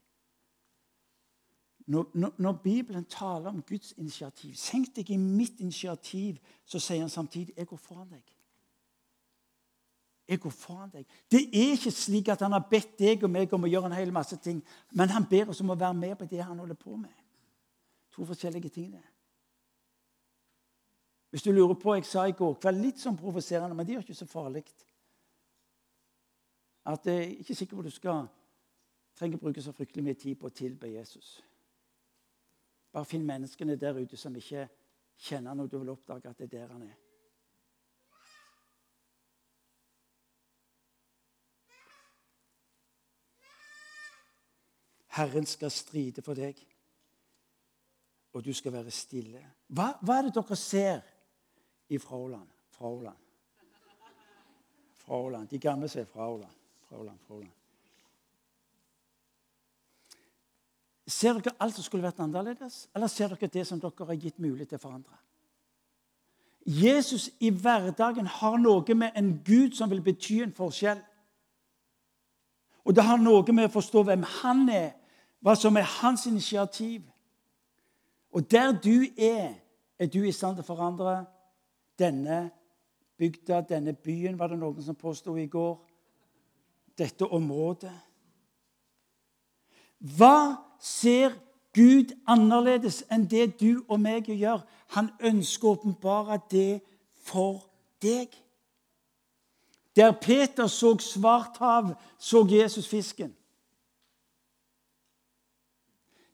Når, 1.87 2.11
når, 2.13 2.31
når, 2.37 2.53
Bibelen 2.63 3.05
taler 3.05 3.49
om 3.49 3.61
Guds 3.61 3.91
initiativ 3.97 4.55
Senk 4.57 4.95
deg 4.95 5.09
i 5.09 5.17
mitt 5.17 5.59
initiativ, 5.59 6.37
så 6.65 6.79
sier 6.79 7.03
han 7.03 7.09
samtidig 7.09 7.53
jeg 7.57 7.67
går 7.67 7.77
foran 7.77 8.09
deg. 8.09 8.23
Jeg 10.27 10.39
går 10.39 10.49
foran 10.49 10.89
deg. 10.89 11.05
Det 11.31 11.43
er 11.53 11.75
ikke 11.75 11.91
slik 11.91 12.31
at 12.33 12.41
han 12.41 12.55
har 12.57 12.65
bedt 12.69 12.97
deg 12.99 13.23
og 13.23 13.29
meg 13.29 13.53
om 13.53 13.67
å 13.67 13.69
gjøre 13.69 13.91
en 13.91 13.99
hel 13.99 14.13
masse 14.13 14.37
ting, 14.41 14.63
men 14.97 15.13
han 15.13 15.27
ber 15.29 15.53
oss 15.53 15.61
om 15.61 15.69
å 15.69 15.77
være 15.77 15.93
med 15.93 16.15
på 16.17 16.29
det 16.29 16.41
han 16.41 16.59
holder 16.59 16.79
på 16.79 16.95
med. 16.97 17.13
To 18.15 18.25
forskjellige 18.25 18.69
ting. 18.69 18.91
det. 18.91 19.14
Hvis 21.35 21.43
du 21.43 21.51
lurer 21.51 21.73
på 21.73 21.93
Jeg 21.95 22.05
sa 22.05 22.23
i 22.25 22.31
går 22.31 22.53
kveld 22.63 22.77
litt 22.79 23.01
sånn 23.01 23.17
provoserende, 23.19 23.75
men 23.75 23.83
det 23.83 23.97
er 23.97 24.03
ikke 24.05 24.15
så 24.15 24.23
farlig. 24.23 24.61
At 26.87 27.07
jeg 27.09 27.15
er 27.15 27.31
ikke 27.41 27.55
sikker 27.59 27.75
på 27.75 27.81
at 27.83 27.87
du 27.89 27.91
skal 27.91 28.21
trenger 29.19 29.35
å 29.35 29.41
bruke 29.41 29.63
så 29.65 29.73
fryktelig 29.75 30.05
mye 30.05 30.15
tid 30.21 30.37
på 30.39 30.47
å 30.47 30.53
tilbe 30.55 30.87
Jesus. 30.93 31.33
Bare 32.95 33.03
finn 33.09 33.25
menneskene 33.27 33.75
der 33.75 33.99
ute 33.99 34.15
som 34.15 34.31
ikke 34.39 34.63
kjenner 35.27 35.57
noe 35.59 35.67
du 35.67 35.75
vil 35.75 35.91
oppdage 35.91 36.31
at 36.31 36.39
det 36.39 36.47
er 36.47 36.53
der 36.53 36.71
han 36.71 36.85
er. 36.87 36.93
Herren 45.19 45.51
skal 45.51 45.75
stride 45.75 46.23
for 46.23 46.39
deg 46.39 46.63
og 48.31 48.47
du 48.47 48.53
skal 48.55 48.71
være 48.71 48.95
stille. 48.95 49.43
Hva, 49.67 49.97
hva 49.99 50.21
er 50.21 50.29
det 50.29 50.33
dere 50.39 50.59
ser 50.59 51.03
i 51.89 51.97
Frauland? 51.97 52.47
Frauland. 52.69 53.17
Frauland. 54.93 55.49
De 55.49 55.59
gamle 55.59 55.89
sier 55.89 56.05
Frauland. 56.05 56.53
Frauland, 56.89 57.19
Frauland. 57.27 57.53
Ser 61.05 61.37
dere 61.37 61.53
alt 61.61 61.75
som 61.77 61.85
skulle 61.85 62.05
vært 62.07 62.19
annerledes, 62.23 62.87
eller 62.95 63.09
ser 63.11 63.29
dere 63.29 63.51
det 63.53 63.67
som 63.69 63.79
dere 63.79 64.07
har 64.09 64.17
gitt 64.17 64.39
mulighet 64.41 64.73
til 64.73 64.79
å 64.79 64.85
forandre? 64.87 65.19
Jesus 66.65 67.27
i 67.45 67.51
hverdagen 67.53 68.25
har 68.25 68.57
noe 68.57 68.95
med 68.97 69.13
en 69.13 69.35
Gud 69.45 69.75
som 69.77 69.91
vil 69.91 70.01
bety 70.01 70.39
en 70.41 70.55
forskjell. 70.55 70.97
Og 72.85 72.95
det 72.95 73.05
har 73.05 73.21
noe 73.21 73.53
med 73.53 73.69
å 73.69 73.73
forstå 73.73 74.01
hvem 74.07 74.25
han 74.39 74.65
er, 74.73 74.95
hva 75.45 75.53
som 75.57 75.77
er 75.77 75.85
hans 75.99 76.25
initiativ. 76.25 77.03
Og 78.33 78.49
der 78.49 78.73
du 78.73 79.05
er, 79.13 79.53
er 79.99 80.09
du 80.09 80.23
i 80.25 80.33
stand 80.33 80.57
til 80.57 80.65
å 80.65 80.71
forandre 80.73 81.19
denne 81.99 82.51
bygda, 83.17 83.61
denne 83.61 83.93
byen, 83.93 84.39
var 84.39 84.47
det 84.47 84.59
noen 84.59 84.83
som 84.83 84.95
påsto 84.95 85.35
i 85.37 85.47
går. 85.47 85.77
Dette 86.97 87.27
området. 87.27 87.93
Hva 89.99 90.55
ser 90.79 91.35
Gud 91.75 92.13
annerledes 92.27 93.01
enn 93.11 93.25
det 93.27 93.57
du 93.59 93.83
og 93.87 93.99
meg 93.99 94.29
gjør? 94.31 94.63
Han 94.95 95.09
ønsker 95.19 95.67
å 95.67 95.75
åpenbare 95.75 96.39
det 96.51 96.81
for 97.25 97.65
deg. 98.03 98.31
Der 99.95 100.11
Peter 100.11 100.67
så 100.67 100.93
svart 100.99 101.57
hav, 101.59 101.95
så 102.19 102.45
Jesus 102.47 102.87
fisken. 102.87 103.35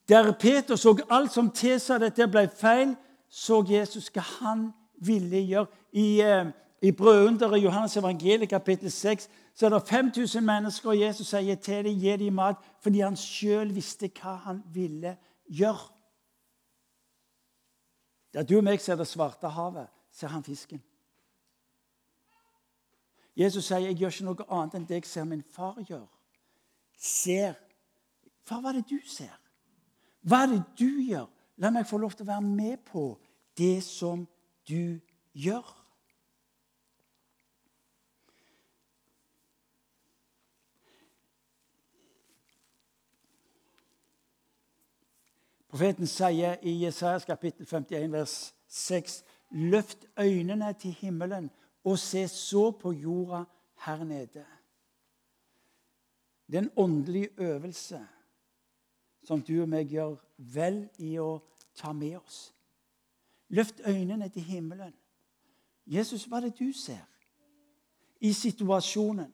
Der 0.09 0.31
Peter 0.31 0.75
så 0.75 0.97
alt 1.09 1.31
som 1.31 1.51
tilsa 1.53 1.97
dette 2.01 2.27
ble 2.27 2.47
feil, 2.49 2.95
så 3.29 3.61
Jesus 3.63 4.09
hva 4.11 4.25
han 4.41 4.71
ville 5.05 5.41
gjøre. 5.45 5.67
I, 5.91 6.21
eh, 6.21 6.51
i 6.81 6.91
brødunderet 6.91 7.63
Johannes 7.63 7.97
evangeliet 7.97 8.49
kapittel 8.49 8.91
6 8.91 9.29
så 9.55 9.65
er 9.65 9.69
det 9.69 9.87
5000 9.87 10.45
mennesker, 10.45 10.89
og 10.89 10.99
Jesus 10.99 11.27
sier 11.27 11.55
til 11.55 11.85
dem 11.85 11.99
gi 11.99 12.17
dem 12.17 12.33
mat 12.33 12.55
fordi 12.81 13.01
han 13.03 13.17
sjøl 13.19 13.73
visste 13.75 14.09
hva 14.21 14.35
han 14.45 14.63
ville 14.73 15.17
gjøre. 15.49 15.89
Der 18.33 18.43
du 18.43 18.57
og 18.57 18.63
meg 18.63 18.79
ser 18.81 18.95
det 18.95 19.07
svarte 19.07 19.51
havet, 19.51 19.87
ser 20.11 20.31
han 20.31 20.43
fisken. 20.43 20.81
Jesus 23.35 23.65
sier, 23.65 23.77
'Jeg 23.77 23.95
gjør 23.95 24.07
ikke 24.07 24.25
noe 24.25 24.45
annet 24.49 24.75
enn 24.75 24.85
det 24.85 24.95
jeg 24.95 25.05
ser 25.05 25.23
min 25.23 25.43
far 25.43 25.75
gjør.' 25.87 26.07
Ser. 26.97 27.53
Far, 28.43 28.61
hva 28.61 28.69
er 28.69 28.73
det 28.73 28.89
du 28.89 28.99
ser? 29.07 29.39
Hva 30.21 30.43
er 30.43 30.47
det 30.47 30.63
du 30.79 31.01
gjør? 31.01 31.27
La 31.57 31.69
meg 31.69 31.87
få 31.87 31.97
lov 31.97 32.11
til 32.11 32.25
å 32.25 32.31
være 32.31 32.41
med 32.41 32.77
på 32.85 33.19
det 33.57 33.83
som 33.83 34.27
du 34.69 34.99
gjør. 35.33 35.77
Profeten 45.71 46.07
sier 46.07 46.57
i 46.67 46.73
Jesajas 46.83 47.25
kapittel 47.25 47.65
51, 47.65 48.11
vers 48.11 48.55
6.: 48.67 49.23
Løft 49.49 50.05
øynene 50.19 50.73
til 50.73 50.91
himmelen 50.91 51.49
og 51.83 51.99
se 51.99 52.27
så 52.27 52.71
på 52.71 52.91
jorda 52.91 53.43
her 53.85 54.03
nede. 54.03 54.45
Det 56.47 56.57
er 56.57 56.61
en 56.61 56.71
åndelig 56.75 57.29
øvelse 57.37 58.07
som 59.23 59.41
du 59.41 59.61
og 59.61 59.69
meg 59.69 59.87
gjør 59.93 60.17
vel 60.37 60.81
i 60.99 61.13
å 61.21 61.37
ta 61.77 61.93
med 61.93 62.17
oss. 62.17 62.49
Løft 63.51 63.81
øynene 63.87 64.29
til 64.29 64.45
himmelen. 64.47 64.93
Jesus, 65.85 66.25
hva 66.25 66.39
er 66.39 66.47
det 66.47 66.59
du 66.59 66.71
ser 66.73 67.03
i 68.21 68.31
situasjonen? 68.33 69.31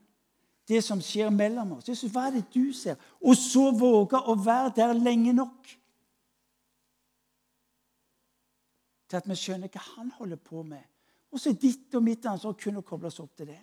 Det 0.68 0.82
som 0.84 1.00
skjer 1.02 1.30
mellom 1.32 1.78
oss. 1.78 1.88
Jesus, 1.88 2.12
hva 2.12 2.26
er 2.28 2.40
det 2.40 2.48
du 2.54 2.74
ser? 2.76 2.98
Og 3.22 3.38
så 3.40 3.70
våge 3.72 4.20
å 4.20 4.36
være 4.36 4.74
der 4.76 4.98
lenge 4.98 5.36
nok 5.38 5.70
til 9.08 9.20
at 9.20 9.30
vi 9.30 9.38
skjønner 9.40 9.72
hva 9.72 9.84
han 9.94 10.12
holder 10.18 10.42
på 10.44 10.64
med. 10.68 10.84
Og 11.32 11.40
så 11.40 11.54
er 11.54 11.62
ditt 11.62 11.96
og 11.96 12.04
mitt 12.04 12.26
ansvar 12.28 12.58
kun 12.60 12.82
å 12.82 12.86
koble 12.88 13.12
oss 13.12 13.22
opp 13.24 13.36
til 13.38 13.52
det. 13.52 13.62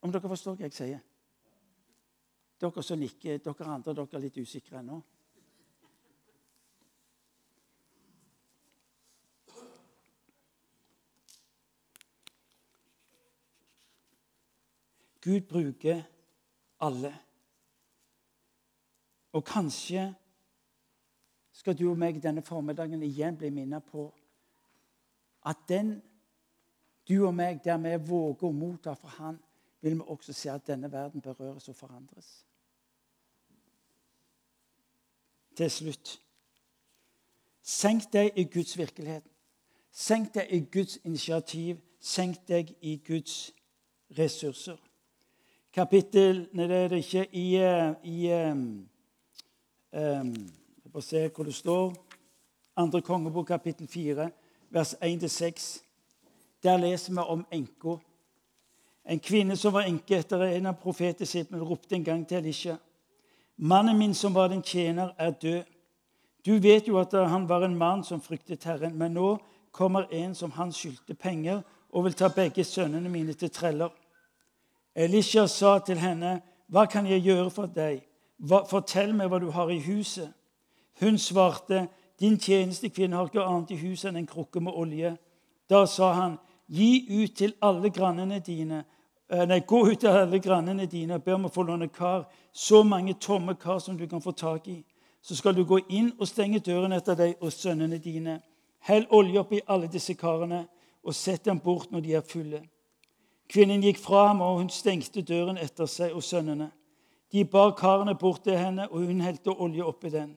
Om 0.00 0.12
dere 0.14 0.30
forstår 0.30 0.56
hva 0.56 0.68
jeg 0.68 0.76
sier? 0.78 1.07
Dere 2.58 2.82
som 2.82 2.98
nikker, 2.98 3.38
dere 3.38 3.70
andre 3.70 3.94
dere 3.94 4.18
er 4.18 4.24
litt 4.24 4.38
usikre 4.42 4.80
ennå. 4.80 4.98
Gud 15.28 15.46
bruker 15.50 16.02
alle. 16.80 17.12
Og 19.32 19.44
kanskje 19.44 20.08
skal 21.52 21.76
du 21.78 21.88
og 21.90 21.98
meg 21.98 22.20
denne 22.22 22.42
formiddagen 22.42 23.02
igjen 23.02 23.36
bli 23.36 23.50
minnet 23.50 23.84
på 23.86 24.06
at 25.46 25.66
den 25.68 25.98
du 27.08 27.26
og 27.26 27.34
meg, 27.34 27.60
der 27.64 27.78
vi 27.80 27.94
våger 28.08 28.48
å 28.48 28.52
motta 28.52 28.94
fra 28.94 29.14
Han, 29.18 29.38
vil 29.80 29.94
vi 29.96 30.06
også 30.12 30.32
se 30.32 30.50
at 30.52 30.66
denne 30.66 30.90
verden 30.92 31.22
berøres 31.24 31.68
og 31.68 31.76
forandres. 31.76 32.47
Til 35.58 35.70
slutt 35.70 36.20
Senk 37.68 38.06
deg 38.12 38.30
i 38.40 38.46
Guds 38.48 38.78
virkelighet. 38.78 39.24
Senk 39.92 40.30
deg 40.34 40.52
i 40.56 40.60
Guds 40.72 40.96
initiativ. 41.04 41.82
Senk 42.00 42.38
deg 42.48 42.70
i 42.80 42.94
Guds 43.04 43.50
ressurser. 44.16 44.78
Kapittel 45.74 46.46
Nei, 46.56 46.64
det 46.70 46.78
er 46.78 46.88
det 46.88 47.02
ikke 47.02 47.26
i, 47.36 47.44
eh, 47.60 47.92
i 48.08 48.30
um, 48.32 48.86
Jeg 49.92 50.92
får 50.92 51.06
se 51.10 51.28
hvor 51.28 51.44
det 51.44 51.54
står. 51.54 51.92
Andre 52.76 53.02
kongebok, 53.02 53.46
kapittel 53.46 53.88
4, 53.88 54.30
vers 54.70 54.94
1-6. 54.94 55.82
Der 56.62 56.76
leser 56.76 57.12
vi 57.12 57.18
om 57.18 57.46
enka. 57.52 57.98
En 59.04 59.20
kvinne 59.20 59.56
som 59.56 59.72
var 59.72 59.90
enke 59.90 60.22
etter 60.22 60.42
en 60.46 60.66
av 60.72 60.80
profetdisiplene, 60.80 61.64
ropte 61.64 61.94
en 61.94 62.04
gang 62.04 62.28
til 62.28 62.38
Elisha. 62.38 62.76
Mannen 63.60 63.98
min 63.98 64.14
som 64.14 64.34
var 64.34 64.48
din 64.48 64.62
tjener, 64.62 65.14
er 65.18 65.30
død. 65.30 65.62
Du 66.46 66.58
vet 66.58 66.88
jo 66.88 66.98
at 66.98 67.12
han 67.28 67.48
var 67.48 67.64
en 67.64 67.76
mann 67.76 68.04
som 68.04 68.20
fryktet 68.20 68.64
Herren, 68.64 68.94
men 68.98 69.12
nå 69.12 69.38
kommer 69.72 70.06
en 70.10 70.34
som 70.34 70.50
han 70.50 70.72
skyldte 70.72 71.14
penger, 71.14 71.62
og 71.90 72.04
vil 72.04 72.12
ta 72.12 72.28
begge 72.28 72.64
sønnene 72.64 73.08
mine 73.08 73.32
til 73.32 73.50
treller. 73.50 73.88
Elisha 74.94 75.46
sa 75.46 75.78
til 75.78 75.98
henne, 75.98 76.40
'Hva 76.68 76.86
kan 76.86 77.06
jeg 77.06 77.22
gjøre 77.22 77.50
for 77.50 77.66
deg?' 77.66 78.02
'Fortell 78.40 79.14
meg 79.14 79.28
hva 79.28 79.38
du 79.38 79.50
har 79.50 79.68
i 79.70 79.78
huset.' 79.78 80.32
Hun 81.00 81.18
svarte, 81.18 81.88
'Din 82.20 82.38
tjenestekvinne 82.38 83.16
har 83.16 83.24
ikke 83.24 83.42
annet 83.42 83.70
i 83.70 83.76
huset 83.76 84.08
enn 84.08 84.16
en 84.16 84.26
krukke 84.26 84.60
med 84.60 84.72
olje.' 84.72 85.16
Da 85.70 85.86
sa 85.86 86.12
han, 86.12 86.38
'Gi 86.68 87.22
ut 87.22 87.36
til 87.36 87.54
alle 87.62 87.90
grannene 87.90 88.38
dine.' 88.38 88.84
Eh, 89.30 89.46
nei, 89.46 89.60
Gå 89.60 89.82
ut 89.86 90.00
til 90.00 90.08
alle 90.08 90.40
grannene 90.40 90.86
dine 90.86 91.18
og 91.18 91.24
be 91.24 91.34
om 91.34 91.44
å 91.44 91.52
få 91.52 91.62
låne 91.68 91.90
kar, 91.92 92.24
så 92.52 92.80
mange 92.82 93.14
tomme 93.20 93.54
kar 93.60 93.78
som 93.84 93.96
du 93.96 94.06
kan 94.08 94.22
få 94.24 94.32
tak 94.32 94.68
i. 94.68 94.84
Så 95.22 95.36
skal 95.36 95.54
du 95.54 95.64
gå 95.64 95.80
inn 95.88 96.14
og 96.18 96.28
stenge 96.28 96.62
døren 96.64 96.94
etter 96.96 97.16
deg 97.18 97.36
og 97.42 97.52
sønnene 97.52 97.98
dine. 98.00 98.38
Hell 98.80 99.04
olje 99.12 99.40
oppi 99.40 99.60
alle 99.66 99.90
disse 99.92 100.14
karene 100.14 100.64
og 101.04 101.14
sett 101.14 101.44
dem 101.44 101.60
bort 101.60 101.92
når 101.92 102.00
de 102.00 102.14
er 102.16 102.24
fulle. 102.24 102.62
Kvinnen 103.48 103.84
gikk 103.84 104.00
fra 104.00 104.26
ham, 104.28 104.40
og 104.40 104.62
hun 104.62 104.70
stengte 104.72 105.22
døren 105.22 105.58
etter 105.60 105.88
seg 105.88 106.14
og 106.16 106.24
sønnene. 106.24 106.70
De 107.32 107.44
bar 107.44 107.74
karene 107.76 108.14
bort 108.14 108.42
til 108.44 108.56
henne, 108.56 108.88
og 108.88 109.04
hun 109.08 109.20
helte 109.20 109.52
olje 109.52 109.84
oppi 109.84 110.12
den. 110.12 110.34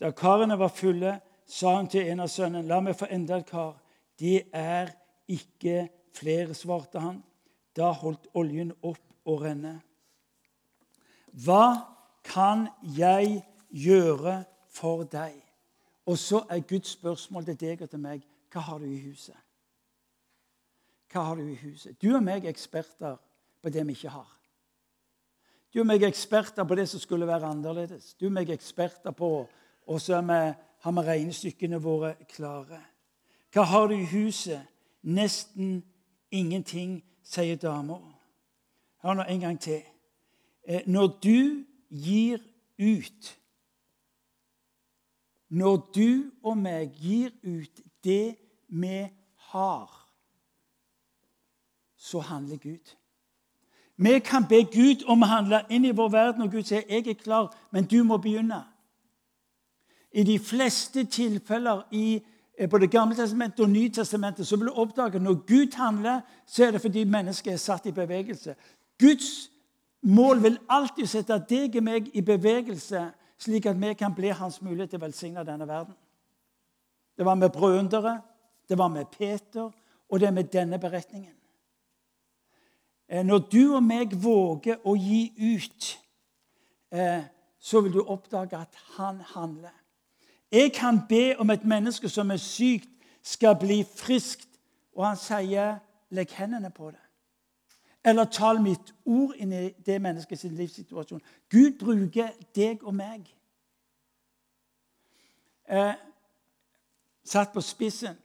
Da 0.00 0.10
karene 0.10 0.58
var 0.58 0.74
fulle, 0.74 1.20
sa 1.46 1.76
hun 1.76 1.86
til 1.90 2.10
en 2.10 2.20
av 2.20 2.28
sønnene, 2.28 2.66
'La 2.66 2.80
meg 2.80 2.96
få 2.96 3.06
enda 3.10 3.38
et 3.38 3.46
kar.' 3.46 3.78
'Det 4.18 4.48
er 4.52 4.90
ikke 5.28 5.88
flere', 6.14 6.54
svarte 6.54 6.98
han. 7.00 7.22
Da 7.78 7.92
holdt 7.94 8.26
oljen 8.34 8.72
opp 8.82 9.28
å 9.28 9.36
renne. 9.38 9.76
Hva 11.44 11.84
kan 12.26 12.66
jeg 12.82 13.42
gjøre 13.70 14.40
for 14.74 15.04
deg? 15.06 15.36
Og 16.08 16.18
så 16.18 16.42
er 16.50 16.64
Guds 16.66 16.96
spørsmål 16.96 17.44
til 17.44 17.60
deg 17.60 17.84
og 17.84 17.90
til 17.92 18.02
meg 18.02 18.24
hva 18.52 18.64
har 18.64 18.80
du 18.80 18.88
i 18.88 19.00
huset? 19.04 19.36
Hva 21.12 21.22
har 21.28 21.36
du 21.36 21.44
i 21.44 21.58
huset? 21.60 21.96
Du 22.00 22.10
og 22.16 22.22
meg 22.24 22.44
er 22.44 22.52
eksperter 22.52 23.16
på 23.62 23.72
det 23.72 23.84
vi 23.86 23.96
ikke 23.96 24.12
har. 24.12 24.28
Du 25.72 25.80
og 25.82 25.86
meg 25.88 26.02
er 26.02 26.08
eksperter 26.08 26.64
på 26.64 26.76
det 26.78 26.88
som 26.88 27.00
skulle 27.00 27.28
være 27.28 27.48
annerledes. 27.52 28.14
Du 28.16 28.26
og 28.26 28.32
meg 28.32 28.48
er 28.48 28.58
eksperter 28.58 29.12
på 29.12 29.48
Og 29.88 30.00
så 30.00 30.20
har 30.20 30.92
vi 30.92 31.00
regnestykkene 31.00 31.78
våre 31.80 32.14
klare. 32.28 32.80
Hva 33.52 33.62
har 33.62 33.86
du 33.88 33.94
i 33.94 34.04
huset? 34.04 34.60
Nesten 35.02 35.82
ingenting 36.30 37.02
sier 37.28 37.56
dama. 37.60 37.98
Hør 39.02 39.18
nå 39.18 39.26
en 39.28 39.40
gang 39.40 39.60
til. 39.60 39.82
Eh, 40.64 40.82
når 40.86 41.06
du 41.22 41.64
gir 41.90 42.38
ut 42.78 43.34
Når 45.48 45.76
du 45.94 46.30
og 46.44 46.58
meg 46.60 46.92
gir 47.00 47.30
ut 47.42 47.80
det 48.04 48.36
vi 48.68 49.08
har, 49.48 50.08
så 51.96 52.20
handler 52.20 52.56
Gud. 52.56 52.92
Vi 53.96 54.18
kan 54.18 54.44
be 54.48 54.60
Gud 54.64 55.06
om 55.08 55.24
å 55.24 55.30
handle 55.30 55.62
inn 55.72 55.88
i 55.88 55.94
vår 55.96 56.10
verden, 56.12 56.44
og 56.44 56.52
Gud 56.52 56.68
sier 56.68 56.84
'jeg 56.88 57.08
er 57.08 57.14
klar', 57.14 57.56
men 57.72 57.84
du 57.84 58.04
må 58.04 58.16
begynne. 58.16 58.64
I 60.12 60.22
de 60.22 60.38
fleste 60.38 61.04
tilfeller 61.04 61.82
i 61.90 62.22
på 62.66 62.78
Det 62.78 62.90
gamle 62.90 63.16
testamentet 63.16 63.60
og 63.60 63.70
Nytestamentet, 63.70 64.46
så 64.46 64.56
vil 64.56 64.66
du 64.66 64.72
oppdage 64.72 65.16
at 65.16 65.22
når 65.22 65.34
Gud 65.46 65.76
handler, 65.76 66.20
så 66.46 66.64
er 66.64 66.70
det 66.70 66.80
fordi 66.80 67.04
mennesket 67.04 67.52
er 67.52 67.56
satt 67.56 67.86
i 67.86 67.92
bevegelse. 67.92 68.54
Guds 68.98 69.50
mål 70.02 70.42
vil 70.42 70.58
alltid 70.68 71.06
sette 71.06 71.38
deg 71.48 71.76
og 71.76 71.84
meg 71.84 72.10
i 72.14 72.22
bevegelse, 72.22 73.04
slik 73.38 73.66
at 73.66 73.80
vi 73.80 73.94
kan 73.94 74.14
bli 74.14 74.28
hans 74.34 74.62
mulighet 74.62 74.90
til 74.90 74.98
å 74.98 75.06
velsigne 75.06 75.44
denne 75.46 75.68
verden. 75.68 75.94
Det 77.18 77.26
var 77.26 77.34
med 77.34 77.50
brødunderet, 77.50 78.20
det 78.68 78.78
var 78.78 78.88
med 78.88 79.06
Peter, 79.18 79.70
og 80.08 80.20
det 80.20 80.28
er 80.28 80.32
med 80.32 80.50
denne 80.52 80.78
beretningen. 80.78 81.34
Eh, 83.08 83.24
når 83.24 83.38
du 83.38 83.62
og 83.74 83.82
meg 83.82 84.12
våger 84.22 84.82
å 84.84 84.94
gi 84.96 85.54
ut, 85.54 85.98
eh, 86.92 87.22
så 87.58 87.80
vil 87.80 87.92
du 87.92 88.02
oppdage 88.02 88.58
at 88.58 88.74
han 88.96 89.20
handler. 89.34 89.74
Jeg 90.52 90.72
kan 90.72 91.00
be 91.08 91.38
om 91.38 91.50
et 91.50 91.64
menneske 91.64 92.08
som 92.08 92.30
er 92.30 92.36
sykt, 92.36 92.88
skal 93.22 93.56
bli 93.60 93.84
friskt. 93.96 94.48
Og 94.92 95.06
han 95.06 95.16
sier, 95.16 95.78
'Legg 96.10 96.32
hendene 96.32 96.70
på 96.70 96.90
det.' 96.90 97.08
Eller 98.04 98.24
tal 98.24 98.62
mitt 98.62 98.94
ord 99.04 99.34
inn 99.36 99.52
i 99.52 99.70
det 99.86 100.02
menneskets 100.02 100.44
livssituasjon. 100.44 101.22
Gud 101.50 101.78
bruker 101.78 102.30
deg 102.54 102.82
og 102.82 102.94
meg. 102.94 103.34
Eh, 105.68 105.94
satt 107.24 107.52
på 107.52 107.60
spissen. 107.60 108.16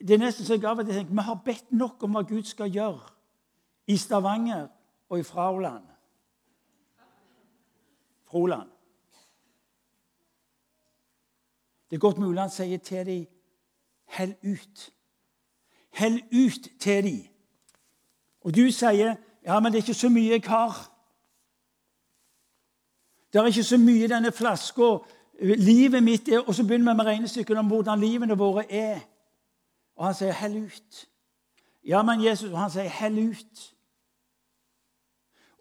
Det 0.00 0.14
er 0.14 0.18
nesten 0.18 0.46
så 0.46 0.56
jeg 0.56 0.64
av 0.64 0.78
og 0.78 0.86
til 0.86 0.94
tenker 0.94 1.14
vi 1.14 1.26
har 1.26 1.42
bedt 1.44 1.72
nok 1.72 2.02
om 2.02 2.16
hva 2.16 2.22
Gud 2.22 2.48
skal 2.48 2.72
gjøre 2.72 3.10
i 3.86 3.96
Stavanger 3.96 4.68
og 5.08 5.18
i 5.18 5.22
Frauland. 5.22 5.84
Froland. 8.30 8.70
Det 11.90 11.96
er 11.96 12.00
godt 12.00 12.18
mulig 12.18 12.40
han 12.40 12.50
sier 12.50 12.78
til 12.78 13.06
dem, 13.06 13.26
'Hell 14.06 14.34
ut'. 14.44 14.90
Hell 15.92 16.22
ut 16.32 16.68
til 16.80 17.04
dem. 17.04 17.24
Og 18.40 18.56
du 18.56 18.70
sier, 18.70 19.16
'Ja, 19.44 19.60
men 19.60 19.72
det 19.72 19.78
er 19.78 19.82
ikke 19.82 19.94
så 19.94 20.08
mye 20.08 20.30
jeg 20.30 20.42
har'. 20.46 20.90
Det 23.32 23.38
er 23.38 23.46
ikke 23.46 23.62
så 23.62 23.76
mye 23.76 24.04
i 24.04 24.06
denne 24.06 24.32
flaska. 24.32 24.96
Livet 25.42 26.02
mitt 26.02 26.28
er 26.28 26.48
Og 26.48 26.54
så 26.54 26.66
begynner 26.66 26.92
vi 26.92 26.96
med 26.96 27.06
regnestykkene 27.06 27.58
om 27.58 27.66
hvordan 27.66 28.00
livene 28.00 28.38
våre 28.38 28.72
er. 28.72 29.00
Og 29.96 30.06
han 30.06 30.14
sier, 30.14 30.32
'Hell 30.32 30.66
ut'. 30.66 31.06
Ja, 31.86 32.02
men 32.02 32.24
Jesus, 32.24 32.52
og 32.52 32.58
han 32.58 32.70
sier, 32.70 32.88
'Hell 32.88 33.30
ut'. 33.30 33.74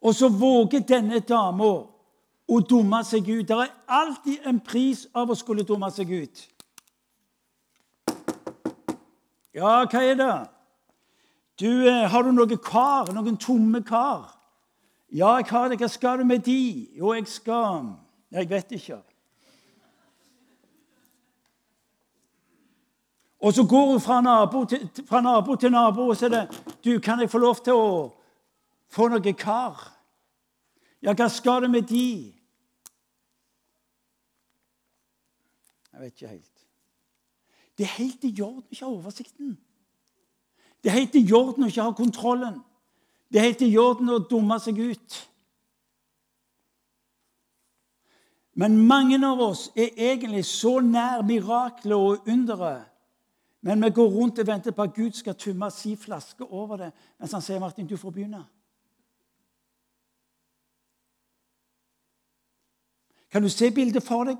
Og 0.01 0.15
så 0.15 0.29
våger 0.29 0.79
denne 0.79 1.19
dama 1.19 1.98
å 2.49 2.59
dumme 2.65 3.03
seg 3.05 3.27
ut. 3.29 3.47
Det 3.47 3.55
er 3.55 3.73
alltid 3.87 4.47
en 4.49 4.59
pris 4.59 5.05
av 5.13 5.29
å 5.29 5.37
skulle 5.37 5.65
dumme 5.67 5.89
seg 5.93 6.09
ut. 6.11 6.47
Ja, 9.53 9.83
hva 9.85 10.01
er 10.01 10.15
det? 10.17 10.33
Du, 11.59 11.87
eh, 11.87 12.07
Har 12.07 12.23
du 12.23 12.31
noen 12.31 12.57
kar? 12.57 13.11
Noen 13.13 13.37
tomme 13.37 13.83
kar? 13.83 14.35
Ja, 15.11 15.37
jeg 15.37 15.47
har 15.49 15.69
det. 15.69 15.79
Hva 15.79 15.89
skal 15.89 16.17
du 16.17 16.23
med 16.23 16.45
de? 16.45 16.89
Jo, 16.97 17.13
jeg 17.13 17.27
skal 17.27 17.95
Jeg 18.31 18.49
vet 18.49 18.71
ikke. 18.71 19.01
Og 23.41 23.53
så 23.53 23.63
går 23.63 23.91
hun 23.91 24.01
fra 24.01 24.21
nabo 24.21 24.65
til, 24.65 24.89
fra 25.07 25.21
nabo, 25.21 25.55
til 25.55 25.71
nabo 25.71 26.09
og 26.09 26.17
sier 26.17 26.45
du, 26.83 26.99
kan 26.99 27.19
jeg 27.19 27.29
få 27.29 27.37
lov 27.37 27.63
til 27.63 27.73
å 27.73 28.13
få 28.91 29.07
noen 29.07 29.33
kar. 29.33 29.79
Ja, 31.01 31.13
hva 31.13 31.29
skal 31.31 31.63
du 31.63 31.67
med 31.71 31.87
de? 31.87 32.38
Jeg 35.99 36.05
vet 36.05 36.21
ikke 36.21 36.27
helt. 36.27 36.67
Det 37.77 37.83
er 37.83 37.97
helt 37.97 38.23
i 38.23 38.41
orden 38.41 38.63
å 38.63 38.71
ikke 38.71 38.85
ha 38.85 38.91
oversikten. 38.91 39.57
Det 40.79 40.89
er 40.89 40.95
helt 40.95 41.15
i 41.19 41.23
orden 41.35 41.65
å 41.65 41.67
ikke 41.67 41.83
ha 41.83 41.95
kontrollen. 41.95 42.61
Det 43.27 43.39
er 43.39 43.49
helt 43.49 43.63
i 43.67 43.73
orden 43.77 44.11
å 44.13 44.21
dumme 44.23 44.55
seg 44.63 44.79
ut. 44.79 45.17
Men 48.55 48.77
mange 48.87 49.19
av 49.27 49.43
oss 49.43 49.65
er 49.75 49.91
egentlig 49.91 50.45
så 50.47 50.77
nær 50.79 51.25
miraklet 51.27 51.95
og 51.97 52.31
underet. 52.31 52.87
Men 53.59 53.83
vi 53.83 53.89
går 53.91 54.07
rundt 54.15 54.39
og 54.39 54.47
venter 54.47 54.71
på 54.71 54.85
at 54.87 54.95
Gud 54.95 55.19
skal 55.19 55.35
tømme 55.35 55.67
si 55.75 55.97
flaske 55.99 56.47
over 56.47 56.79
det, 56.79 56.93
mens 57.19 57.35
han 57.35 57.43
sier, 57.43 57.59
'Martin, 57.59 57.87
du 57.87 57.97
får 57.97 58.11
begynne'. 58.11 58.45
Kan 63.31 63.43
du 63.43 63.49
se 63.49 63.71
bildet 63.71 64.03
for 64.03 64.23
deg? 64.23 64.39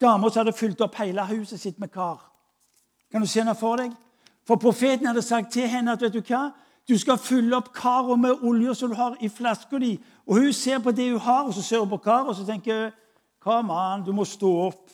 Dama 0.00 0.30
som 0.30 0.40
hadde 0.40 0.56
fylt 0.56 0.80
opp 0.80 0.96
hele 0.96 1.26
huset 1.26 1.60
sitt 1.60 1.78
med 1.78 1.92
kar. 1.92 2.22
Kan 3.12 3.20
du 3.20 3.26
se 3.28 3.44
noe 3.44 3.58
for 3.58 3.76
deg? 3.76 3.92
For 4.46 4.56
profeten 4.56 5.06
hadde 5.06 5.22
sagt 5.22 5.52
til 5.52 5.68
henne 5.68 5.92
at 5.92 6.02
vet 6.02 6.14
du 6.14 6.22
hva? 6.24 6.50
Du 6.88 6.96
skal 6.98 7.18
fylle 7.18 7.56
opp 7.56 7.68
karet 7.76 8.18
med 8.18 8.42
olje 8.42 8.74
som 8.74 8.90
du 8.90 8.96
har 8.96 9.16
i 9.20 9.28
flaska 9.28 9.78
di. 9.78 9.92
Og 10.26 10.40
hun 10.40 10.52
ser 10.52 10.78
på 10.78 10.90
det 10.90 11.10
hun 11.10 11.20
har, 11.20 11.44
og 11.44 11.54
så 11.54 11.62
ser 11.62 11.78
hun 11.78 11.90
på 11.90 12.00
karet 12.02 12.28
og 12.28 12.36
så 12.36 12.46
tenker 12.46 12.84
hun, 12.84 12.96
Kom 13.40 13.70
an, 13.70 14.02
du 14.04 14.12
må 14.12 14.24
stå 14.24 14.48
opp. 14.66 14.90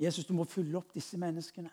Jesus, 0.00 0.26
du 0.26 0.34
må 0.34 0.44
fylle 0.44 0.78
opp 0.78 0.94
disse 0.94 1.18
menneskene. 1.18 1.70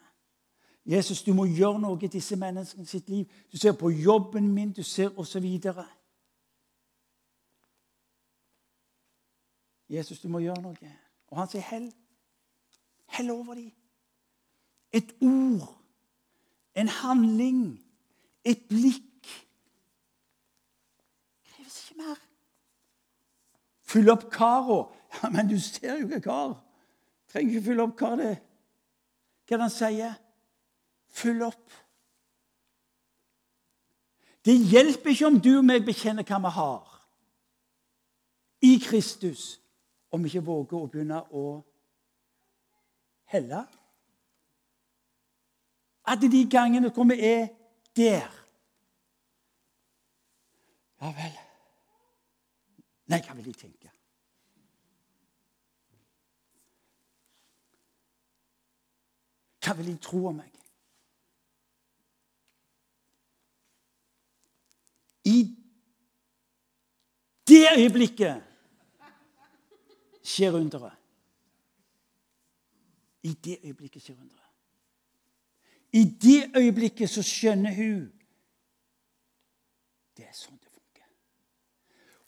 Jesus, 0.86 1.24
du 1.24 1.34
må 1.34 1.48
gjøre 1.50 1.82
noe 1.82 1.98
i 2.06 2.12
disse 2.12 2.38
menneskene 2.38 2.86
sitt 2.86 3.10
liv. 3.10 3.26
Du 3.52 3.58
ser 3.58 3.74
på 3.74 3.90
jobben 3.90 4.52
min, 4.54 4.72
du 4.72 4.84
ser 4.84 5.10
osv. 5.18 5.48
Jesus, 9.90 10.20
du 10.22 10.30
må 10.30 10.42
gjøre 10.44 10.62
noe. 10.62 10.94
Og 11.30 11.42
han 11.42 11.50
sier, 11.50 11.66
hell. 11.66 11.90
Hell 13.10 13.32
over 13.34 13.58
dem. 13.58 13.72
Et 14.94 15.12
ord, 15.22 15.70
en 16.78 16.90
handling, 16.90 17.64
et 18.46 18.62
blikk 18.70 19.06
kreves 21.70 21.90
ikke 21.90 21.98
mer. 22.02 22.18
Fyll 23.82 24.10
opp 24.10 24.30
kara. 24.34 24.80
Ja, 25.20 25.30
men 25.34 25.50
du 25.50 25.60
ser 25.60 25.98
jo 25.98 26.08
ikke 26.08 26.22
kar. 26.22 26.52
Trenger 27.32 27.56
ikke 27.56 27.66
fylle 27.66 27.84
opp 27.84 27.96
kar, 27.98 28.16
det. 28.18 28.36
Hva 29.48 29.56
er 29.56 29.58
det 29.58 29.66
han 29.66 29.74
sier? 29.74 30.18
Fyll 31.10 31.42
opp. 31.46 31.78
Det 34.46 34.56
hjelper 34.70 35.12
ikke 35.12 35.28
om 35.28 35.40
du 35.42 35.52
og 35.58 35.66
meg 35.66 35.86
bekjenner 35.86 36.26
hva 36.26 36.40
vi 36.46 36.54
har 36.56 36.86
i 38.66 38.72
Kristus, 38.84 39.60
om 40.12 40.24
vi 40.24 40.32
ikke 40.32 40.46
våger 40.46 40.78
å 40.80 40.88
begynne 40.90 41.20
å 41.36 41.44
helle. 43.30 43.62
At 46.10 46.22
de 46.22 46.44
gangene 46.50 46.90
hvor 46.94 47.08
vi 47.10 47.20
er 47.26 47.48
der 47.96 48.36
Ja 51.00 51.14
vel 51.16 51.38
Nei, 53.10 53.18
hva 53.26 53.34
vil 53.34 53.48
de 53.48 53.54
tenke? 53.58 53.90
Hva 59.66 59.74
vil 59.80 59.90
de 59.90 59.96
tro 59.98 60.20
om 60.30 60.38
meg? 60.38 60.60
I 65.26 65.40
det 67.50 67.64
øyeblikket 67.80 68.49
skjer 70.30 70.58
underet. 70.60 70.96
I 73.24 73.34
det 73.34 73.58
øyeblikket 73.64 74.04
skjer 74.04 74.16
underet. 74.16 74.46
I 75.92 76.04
det 76.22 76.52
øyeblikket 76.58 77.10
så 77.10 77.26
skjønner 77.26 77.74
hun 77.76 78.08
Det 80.20 80.28
er 80.28 80.36
sånn 80.36 80.58
det 80.60 80.68
funker. 80.68 81.06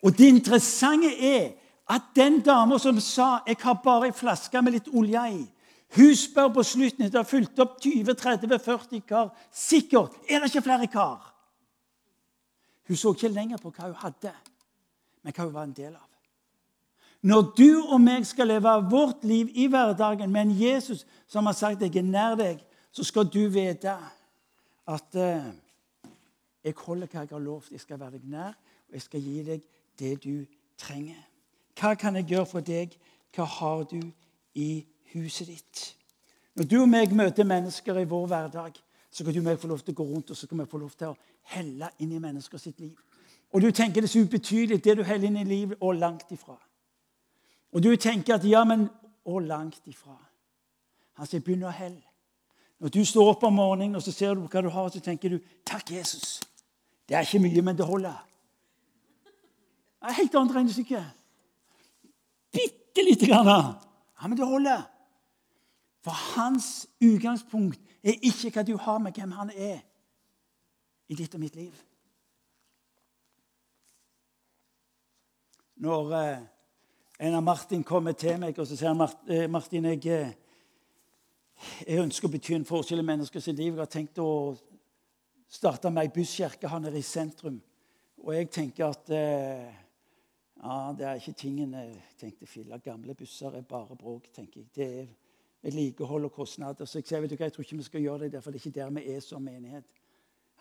Og 0.07 0.13
det 0.15 0.29
interessante 0.31 1.09
er 1.11 1.49
at 1.91 2.13
den 2.15 2.39
dama 2.39 2.77
som 2.79 2.99
sa 2.99 3.43
'Jeg 3.47 3.57
har 3.59 3.81
bare 3.83 4.05
ei 4.07 4.11
flaske 4.11 4.61
med 4.61 4.71
litt 4.71 4.87
olje 4.87 5.25
i' 5.31 5.51
Hun 5.95 6.15
spør 6.15 6.53
på 6.53 6.63
slutten 6.63 7.05
etter 7.05 7.19
å 7.19 7.23
ha 7.23 7.27
fulgt 7.27 7.59
opp 7.59 7.81
20-30-40 7.83 9.01
kar 9.07 9.33
sikkert 9.51 10.15
er 10.29 10.39
det 10.39 10.47
ikke 10.47 10.63
flere 10.63 10.87
kar. 10.87 11.33
Hun 12.87 12.95
så 12.95 13.11
ikke 13.11 13.27
lenger 13.27 13.57
på 13.57 13.71
hva 13.71 13.89
hun 13.89 13.99
hadde, 13.99 14.31
men 15.23 15.33
hva 15.33 15.43
hun 15.43 15.53
var 15.53 15.67
en 15.67 15.73
del 15.73 15.95
av. 15.95 16.10
Når 17.21 17.41
du 17.57 17.85
og 17.85 18.01
meg 18.01 18.25
skal 18.25 18.49
leve 18.49 18.73
vårt 18.89 19.23
liv 19.23 19.49
i 19.53 19.67
hverdagen 19.69 20.31
med 20.31 20.41
en 20.41 20.55
Jesus 20.57 21.05
som 21.27 21.45
har 21.45 21.53
sagt 21.53 21.81
'jeg 21.81 21.95
er 21.95 22.01
nær 22.01 22.35
deg', 22.35 22.65
så 22.91 23.03
skal 23.03 23.25
du 23.25 23.47
vite 23.47 23.97
at 24.87 25.15
eh, 25.15 25.53
jeg 26.63 26.73
holder 26.77 27.07
hva 27.07 27.19
jeg 27.19 27.29
har 27.31 27.39
lovt. 27.39 27.71
Jeg 27.71 27.79
skal 27.79 27.99
være 27.99 28.11
deg 28.11 28.29
nær, 28.29 28.53
og 28.87 28.93
jeg 28.93 29.01
skal 29.01 29.21
gi 29.21 29.43
deg 29.43 29.61
det 29.99 30.23
du 30.23 30.45
trenger. 30.77 31.27
Hva 31.79 31.95
kan 31.95 32.15
jeg 32.15 32.25
gjøre 32.25 32.45
for 32.45 32.59
deg? 32.59 32.97
Hva 33.35 33.43
har 33.43 33.83
du 33.83 34.01
i 34.53 34.85
huset 35.13 35.47
ditt? 35.47 35.95
Når 36.55 36.63
du 36.63 36.81
og 36.81 36.89
meg 36.89 37.13
møter 37.15 37.43
mennesker 37.43 37.97
i 37.97 38.03
vår 38.03 38.27
hverdag, 38.27 38.73
så 39.11 39.23
kan 39.23 39.33
du 39.33 39.39
og 39.39 39.45
meg 39.45 39.59
få 39.59 39.67
lov 39.67 39.79
til 39.79 39.93
å 39.93 39.99
gå 40.01 40.03
rundt 40.03 40.31
og 40.31 40.37
så 40.37 40.47
kan 40.47 40.59
vi 40.59 40.65
få 40.65 40.77
lov 40.77 40.91
til 40.97 41.07
å 41.07 41.17
helle 41.53 41.89
inn 41.99 42.11
i 42.11 42.19
mennesker 42.19 42.57
sitt 42.57 42.79
liv. 42.79 42.97
Og 43.51 43.61
du 43.61 43.71
tenker 43.71 44.01
det 44.01 44.09
er 44.09 44.13
så 44.13 44.19
ubetydelig, 44.23 44.83
det 44.83 44.97
du 44.97 45.03
heller 45.03 45.27
inn 45.27 45.39
i 45.41 45.47
livet, 45.47 45.77
og 45.81 45.95
langt 45.95 46.31
ifra. 46.31 46.55
Og 47.71 47.83
du 47.83 47.95
tenker 47.95 48.35
at 48.35 48.45
ja, 48.47 48.63
men 48.67 48.87
å, 49.23 49.39
langt 49.39 49.85
ifra. 49.87 50.17
Han 51.19 51.27
sier 51.27 51.43
begynn 51.43 51.67
å 51.67 51.73
helle. 51.73 52.03
Når 52.81 52.93
du 52.95 53.03
står 53.05 53.35
opp 53.35 53.43
om 53.45 53.59
morgenen 53.59 53.99
og 53.99 54.03
så 54.03 54.13
ser 54.13 54.35
du 54.35 54.47
hva 54.47 54.63
du 54.63 54.69
har, 54.73 54.89
så 54.89 54.99
tenker 54.99 55.29
du 55.29 55.39
'Takk, 55.65 55.91
Jesus'. 55.91 56.41
Det 57.07 57.15
er 57.15 57.21
ikke 57.21 57.39
mye, 57.39 57.61
men 57.61 57.77
det 57.77 57.85
holder. 57.85 58.27
Det 60.01 60.09
er 60.09 60.17
helt 60.17 60.35
annet 60.35 60.55
regnestykke. 60.55 61.03
Bitte 62.51 63.03
lite 63.03 63.27
grann. 63.27 63.47
Ja, 64.21 64.27
men 64.27 64.37
det 64.37 64.47
holder. 64.47 64.81
For 66.01 66.11
hans 66.11 66.87
utgangspunkt 67.01 67.79
er 68.03 68.17
ikke 68.21 68.49
hva 68.49 68.63
du 68.63 68.77
har, 68.77 68.97
med 68.97 69.13
hvem 69.13 69.31
han 69.31 69.49
er 69.49 69.79
i 71.07 71.15
ditt 71.15 71.33
og 71.35 71.39
mitt 71.39 71.55
liv. 71.55 71.75
Når 75.75 76.13
eh, 76.17 76.41
en 77.21 77.35
av 77.37 77.43
Martin 77.43 77.83
kommer 77.85 78.15
til 78.17 78.39
meg 78.41 78.57
og 78.57 78.65
så 78.65 78.75
sier 78.77 78.89
han, 78.89 79.01
eh, 79.29 79.45
Martin, 79.49 79.85
jeg, 79.85 80.05
eh, 80.09 80.31
jeg 81.85 82.01
ønsker 82.01 82.27
å 82.27 82.31
bety 82.33 82.55
en 82.55 82.65
forskjell 82.65 83.03
i 83.03 83.05
menneskers 83.05 83.47
liv. 83.53 83.75
Jeg 83.75 83.77
har 83.77 83.85
tenkt 83.85 84.17
å 84.17 84.57
starte 85.47 85.91
med 85.91 86.07
ei 86.07 86.13
busskirke 86.15 86.67
her 86.67 86.79
nede 86.79 86.97
i 86.97 87.05
sentrum. 87.05 87.61
Og 88.23 88.33
jeg 88.33 88.49
tenker 88.49 88.87
at 88.87 89.13
eh, 89.13 89.69
ja, 90.63 90.93
det 90.97 91.05
er 91.05 91.21
ikke 91.21 91.37
tingen 91.37 91.77
jeg 91.77 92.01
tenkte 92.17 92.49
fille. 92.49 92.81
Gamle 92.81 93.13
busser 93.13 93.53
er 93.53 93.69
bare 93.69 93.95
bråk, 93.95 94.33
tenker 94.33 94.63
jeg. 94.63 94.73
Det 94.73 94.89
er 95.03 95.07
vedlikehold 95.61 96.25
og 96.25 96.33
kostnader. 96.33 96.89
Så 96.89 97.03
jeg 97.03 97.05
sier, 97.05 97.21
vet 97.21 97.29
du 97.29 97.37
hva, 97.37 97.45
jeg 97.45 97.53
tror 97.53 97.69
ikke 97.69 97.81
vi 97.83 97.89
skal 97.91 98.01
gjøre 98.01 98.33
det 98.33 98.41
for 98.41 98.49
det 98.49 98.63
er 98.63 98.65
ikke 98.65 98.79
der 98.79 98.97
vi 98.97 99.07
er 99.13 99.21
som 99.21 99.45
menighet. 99.45 99.85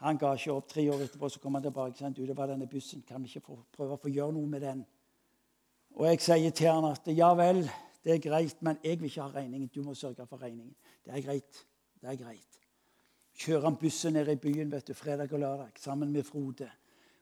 Han 0.05 0.21
ga 0.21 0.37
ikke 0.37 0.53
opp. 0.53 0.69
Tre 0.69 0.91
år 0.93 1.09
etterpå 1.09 1.29
så 1.33 1.41
kom 1.41 1.57
han 1.57 1.65
tilbake 1.65 1.97
og 1.97 2.05
sa 2.05 2.13
du, 2.13 2.27
det 2.27 2.37
var 2.37 2.53
denne 2.53 2.69
bussen. 2.69 3.01
Kan 3.09 3.25
vi 3.25 3.33
ikke 3.33 3.63
prøve 3.73 3.97
å 3.97 4.01
få 4.01 4.13
gjøre 4.13 4.37
noe 4.37 4.57
med 4.59 4.69
den? 4.69 4.89
Og 6.01 6.07
jeg 6.09 6.21
sier 6.25 6.53
til 6.57 6.71
han 6.73 6.87
at 6.89 7.09
ja 7.13 7.29
vel, 7.37 7.67
det 8.01 8.15
er 8.15 8.23
greit, 8.25 8.63
men 8.65 8.79
jeg 8.85 8.97
vil 9.01 9.11
ikke 9.11 9.21
ha 9.21 9.29
regningen. 9.35 9.69
Du 9.69 9.83
må 9.85 9.95
sørge 9.95 10.25
for 10.27 10.41
regningen. 10.41 10.73
Det 11.05 11.13
er 11.13 11.21
greit. 11.21 11.59
Det 12.01 12.09
er 12.09 12.17
greit. 12.17 12.57
Kjører 13.37 13.67
han 13.69 13.77
bussen 13.77 14.17
ned 14.17 14.29
i 14.33 14.37
byen 14.41 14.73
vet 14.73 14.89
du, 14.89 14.95
fredag 14.97 15.33
og 15.33 15.43
lørdag 15.43 15.77
sammen 15.77 16.13
med 16.13 16.25
Frode. 16.25 16.71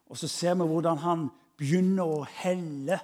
Og 0.07 0.17
så 0.17 0.29
ser 0.29 0.55
vi 0.55 0.67
hvordan 0.71 1.03
han 1.03 1.27
begynner 1.59 2.07
å 2.07 2.23
helle, 2.39 3.01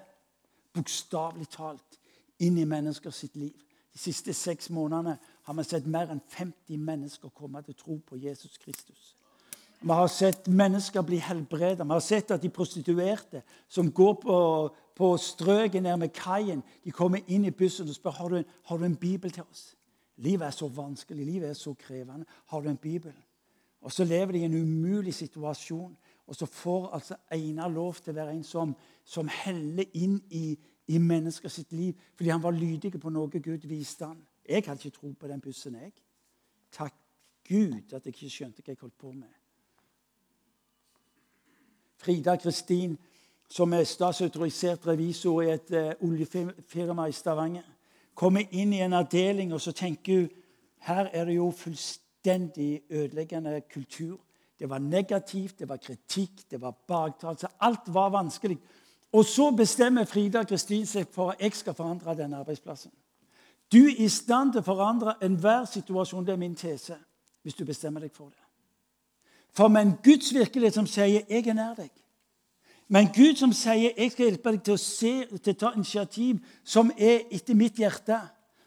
bokstavelig 0.74 1.48
talt, 1.50 1.98
inn 2.38 2.58
i 2.58 2.68
mennesker 2.70 3.10
sitt 3.10 3.34
liv. 3.36 3.58
De 3.90 3.98
siste 3.98 4.34
seks 4.34 4.70
månedene 4.70 5.18
har 5.42 5.58
vi 5.58 5.66
sett 5.66 5.90
mer 5.90 6.10
enn 6.10 6.22
50 6.30 6.78
mennesker 6.86 7.34
komme 7.34 7.62
til 7.66 7.74
tro 7.78 7.98
på 8.06 8.18
Jesus 8.22 8.58
Kristus. 8.62 9.16
Vi 9.84 9.90
har 9.92 10.08
sett 10.08 10.46
mennesker 10.48 11.02
bli 11.04 11.18
helbredet. 11.20 11.84
Vi 11.84 11.92
har 11.92 12.00
sett 12.00 12.30
at 12.32 12.40
de 12.42 12.48
prostituerte 12.48 13.42
som 13.68 13.90
går 13.92 14.14
på, 14.22 14.36
på 14.96 15.08
strøket 15.20 15.82
nede 15.82 15.98
med 16.00 16.14
kaien, 16.16 16.62
de 16.84 16.92
kommer 16.94 17.20
inn 17.28 17.44
i 17.44 17.52
bussen 17.52 17.90
og 17.92 17.96
spør 17.98 18.16
har 18.16 18.32
du, 18.32 18.38
har 18.64 18.80
du 18.80 18.86
en 18.88 18.96
bibel 18.96 19.30
til 19.34 19.44
oss. 19.44 19.74
Livet 20.24 20.46
er 20.46 20.56
så 20.56 20.70
vanskelig, 20.72 21.26
livet 21.26 21.50
er 21.50 21.58
så 21.58 21.74
krevende. 21.76 22.24
Har 22.48 22.64
du 22.64 22.70
en 22.70 22.80
bibel? 22.80 23.12
Og 23.84 23.92
så 23.92 24.08
lever 24.08 24.32
de 24.32 24.38
i 24.40 24.48
en 24.48 24.56
umulig 24.56 25.14
situasjon. 25.14 25.92
Og 26.26 26.36
så 26.36 26.46
får 26.46 26.88
altså 26.94 27.20
Einar 27.36 27.68
lov 27.68 28.00
til 28.00 28.14
å 28.14 28.18
være 28.22 28.38
en 28.38 28.44
som, 28.48 28.72
som 29.04 29.28
heller 29.28 29.84
inn 30.00 30.16
i, 30.32 30.56
i 30.88 30.98
mennesker 30.98 31.52
sitt 31.52 31.76
liv 31.76 31.92
fordi 32.16 32.32
han 32.32 32.42
var 32.42 32.56
lydig 32.56 32.96
på 32.96 33.12
noe 33.12 33.28
Gud 33.28 33.68
viste 33.68 34.08
han. 34.08 34.24
Jeg 34.48 34.64
hadde 34.64 34.80
ikke 34.80 34.96
tro 34.96 35.12
på 35.12 35.28
den 35.28 35.44
bussen, 35.44 35.76
jeg. 35.76 35.92
Takk 36.72 36.96
Gud 37.44 37.92
at 37.92 38.00
jeg 38.00 38.14
ikke 38.14 38.32
skjønte 38.32 38.64
hva 38.64 38.72
jeg 38.72 38.80
holdt 38.80 38.96
på 38.96 39.12
med. 39.12 39.43
Frida 41.96 42.36
Kristin, 42.36 42.98
som 43.50 43.72
er 43.72 43.84
statsautorisert 43.84 44.86
revisor 44.86 45.42
i 45.42 45.52
et 45.54 45.70
uh, 45.70 46.08
oljefirma 46.08 47.08
i 47.08 47.12
Stavanger, 47.12 47.66
kommer 48.14 48.46
inn 48.50 48.72
i 48.72 48.82
en 48.84 48.92
avdeling 48.92 49.52
og 49.52 49.60
så 49.60 49.72
tenker 49.72 50.20
hun 50.20 50.30
her 50.84 51.08
er 51.12 51.24
det 51.24 51.36
jo 51.36 51.50
fullstendig 51.50 52.82
ødeleggende 52.90 53.60
kultur. 53.72 54.20
Det 54.58 54.70
var 54.70 54.78
negativt, 54.78 55.58
det 55.58 55.68
var 55.68 55.76
kritikk, 55.76 56.50
det 56.50 56.60
var 56.60 56.70
baktalelse. 56.88 57.48
Alt 57.60 57.80
var 57.86 58.08
vanskelig. 58.08 58.58
Og 59.12 59.24
så 59.24 59.50
bestemmer 59.50 60.04
Frida 60.04 60.44
Kristin 60.44 60.86
seg 60.86 61.08
for 61.10 61.30
at 61.30 61.40
jeg 61.40 61.56
skal 61.56 61.74
forandre 61.74 62.14
denne 62.18 62.36
arbeidsplassen. 62.36 62.92
Du 63.72 63.78
er 63.78 63.96
i 64.04 64.08
stand 64.08 64.52
til 64.52 64.60
å 64.60 64.66
forandre 64.66 65.16
enhver 65.24 65.64
situasjon. 65.70 66.26
Det 66.26 66.34
er 66.34 66.42
min 66.42 66.54
tese. 66.54 66.98
Hvis 67.42 67.56
du 67.56 67.64
bestemmer 67.64 68.00
deg 68.00 68.12
for 68.12 68.28
det. 68.28 68.43
For 69.56 69.68
med 69.68 69.82
en 69.82 69.98
Guds 70.04 70.34
virkelighet 70.34 70.74
som 70.74 70.86
sier 70.86 71.22
'jeg 71.28 71.46
er 71.46 71.52
nær 71.52 71.74
deg', 71.74 72.04
med 72.88 73.00
en 73.00 73.12
Gud 73.14 73.36
som 73.36 73.52
sier 73.52 73.90
'jeg 73.96 74.12
skal 74.12 74.24
hjelpe 74.26 74.50
deg 74.50 74.62
til 74.62 74.74
å, 74.74 74.76
se, 74.76 75.26
til 75.38 75.54
å 75.54 75.58
ta 75.58 75.72
initiativ 75.72 76.38
som 76.64 76.90
er 76.98 77.20
etter 77.30 77.54
mitt 77.54 77.74
hjerte', 77.74 78.20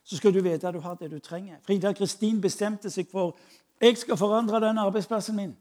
så 0.04 0.18
skal 0.18 0.34
du 0.34 0.42
vite 0.42 0.68
at 0.68 0.74
du 0.74 0.80
har 0.80 0.96
det 0.96 1.12
du 1.12 1.20
trenger. 1.20 1.56
Frida 1.66 1.94
Kristin 1.94 2.42
bestemte 2.42 2.90
seg 2.90 3.08
for 3.12 3.36
'jeg 3.82 3.98
skal 3.98 4.18
forandre 4.18 4.60
den 4.60 4.78
arbeidsplassen 4.78 5.36
min'. 5.36 5.56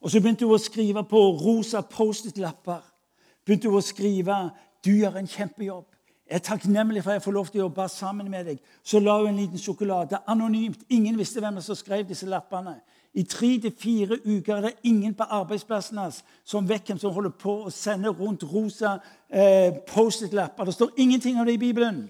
Og 0.00 0.10
Så 0.10 0.20
begynte 0.20 0.44
hun 0.44 0.54
å 0.54 0.58
skrive 0.58 1.04
på 1.04 1.16
rosa 1.16 1.80
Post-It-lapper. 1.80 2.82
Begynte 3.44 3.68
hun 3.68 3.78
å 3.78 3.80
skrive 3.80 4.50
'Du 4.84 4.90
gjør 4.90 5.16
en 5.16 5.26
kjempejobb'. 5.26 5.94
Jeg 6.30 6.34
er 6.34 6.38
takknemlig 6.38 7.02
for 7.02 7.10
at 7.10 7.14
jeg 7.14 7.22
får 7.22 7.32
lov 7.32 7.46
til 7.46 7.60
å 7.60 7.64
jobbe 7.64 7.88
sammen 7.88 8.30
med 8.30 8.44
deg. 8.44 8.58
Så 8.84 9.00
la 9.00 9.18
hun 9.18 9.28
en 9.28 9.36
liten 9.36 9.58
sjokolade 9.58 10.18
anonymt. 10.26 10.84
Ingen 10.88 11.18
visste 11.18 11.40
hvem 11.40 11.60
som 11.60 11.74
skrev 11.74 12.08
disse 12.08 12.26
lappene. 12.26 12.80
I 13.18 13.22
tre 13.26 13.48
til 13.58 13.72
fire 13.74 14.18
uker 14.24 14.56
er 14.56 14.60
det 14.60 14.76
ingen 14.86 15.14
på 15.14 15.22
arbeidsplassen 15.22 15.98
hans 15.98 16.20
som 16.44 16.68
vet 16.68 16.86
hvem 16.86 17.00
som 17.02 17.12
holder 17.12 17.32
på 17.34 17.54
å 17.66 17.72
sende 17.74 18.12
rundt 18.14 18.44
rosa 18.46 18.98
eh, 19.26 19.74
Post-It-lapper. 19.88 20.68
Det 20.68 20.74
står 20.76 20.94
ingenting 21.02 21.40
om 21.40 21.46
det 21.46 21.56
i 21.56 21.58
Bibelen. 21.58 22.04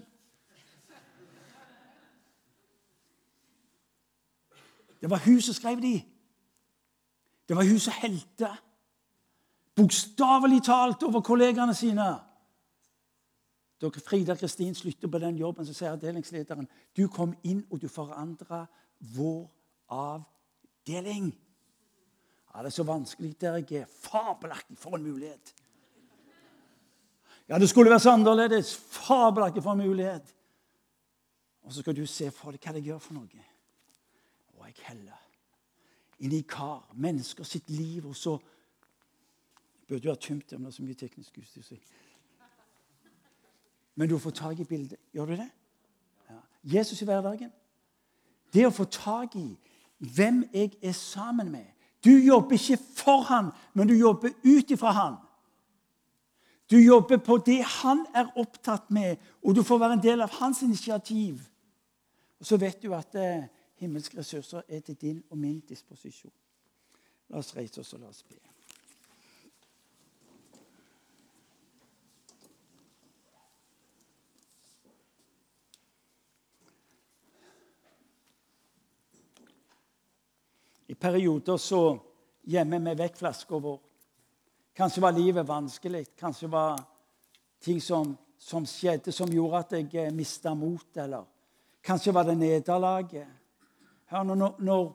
Det 5.01 5.09
var 5.09 5.25
hun 5.25 5.41
som 5.41 5.57
skrev 5.57 5.81
de. 5.81 5.95
Det 7.49 7.57
var 7.57 7.65
hun 7.65 7.79
som 7.79 7.93
helte. 8.01 8.49
bokstavelig 9.79 10.63
talt 10.63 11.03
over 11.03 11.21
kollegene 11.21 11.73
sine. 11.73 12.07
Da 13.81 13.89
Frida 14.05 14.35
Kristin 14.35 14.75
slutter 14.75 15.07
på 15.07 15.19
den 15.19 15.37
jobben, 15.37 15.65
så 15.65 15.73
sier 15.73 15.93
avdelingslederen 15.95 16.67
du 16.97 17.07
kom 17.07 17.33
inn 17.43 17.63
og 17.71 17.81
du 17.81 17.87
forandra 17.87 18.65
vår 19.15 19.47
avdeling. 19.87 20.38
Ja, 20.87 21.01
Det 22.61 22.65
er 22.65 22.69
så 22.69 22.83
vanskelig 22.83 23.41
der 23.41 23.57
jeg 23.57 23.71
er. 23.71 23.85
Fabelaktig 23.85 24.77
for 24.77 24.95
en 24.95 25.03
mulighet. 25.03 25.55
Ja, 27.49 27.59
det 27.59 27.69
skulle 27.69 27.91
vært 27.91 28.01
så 28.01 28.13
annerledes. 28.13 28.75
Fabelaktig 28.75 29.63
for 29.63 29.71
en 29.71 29.87
mulighet. 29.87 30.35
Og 31.61 31.73
så 31.73 31.81
skal 31.81 31.95
du 31.95 32.05
se 32.05 32.31
for 32.31 32.51
deg 32.51 32.63
hva 32.65 32.73
det 32.73 32.85
gjør 32.85 32.99
for 32.99 33.13
noe. 33.13 33.45
Og 34.57 34.67
jeg 34.67 34.85
heller 34.87 35.25
inn 36.19 36.33
i 36.35 36.41
kar, 36.41 36.83
mennesker 36.93 37.47
sitt 37.47 37.69
liv, 37.69 38.07
og 38.07 38.15
så 38.15 38.35
burde 39.87 40.05
jo 40.05 40.11
ha 40.11 40.19
tømt 40.19 40.49
det, 40.49 40.59
men 40.59 40.67
det 40.67 40.73
er 40.73 40.75
så 40.75 40.83
mye 40.83 40.99
teknisk 40.99 41.37
utstyr. 41.39 41.77
Men 43.95 44.09
du 44.09 44.17
får 44.19 44.31
tak 44.31 44.59
i 44.59 44.67
bildet. 44.67 44.99
Gjør 45.13 45.25
du 45.25 45.35
det? 45.39 45.49
Ja. 46.29 46.39
Jesus 46.63 47.01
i 47.01 47.07
hverdagen. 47.07 47.51
Det 48.53 48.65
å 48.67 48.73
få 48.73 48.85
tak 48.89 49.35
i 49.35 49.47
hvem 49.99 50.43
jeg 50.53 50.71
er 50.81 50.91
sammen 50.91 51.51
med. 51.51 51.65
Du 52.05 52.09
jobber 52.09 52.53
ikke 52.55 52.77
for 52.95 53.21
han, 53.21 53.51
men 53.73 53.87
du 53.87 53.93
jobber 53.93 54.29
ut 54.43 54.71
ifra 54.71 54.91
han. 54.91 55.15
Du 56.71 56.77
jobber 56.77 57.17
på 57.17 57.37
det 57.37 57.63
han 57.63 58.05
er 58.15 58.29
opptatt 58.37 58.91
med, 58.91 59.17
og 59.43 59.55
du 59.55 59.63
får 59.63 59.77
være 59.77 59.93
en 59.93 60.03
del 60.03 60.21
av 60.21 60.31
hans 60.39 60.61
initiativ. 60.61 61.41
Og 62.39 62.45
så 62.45 62.57
vet 62.57 62.83
du 62.83 62.93
at 62.95 63.15
eh, 63.15 63.49
himmelske 63.81 64.17
ressurser 64.17 64.61
er 64.67 64.79
til 64.79 64.95
din 64.95 65.23
og 65.29 65.37
min 65.37 65.59
disposisjon. 65.59 66.31
La 67.29 67.41
oss 67.41 67.55
reise 67.55 67.81
oss 67.81 67.93
og 67.93 67.99
la 67.99 68.07
oss 68.07 68.23
be. 68.23 68.39
Perioder 80.99 81.57
så 81.57 81.97
gjemmer 82.49 82.79
vi 82.79 82.95
vekk 83.03 83.17
flaska 83.17 83.59
vår. 83.59 83.79
Kanskje 84.75 85.01
var 85.01 85.11
livet 85.11 85.47
vanskelig. 85.47 86.05
Kanskje 86.19 86.47
var 86.47 86.79
ting 87.59 87.81
som, 87.81 88.17
som 88.37 88.65
skjedde, 88.65 89.11
som 89.11 89.31
gjorde 89.31 89.59
at 89.59 89.75
jeg 89.75 89.89
eh, 89.95 90.13
mista 90.13 90.53
mot. 90.53 90.99
Kanskje 91.83 92.13
var 92.13 92.23
det 92.23 92.37
nederlaget. 92.37 93.27
Hør, 94.09 94.23
når, 94.23 94.55
når, 94.59 94.85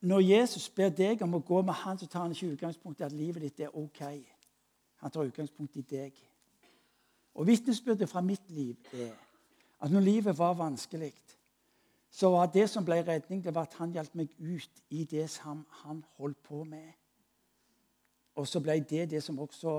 når, 0.00 0.20
Jesus 0.20 0.68
ber 0.70 0.90
deg 0.94 1.22
om 1.22 1.34
å 1.34 1.42
gå 1.42 1.62
med 1.62 1.74
han, 1.74 1.98
så 1.98 2.06
tar 2.06 2.26
han 2.26 2.34
ikke 2.36 2.52
utgangspunkt 2.54 3.00
i 3.00 3.06
at 3.06 3.16
livet 3.16 3.42
ditt 3.42 3.64
er 3.66 3.74
OK. 3.76 4.02
Han 5.02 5.10
tar 5.10 5.26
utgangspunkt 5.26 5.76
i 5.76 5.82
deg. 5.82 6.20
Og 7.34 7.46
Vitnesbyrdet 7.46 8.10
fra 8.10 8.22
mitt 8.22 8.50
liv 8.50 8.76
er 8.92 9.14
at 9.78 9.90
når 9.90 10.04
livet 10.04 10.38
var 10.38 10.56
vanskelig, 10.58 11.12
så 12.10 12.30
var 12.32 12.48
det 12.52 12.68
som 12.70 12.84
ble 12.84 13.02
redning, 13.04 13.42
det 13.44 13.54
var 13.54 13.68
at 13.68 13.76
han 13.78 13.92
hjalp 13.92 14.14
meg 14.16 14.32
ut 14.38 14.82
i 14.90 15.04
det 15.04 15.26
som 15.30 15.66
han 15.82 16.00
holdt 16.16 16.40
på 16.42 16.62
med. 16.64 16.92
Og 18.38 18.46
så 18.48 18.62
ble 18.64 18.78
det 18.80 19.10
det 19.10 19.20
som 19.22 19.38
også 19.42 19.74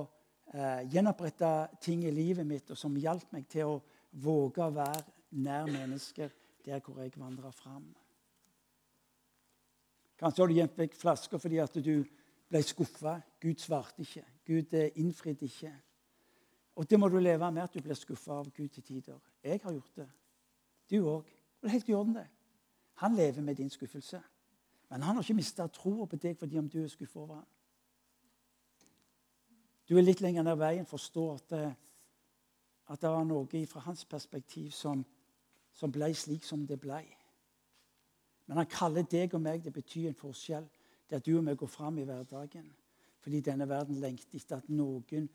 eh, 0.54 0.84
gjenoppretta 0.92 1.70
ting 1.82 2.04
i 2.06 2.14
livet 2.14 2.48
mitt, 2.48 2.70
og 2.70 2.78
som 2.78 2.98
hjalp 3.00 3.32
meg 3.34 3.48
til 3.50 3.74
å 3.74 3.80
våge 4.22 4.66
å 4.66 4.76
være 4.76 5.04
nær 5.42 5.70
mennesker 5.72 6.32
der 6.66 6.82
hvor 6.84 7.02
jeg 7.02 7.16
vandra 7.18 7.52
fram. 7.56 7.88
Kanskje 10.20 10.44
har 10.44 10.52
du 10.52 10.58
gjemt 10.58 10.78
vekk 10.78 10.98
flasker 11.00 11.40
fordi 11.40 11.62
at 11.64 11.78
du 11.80 11.94
ble 12.50 12.62
skuffa. 12.66 13.20
Gud 13.40 13.62
svarte 13.62 14.04
ikke. 14.04 14.26
Gud 14.46 14.74
eh, 14.76 14.92
innfridde 15.00 15.48
ikke. 15.48 15.72
Og 16.80 16.88
det 16.90 17.00
må 17.00 17.10
du 17.12 17.18
leve 17.20 17.52
med, 17.52 17.64
at 17.64 17.74
du 17.74 17.82
blir 17.84 17.98
skuffa 17.98 18.40
av 18.40 18.52
Gud 18.56 18.70
til 18.76 18.84
tider. 18.84 19.20
Jeg 19.44 19.62
har 19.64 19.74
gjort 19.76 19.96
det. 20.04 20.10
Du 20.92 21.00
òg. 21.08 21.39
Og 21.60 21.64
det 21.64 21.70
er 21.70 21.78
helt 21.78 21.90
i 21.90 21.94
orden, 21.94 22.16
det. 22.16 22.28
Han 23.00 23.16
lever 23.16 23.42
med 23.42 23.56
din 23.56 23.70
skuffelse. 23.70 24.22
Men 24.90 25.02
han 25.02 25.16
har 25.16 25.24
ikke 25.24 25.34
mista 25.34 25.68
troa 25.68 26.06
på 26.06 26.16
deg 26.16 26.38
fordi 26.38 26.58
om 26.58 26.70
du 26.70 26.82
er 26.84 26.88
skuffa 26.88 27.20
over 27.20 27.36
ham. 27.36 27.48
Du 29.90 29.98
er 29.98 30.06
litt 30.06 30.22
lenger 30.22 30.44
ned 30.44 30.58
veien, 30.58 30.86
forstår 30.86 31.34
at, 31.36 31.50
det, 31.50 31.76
at 32.90 33.02
det 33.02 33.10
var 33.10 33.24
noe 33.26 33.66
fra 33.68 33.80
hans 33.86 34.06
perspektiv 34.06 34.72
som, 34.72 35.06
som 35.74 35.92
ble 35.92 36.12
slik 36.14 36.44
som 36.46 36.66
det 36.68 36.80
ble. 36.80 37.02
Men 38.46 38.58
han 38.58 38.70
kaller 38.70 39.06
deg 39.06 39.34
og 39.34 39.42
meg 39.42 39.64
det 39.64 39.74
betyr 39.74 40.10
en 40.10 40.18
forskjell. 40.18 40.68
At 41.10 41.26
du 41.26 41.38
og 41.38 41.44
meg 41.44 41.58
går 41.58 41.68
fram 41.68 41.98
i 41.98 42.06
hverdagen. 42.06 42.68
Fordi 43.20 43.42
denne 43.42 43.66
verden 43.70 43.98
lengter 44.02 44.38
etter 44.38 44.58
at 44.58 44.70
noen 44.70 45.28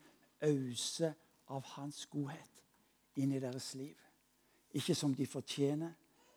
auser 0.43 1.13
av 1.51 1.63
hans 1.75 2.05
godhet 2.11 2.63
inn 3.19 3.31
i 3.35 3.39
deres 3.39 3.73
liv. 3.75 3.95
Ikke 4.75 4.95
som 4.95 5.13
de 5.15 5.27
fortjener, 5.27 5.91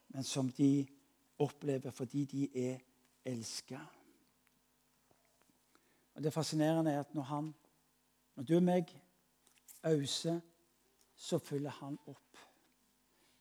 men 0.09 0.25
som 0.25 0.51
de 0.51 0.87
opplever 1.39 1.91
fordi 1.91 2.25
de 2.25 2.49
er 2.55 2.79
elska. 3.25 3.79
Det 6.19 6.33
fascinerende 6.33 6.93
er 6.93 7.01
at 7.01 7.15
når, 7.15 7.23
han, 7.23 7.55
når 8.37 8.43
du 8.43 8.57
og 8.57 8.63
meg 8.63 8.91
auser, 9.87 10.41
så 11.15 11.39
fyller 11.39 11.71
han 11.71 11.99
opp. 12.07 12.39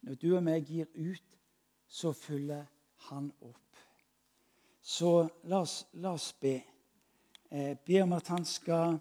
Når 0.02 0.16
du 0.16 0.36
og 0.36 0.44
meg 0.44 0.66
gir 0.66 0.86
ut, 0.96 1.40
så 1.88 2.12
fyller 2.14 2.66
han 3.10 3.32
opp. 3.42 3.82
Så 4.82 5.28
la 5.44 5.62
oss, 5.62 5.88
la 5.94 6.14
oss 6.14 6.34
be. 6.34 6.62
Eh, 7.50 7.78
be 7.86 8.02
om 8.02 8.14
at 8.14 8.28
han 8.28 8.46
skal 8.46 8.98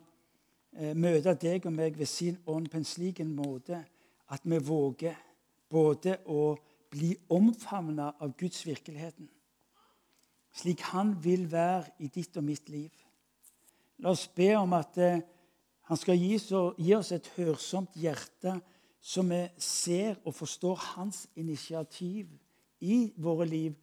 eh, 0.73 0.95
møte 0.97 1.35
deg 1.35 1.67
og 1.67 1.75
meg 1.77 1.99
ved 1.99 2.09
sin 2.11 2.39
ånd 2.47 2.71
på 2.71 2.81
en 2.81 2.89
slik 2.89 3.21
en 3.21 3.35
måte 3.37 3.83
at 4.33 4.45
vi 4.45 4.59
våger 4.59 5.15
både 5.71 6.19
å 6.27 6.57
bli 6.97 7.13
omfavna 7.29 8.15
av 8.21 8.33
Guds 8.41 8.65
virkeligheten, 8.67 9.29
slik 10.57 10.81
Han 10.93 11.13
vil 11.23 11.45
være 11.53 11.93
i 12.01 12.09
ditt 12.09 12.37
og 12.41 12.45
mitt 12.45 12.71
liv. 12.73 12.93
La 14.01 14.13
oss 14.13 14.27
be 14.29 14.55
om 14.57 14.73
at 14.77 14.99
eh, 14.99 15.21
Han 15.87 15.97
skal 16.01 16.19
gi, 16.19 16.35
gi 16.83 16.95
oss 16.97 17.13
et 17.15 17.29
hørsomt 17.37 17.95
hjerte, 17.95 18.57
så 18.99 19.23
vi 19.23 19.45
ser 19.63 20.17
og 20.25 20.35
forstår 20.35 20.81
Hans 20.97 21.29
initiativ 21.37 22.33
i 22.81 23.13
våre 23.17 23.47
liv 23.47 23.77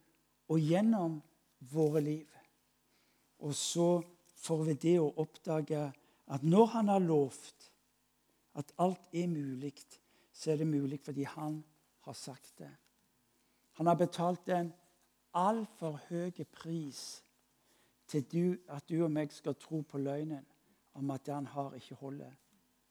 og 0.52 0.60
gjennom 0.60 1.22
våre 1.72 2.02
liv. 2.04 2.28
Og 3.40 3.54
så 3.56 4.02
får 4.44 4.64
vi 4.68 4.74
det 4.82 4.98
å 5.00 5.14
oppdage 5.16 5.86
at 6.26 6.44
når 6.44 6.66
Han 6.76 6.92
har 6.92 7.06
lovt 7.08 7.70
at 8.60 8.70
alt 8.78 9.08
er 9.12 9.26
mulig, 9.26 9.72
så 10.32 10.52
er 10.52 10.60
det 10.60 10.68
mulig 10.68 11.00
fordi 11.00 11.24
Han 11.24 11.62
har 12.04 12.12
sagt 12.12 12.58
det. 12.58 12.70
Han 13.74 13.86
har 13.86 13.94
betalt 13.94 14.48
en 14.48 14.72
altfor 15.34 15.98
høy 16.08 16.30
pris 16.52 17.24
til 18.06 18.22
du, 18.32 18.56
at 18.68 18.88
du 18.88 19.04
og 19.04 19.10
meg 19.10 19.32
skal 19.32 19.56
tro 19.58 19.80
på 19.82 19.98
løgnen 19.98 20.44
om 20.94 21.10
at 21.10 21.26
det 21.26 21.34
han 21.34 21.46
har, 21.46 21.74
ikke 21.74 21.94
holder, 21.94 22.32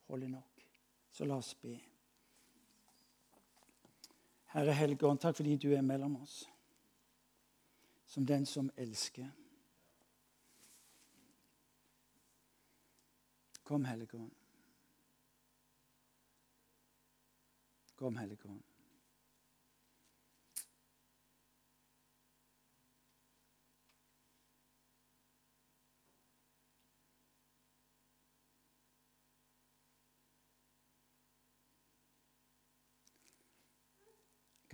holder 0.08 0.28
nok. 0.28 0.66
Så 1.12 1.26
la 1.26 1.38
oss 1.38 1.54
be. 1.56 1.78
Herre 4.54 4.74
Helligånd, 4.74 5.20
takk 5.20 5.40
fordi 5.40 5.56
du 5.58 5.72
er 5.74 5.82
mellom 5.82 6.18
oss 6.22 6.44
som 8.14 8.26
den 8.26 8.46
som 8.46 8.70
elsker. 8.78 9.32
Kom, 13.64 13.86
Helligånd. 13.86 14.32
Kom, 17.96 18.18
Helligånd. 18.18 18.73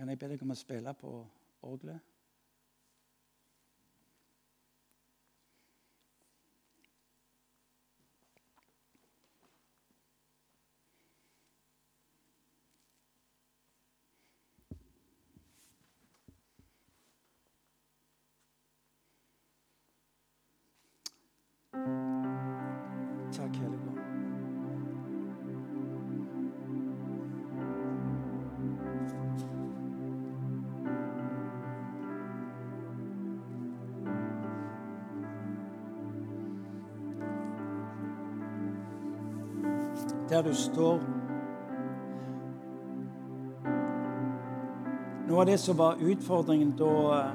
Kan 0.00 0.08
jeg 0.08 0.16
be 0.16 0.28
deg 0.32 0.42
om 0.46 0.54
å 0.54 0.54
spille 0.56 0.92
på 0.96 1.10
orgelet? 1.68 2.00
Der 40.42 40.48
du 40.48 40.56
står. 40.56 41.00
Noe 45.28 45.40
av 45.40 45.46
det 45.46 45.58
som 45.60 45.78
var 45.78 46.00
utfordringen 46.00 46.72
da 46.78 46.94
eh, 47.16 47.34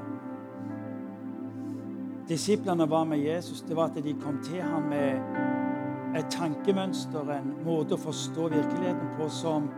disiplene 2.27 2.89
var 2.89 3.05
med 3.05 3.21
Jesus, 3.21 3.61
det 3.61 3.77
var 3.77 3.91
at 3.91 4.03
de 4.03 4.15
kom 4.23 4.41
til 4.43 4.61
ham 4.61 4.89
med 4.89 6.17
et 6.17 6.31
tankemønster, 6.33 7.29
en 7.29 7.53
måte 7.65 7.95
å 7.95 8.01
forstå 8.01 8.49
virkeligheten 8.55 9.13
på, 9.19 9.29
som 9.29 9.69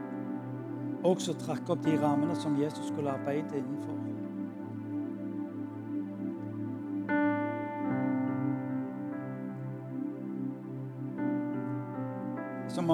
også 1.06 1.36
trakk 1.44 1.70
opp 1.74 1.84
de 1.86 2.00
rammene 2.00 2.36
som 2.40 2.58
Jesus 2.62 2.88
skulle 2.94 3.12
arbeide 3.12 3.60
innenfor. 3.60 3.97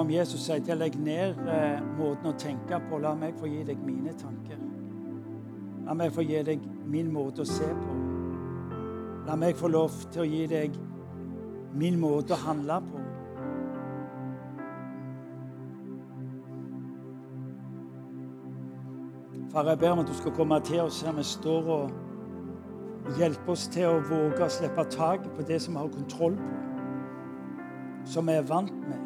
Om 0.04 0.10
Jesus 0.10 0.42
sier 0.44 0.60
til 0.60 0.76
legg 0.76 0.96
ned 1.00 1.38
eh, 1.48 1.78
måten 1.96 2.28
å 2.28 2.36
tenke 2.36 2.76
på. 2.90 2.98
La 3.00 3.14
meg 3.16 3.38
få 3.40 3.48
gi 3.48 3.62
deg 3.64 3.80
mine 3.80 4.12
tanker. 4.20 4.58
La 5.86 5.94
meg 5.96 6.12
få 6.12 6.24
gi 6.24 6.42
deg 6.44 6.64
min 6.92 7.08
måte 7.12 7.44
å 7.44 7.48
se 7.48 7.68
på. 7.78 7.94
La 9.24 9.36
meg 9.40 9.56
få 9.56 9.70
lov 9.72 9.96
til 10.12 10.24
å 10.24 10.28
gi 10.28 10.42
deg 10.50 10.76
min 11.74 11.96
måte 12.00 12.36
å 12.36 12.42
handle 12.42 12.76
på. 12.84 13.00
Far, 19.54 19.70
jeg 19.70 19.78
ber 19.80 19.94
om 19.94 20.02
at 20.02 20.10
du 20.10 20.14
skal 20.18 20.34
komme 20.36 20.58
til 20.66 20.82
oss 20.82 21.00
her 21.06 21.16
vi 21.16 21.24
står, 21.24 21.72
og 21.78 23.16
hjelpe 23.20 23.54
oss 23.54 23.68
til 23.72 23.88
å 23.88 24.04
våge 24.10 24.44
å 24.44 24.52
slippe 24.52 24.84
taket 24.92 25.32
på 25.36 25.48
det 25.48 25.62
som 25.62 25.76
vi 25.76 25.84
har 25.84 25.96
kontroll 25.96 26.36
på, 26.40 26.52
som 28.04 28.28
vi 28.28 28.36
er 28.36 28.44
vant 28.44 28.72
med, 28.84 29.03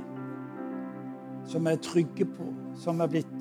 som 1.49 1.65
vi 1.65 1.73
er 1.73 1.83
trygge 1.83 2.27
på, 2.29 2.47
som 2.77 3.01
er 3.01 3.11
blitt 3.13 3.35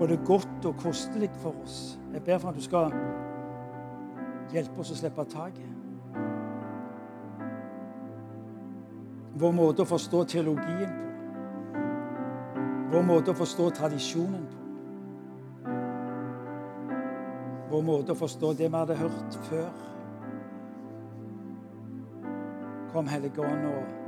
både 0.00 0.18
godt 0.24 0.68
og 0.68 0.76
kostelig 0.80 1.30
for 1.42 1.56
oss. 1.62 1.98
Jeg 2.12 2.24
ber 2.24 2.38
for 2.42 2.50
at 2.50 2.58
du 2.58 2.64
skal 2.64 2.92
hjelpe 4.52 4.80
oss 4.80 4.92
å 4.92 4.98
slippe 4.98 5.24
taket. 5.30 5.72
Vår 9.36 9.52
måte 9.52 9.84
å 9.84 9.88
forstå 9.88 10.24
teologien 10.32 10.92
på. 10.92 11.02
Vår 12.96 13.02
måte 13.04 13.34
å 13.34 13.36
forstå 13.36 13.70
tradisjonen 13.76 14.46
på. 14.48 14.66
vår 17.76 17.82
måte 17.84 18.14
å 18.14 18.16
forstå 18.16 18.54
det 18.56 18.70
vi 18.70 18.78
hadde 18.78 18.96
hørt 18.96 19.38
før. 19.50 19.68
Kom, 22.92 23.08
Hellige 23.10 23.44
Ånd, 23.44 23.66
og 23.68 24.05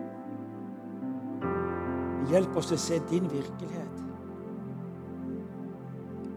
hjelp 2.28 2.56
oss 2.56 2.70
til 2.70 2.78
å 2.78 2.82
se 2.82 2.98
din 3.10 3.28
virkelighet. 3.30 4.05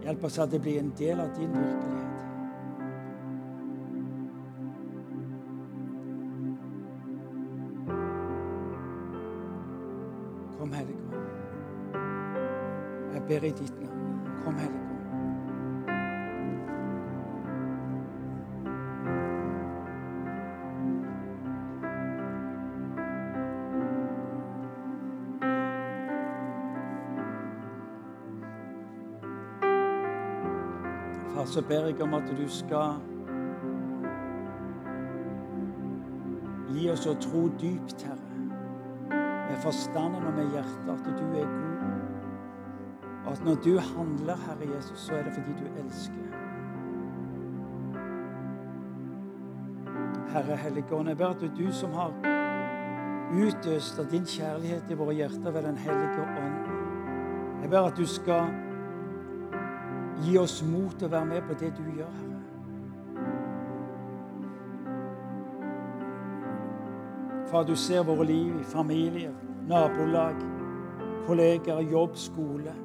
Hjelp 0.01 0.23
oss 0.25 0.39
at 0.41 0.51
det 0.51 0.61
blir 0.63 0.79
en 0.81 0.93
del 0.97 1.19
av 1.21 1.31
din 1.37 1.51
virkelighet. 1.53 2.07
Kom, 10.57 10.73
Hellige 10.73 11.01
Ånd. 11.07 11.25
Jeg 13.13 13.25
ber 13.27 13.49
i 13.49 13.55
ditt 13.61 13.81
navn. 13.81 14.21
Kom, 14.43 14.55
Hellige 14.55 14.80
så 31.51 31.61
ber 31.61 31.85
jeg 31.85 32.01
om 32.01 32.13
at 32.13 32.29
du 32.37 32.45
skal 32.47 32.93
gi 36.71 36.85
oss 36.91 37.03
å 37.11 37.15
tro 37.19 37.41
dypt, 37.59 38.05
Herre, 38.07 38.45
med 39.49 39.57
forstanden 39.59 40.29
og 40.29 40.37
med 40.37 40.53
hjertet, 40.55 40.87
at 40.93 41.09
du 41.09 41.25
er 41.41 41.49
god. 41.51 41.67
Og 43.25 43.27
at 43.33 43.43
når 43.45 43.59
du 43.65 43.73
handler, 43.89 44.39
Herre 44.45 44.69
Jesus, 44.75 44.99
så 44.99 45.17
er 45.17 45.27
det 45.27 45.35
fordi 45.35 45.57
du 45.59 45.67
elsker. 45.83 46.23
Herre 50.31 50.55
Helligånd, 50.63 51.11
jeg 51.11 51.19
ber 51.19 51.35
at 51.35 51.43
du 51.59 51.67
som 51.75 51.91
har 51.99 52.15
utøst 53.31 53.99
av 53.99 54.07
din 54.11 54.23
kjærlighet 54.27 54.87
i 54.87 54.99
våre 55.03 55.19
hjerter 55.19 55.51
ved 55.51 55.67
Den 55.67 55.77
hellige 55.83 56.23
ånd. 56.23 56.75
Jeg 57.61 57.69
ber 57.69 57.91
at 57.91 57.97
du 57.99 58.07
skal 58.07 58.70
Gi 60.21 60.37
oss 60.37 60.61
mot 60.63 60.93
til 60.97 61.07
å 61.07 61.11
være 61.15 61.25
med 61.25 61.47
på 61.47 61.55
det 61.57 61.71
du 61.77 61.83
gjør, 61.97 62.11
Herre. 62.19 62.41
Far, 67.51 67.65
du 67.67 67.75
ser 67.75 68.03
våre 68.07 68.25
liv 68.29 68.59
i 68.61 68.63
familier, 68.63 69.33
nabolag, 69.67 70.37
kolleger, 71.27 71.81
jobb, 71.91 72.13
skole. 72.15 72.75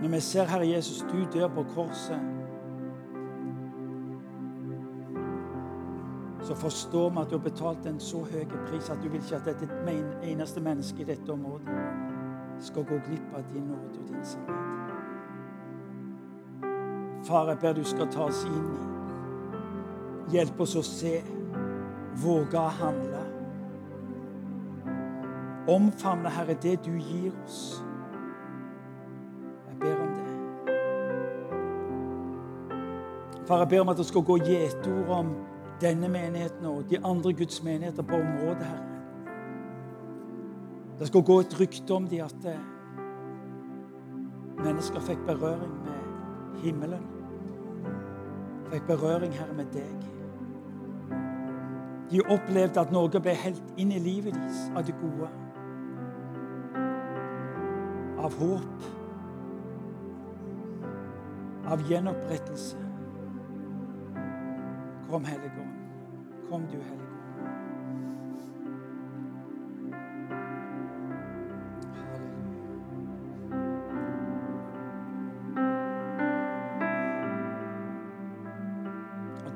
Når 0.00 0.08
vi 0.12 0.20
ser 0.20 0.50
Herre 0.50 0.66
Jesus, 0.68 1.04
du 1.12 1.22
dør 1.32 1.48
på 1.54 1.64
korset, 1.74 2.20
så 6.46 6.54
forstår 6.54 7.10
vi 7.10 7.22
at 7.22 7.30
du 7.30 7.38
har 7.38 7.44
betalt 7.46 7.86
en 7.86 8.00
så 8.00 8.20
høy 8.26 8.44
pris 8.68 8.90
at 8.90 9.00
du 9.02 9.08
vil 9.08 9.22
ikke 9.22 9.40
at 9.40 9.48
dette 9.48 9.96
eneste 10.22 10.60
menneske 10.60 11.02
i 11.02 11.08
dette 11.08 11.32
området 11.32 11.85
skal 12.60 12.84
gå 12.84 12.98
glipp 13.08 13.34
av 13.34 13.42
din 13.52 13.62
nåde 13.62 14.00
og 14.00 14.08
din 14.08 14.24
sannhet. 14.24 14.76
Far, 17.26 17.48
jeg 17.48 17.58
ber 17.58 17.72
du 17.72 17.84
skal 17.84 18.08
ta 18.12 18.28
oss 18.30 18.44
inn 18.46 18.68
i. 18.70 18.84
Hjelp 20.36 20.60
oss 20.62 20.76
å 20.78 20.82
se, 20.86 21.22
våge 22.22 22.58
å 22.58 22.68
handle. 22.80 23.22
Omfavne, 25.70 26.30
Herre, 26.30 26.54
det 26.62 26.76
du 26.86 26.92
gir 26.94 27.32
oss. 27.44 27.82
Jeg 29.68 29.78
ber 29.82 29.96
om 30.02 30.12
det. 30.14 30.28
Far, 33.46 33.58
jeg 33.58 33.68
ber 33.68 33.80
om 33.80 33.94
at 33.94 33.98
det 33.98 34.06
skal 34.06 34.26
gå 34.26 34.38
gjetord 34.46 35.14
om 35.20 35.34
denne 35.82 36.08
menigheten 36.08 36.66
og 36.70 36.86
de 36.90 37.02
andre 37.02 37.34
Guds 37.34 37.62
menigheter 37.62 38.06
på 38.06 38.14
området, 38.22 38.66
Herre. 38.70 38.85
Det 40.98 41.06
skal 41.06 41.22
gå 41.22 41.40
et 41.40 41.60
rykte 41.60 41.94
om 41.94 42.06
de 42.08 42.22
at 42.24 42.46
eh, 42.48 42.60
mennesker 44.64 45.00
fikk 45.04 45.26
berøring 45.26 45.74
med 45.84 46.60
himmelen. 46.62 47.02
Fikk 48.70 48.86
berøring, 48.88 49.32
Herre, 49.36 49.54
med 49.54 49.66
deg. 49.74 50.06
De 52.10 52.22
opplevde 52.32 52.80
at 52.80 52.94
noe 52.94 53.20
ble 53.20 53.34
helt 53.36 53.76
inn 53.76 53.92
i 53.92 54.00
livet 54.00 54.34
deres 54.38 54.62
av 54.78 54.86
det 54.88 54.94
gode. 55.02 55.28
Av 58.24 58.38
håp. 58.40 58.86
Av 61.66 61.82
gjenopprettelse. 61.90 62.80
Kom, 65.10 65.26
Hellige 65.28 65.60
Ånd. 65.60 65.76
Kom, 66.48 66.64
du 66.72 66.78
Hellige 66.78 67.05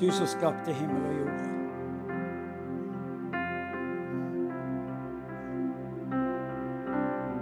Du 0.00 0.10
som 0.10 0.26
skapte 0.26 0.72
himmel 0.72 1.02
og 1.06 1.14
jord. 1.18 1.30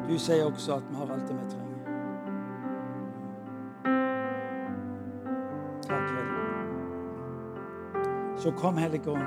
Du 0.08 0.18
sier 0.18 0.44
også 0.44 0.74
at 0.74 0.82
vi 0.90 0.94
har 0.96 1.12
alt 1.14 1.28
det 1.28 1.36
vi 1.36 1.50
trenger. 1.52 1.78
Takk, 5.86 6.08
Hellige 6.16 6.42
Så 8.36 8.50
kom, 8.50 8.76
Hellige 8.76 9.10
Ånd. 9.10 9.22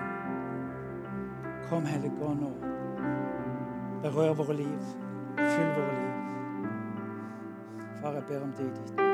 Kom, 1.69 1.85
Hellige 1.85 2.13
Ånd, 2.21 2.43
og 2.43 2.55
berør 4.01 4.33
våre 4.33 4.53
liv. 4.53 4.81
Fyll 5.37 5.71
våre 5.77 5.93
liv. 6.01 6.11
Far, 8.01 8.11
jeg 8.11 8.23
ber 8.27 8.43
om 8.43 8.51
det 8.57 8.65
i 8.65 8.69
ditt 8.69 9.10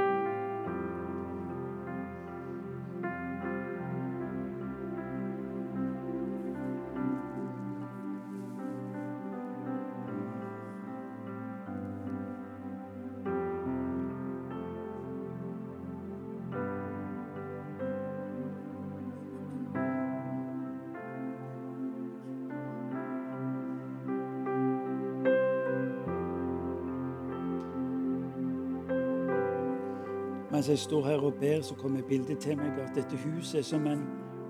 Mens 30.67 30.79
jeg 30.79 30.89
står 30.89 31.05
her 31.05 31.17
og 31.17 31.33
ber, 31.39 31.61
så 31.61 31.75
kommer 31.75 32.01
bildet 32.09 32.39
til 32.43 32.57
meg 32.59 32.79
at 32.83 32.89
dette 32.95 33.15
huset 33.21 33.59
er 33.59 33.63
som 33.63 33.85
en 33.87 34.01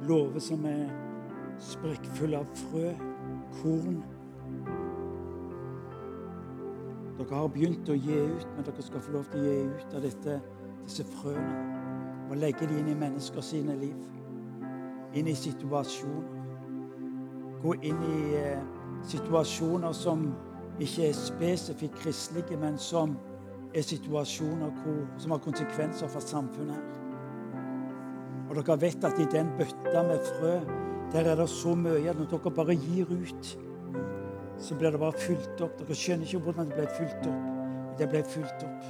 låve 0.09 0.41
som 0.41 0.63
er 0.65 0.87
sprekkfull 1.61 2.33
av 2.33 2.47
frø, 2.57 2.87
korn. 3.59 3.99
Dere 7.19 7.37
har 7.37 7.51
begynt 7.53 7.93
å 7.93 7.99
gi 8.01 8.17
ut, 8.17 8.47
men 8.55 8.65
dere 8.65 8.87
skal 8.87 9.05
få 9.05 9.13
lov 9.13 9.29
til 9.29 9.45
å 9.45 9.53
gi 9.53 9.61
ut 9.69 9.93
av 9.93 10.07
dette, 10.07 10.39
disse 10.87 11.05
frøene. 11.19 11.61
Og 12.31 12.41
legge 12.41 12.65
dem 12.65 12.81
inn 12.81 12.89
i 12.95 12.99
mennesker 13.05 13.45
sine 13.45 13.77
liv. 13.77 14.01
Inn 15.13 15.29
i 15.29 15.37
situasjoner. 15.37 16.33
Gå 17.61 17.77
inn 17.91 18.01
i 18.09 18.19
eh, 18.41 18.65
situasjoner 19.13 19.93
som 19.93 20.31
ikke 20.81 21.11
er 21.11 21.21
spesifikt 21.21 22.01
kristelige, 22.01 22.57
men 22.57 22.81
som 22.81 23.19
er 23.75 23.81
situasjoner 23.85 24.71
hvor, 24.81 24.99
som 25.17 25.31
har 25.31 25.43
konsekvenser 25.43 26.07
for 26.11 26.23
samfunnet 26.23 26.75
her. 26.75 26.97
Og 28.47 28.55
dere 28.55 28.77
vet 28.81 29.03
at 29.03 29.19
i 29.19 29.27
den 29.31 29.49
bøtta 29.57 30.03
med 30.07 30.19
frø, 30.31 30.53
der 31.11 31.31
er 31.31 31.35
det 31.35 31.49
så 31.49 31.75
mye 31.75 32.09
at 32.09 32.19
når 32.19 32.29
dere 32.31 32.53
bare 32.55 32.75
gir 32.75 33.11
ut, 33.11 33.57
så 34.57 34.75
blir 34.75 34.91
det 34.91 34.99
bare 34.99 35.19
fylt 35.19 35.61
opp. 35.61 35.75
Dere 35.79 35.95
skjønner 35.95 36.25
ikke 36.25 36.43
hvordan 36.47 36.71
det 36.71 36.79
ble 36.79 36.87
fylt 36.97 37.29
opp. 37.31 37.51
Det 37.99 38.09
ble 38.11 38.23
fylt 38.23 38.65
opp. 38.67 38.87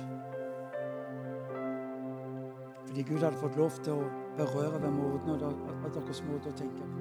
Fordi 2.88 3.04
Gud 3.10 3.20
hadde 3.24 3.42
fått 3.42 3.60
lov 3.60 3.82
til 3.84 3.98
å 3.98 4.08
berøre 4.38 4.82
ved 4.82 4.96
måten 4.96 5.44
av 5.44 5.92
deres 5.94 6.24
måte 6.30 6.54
å 6.54 6.58
tenke 6.58 6.86
på. 6.86 6.97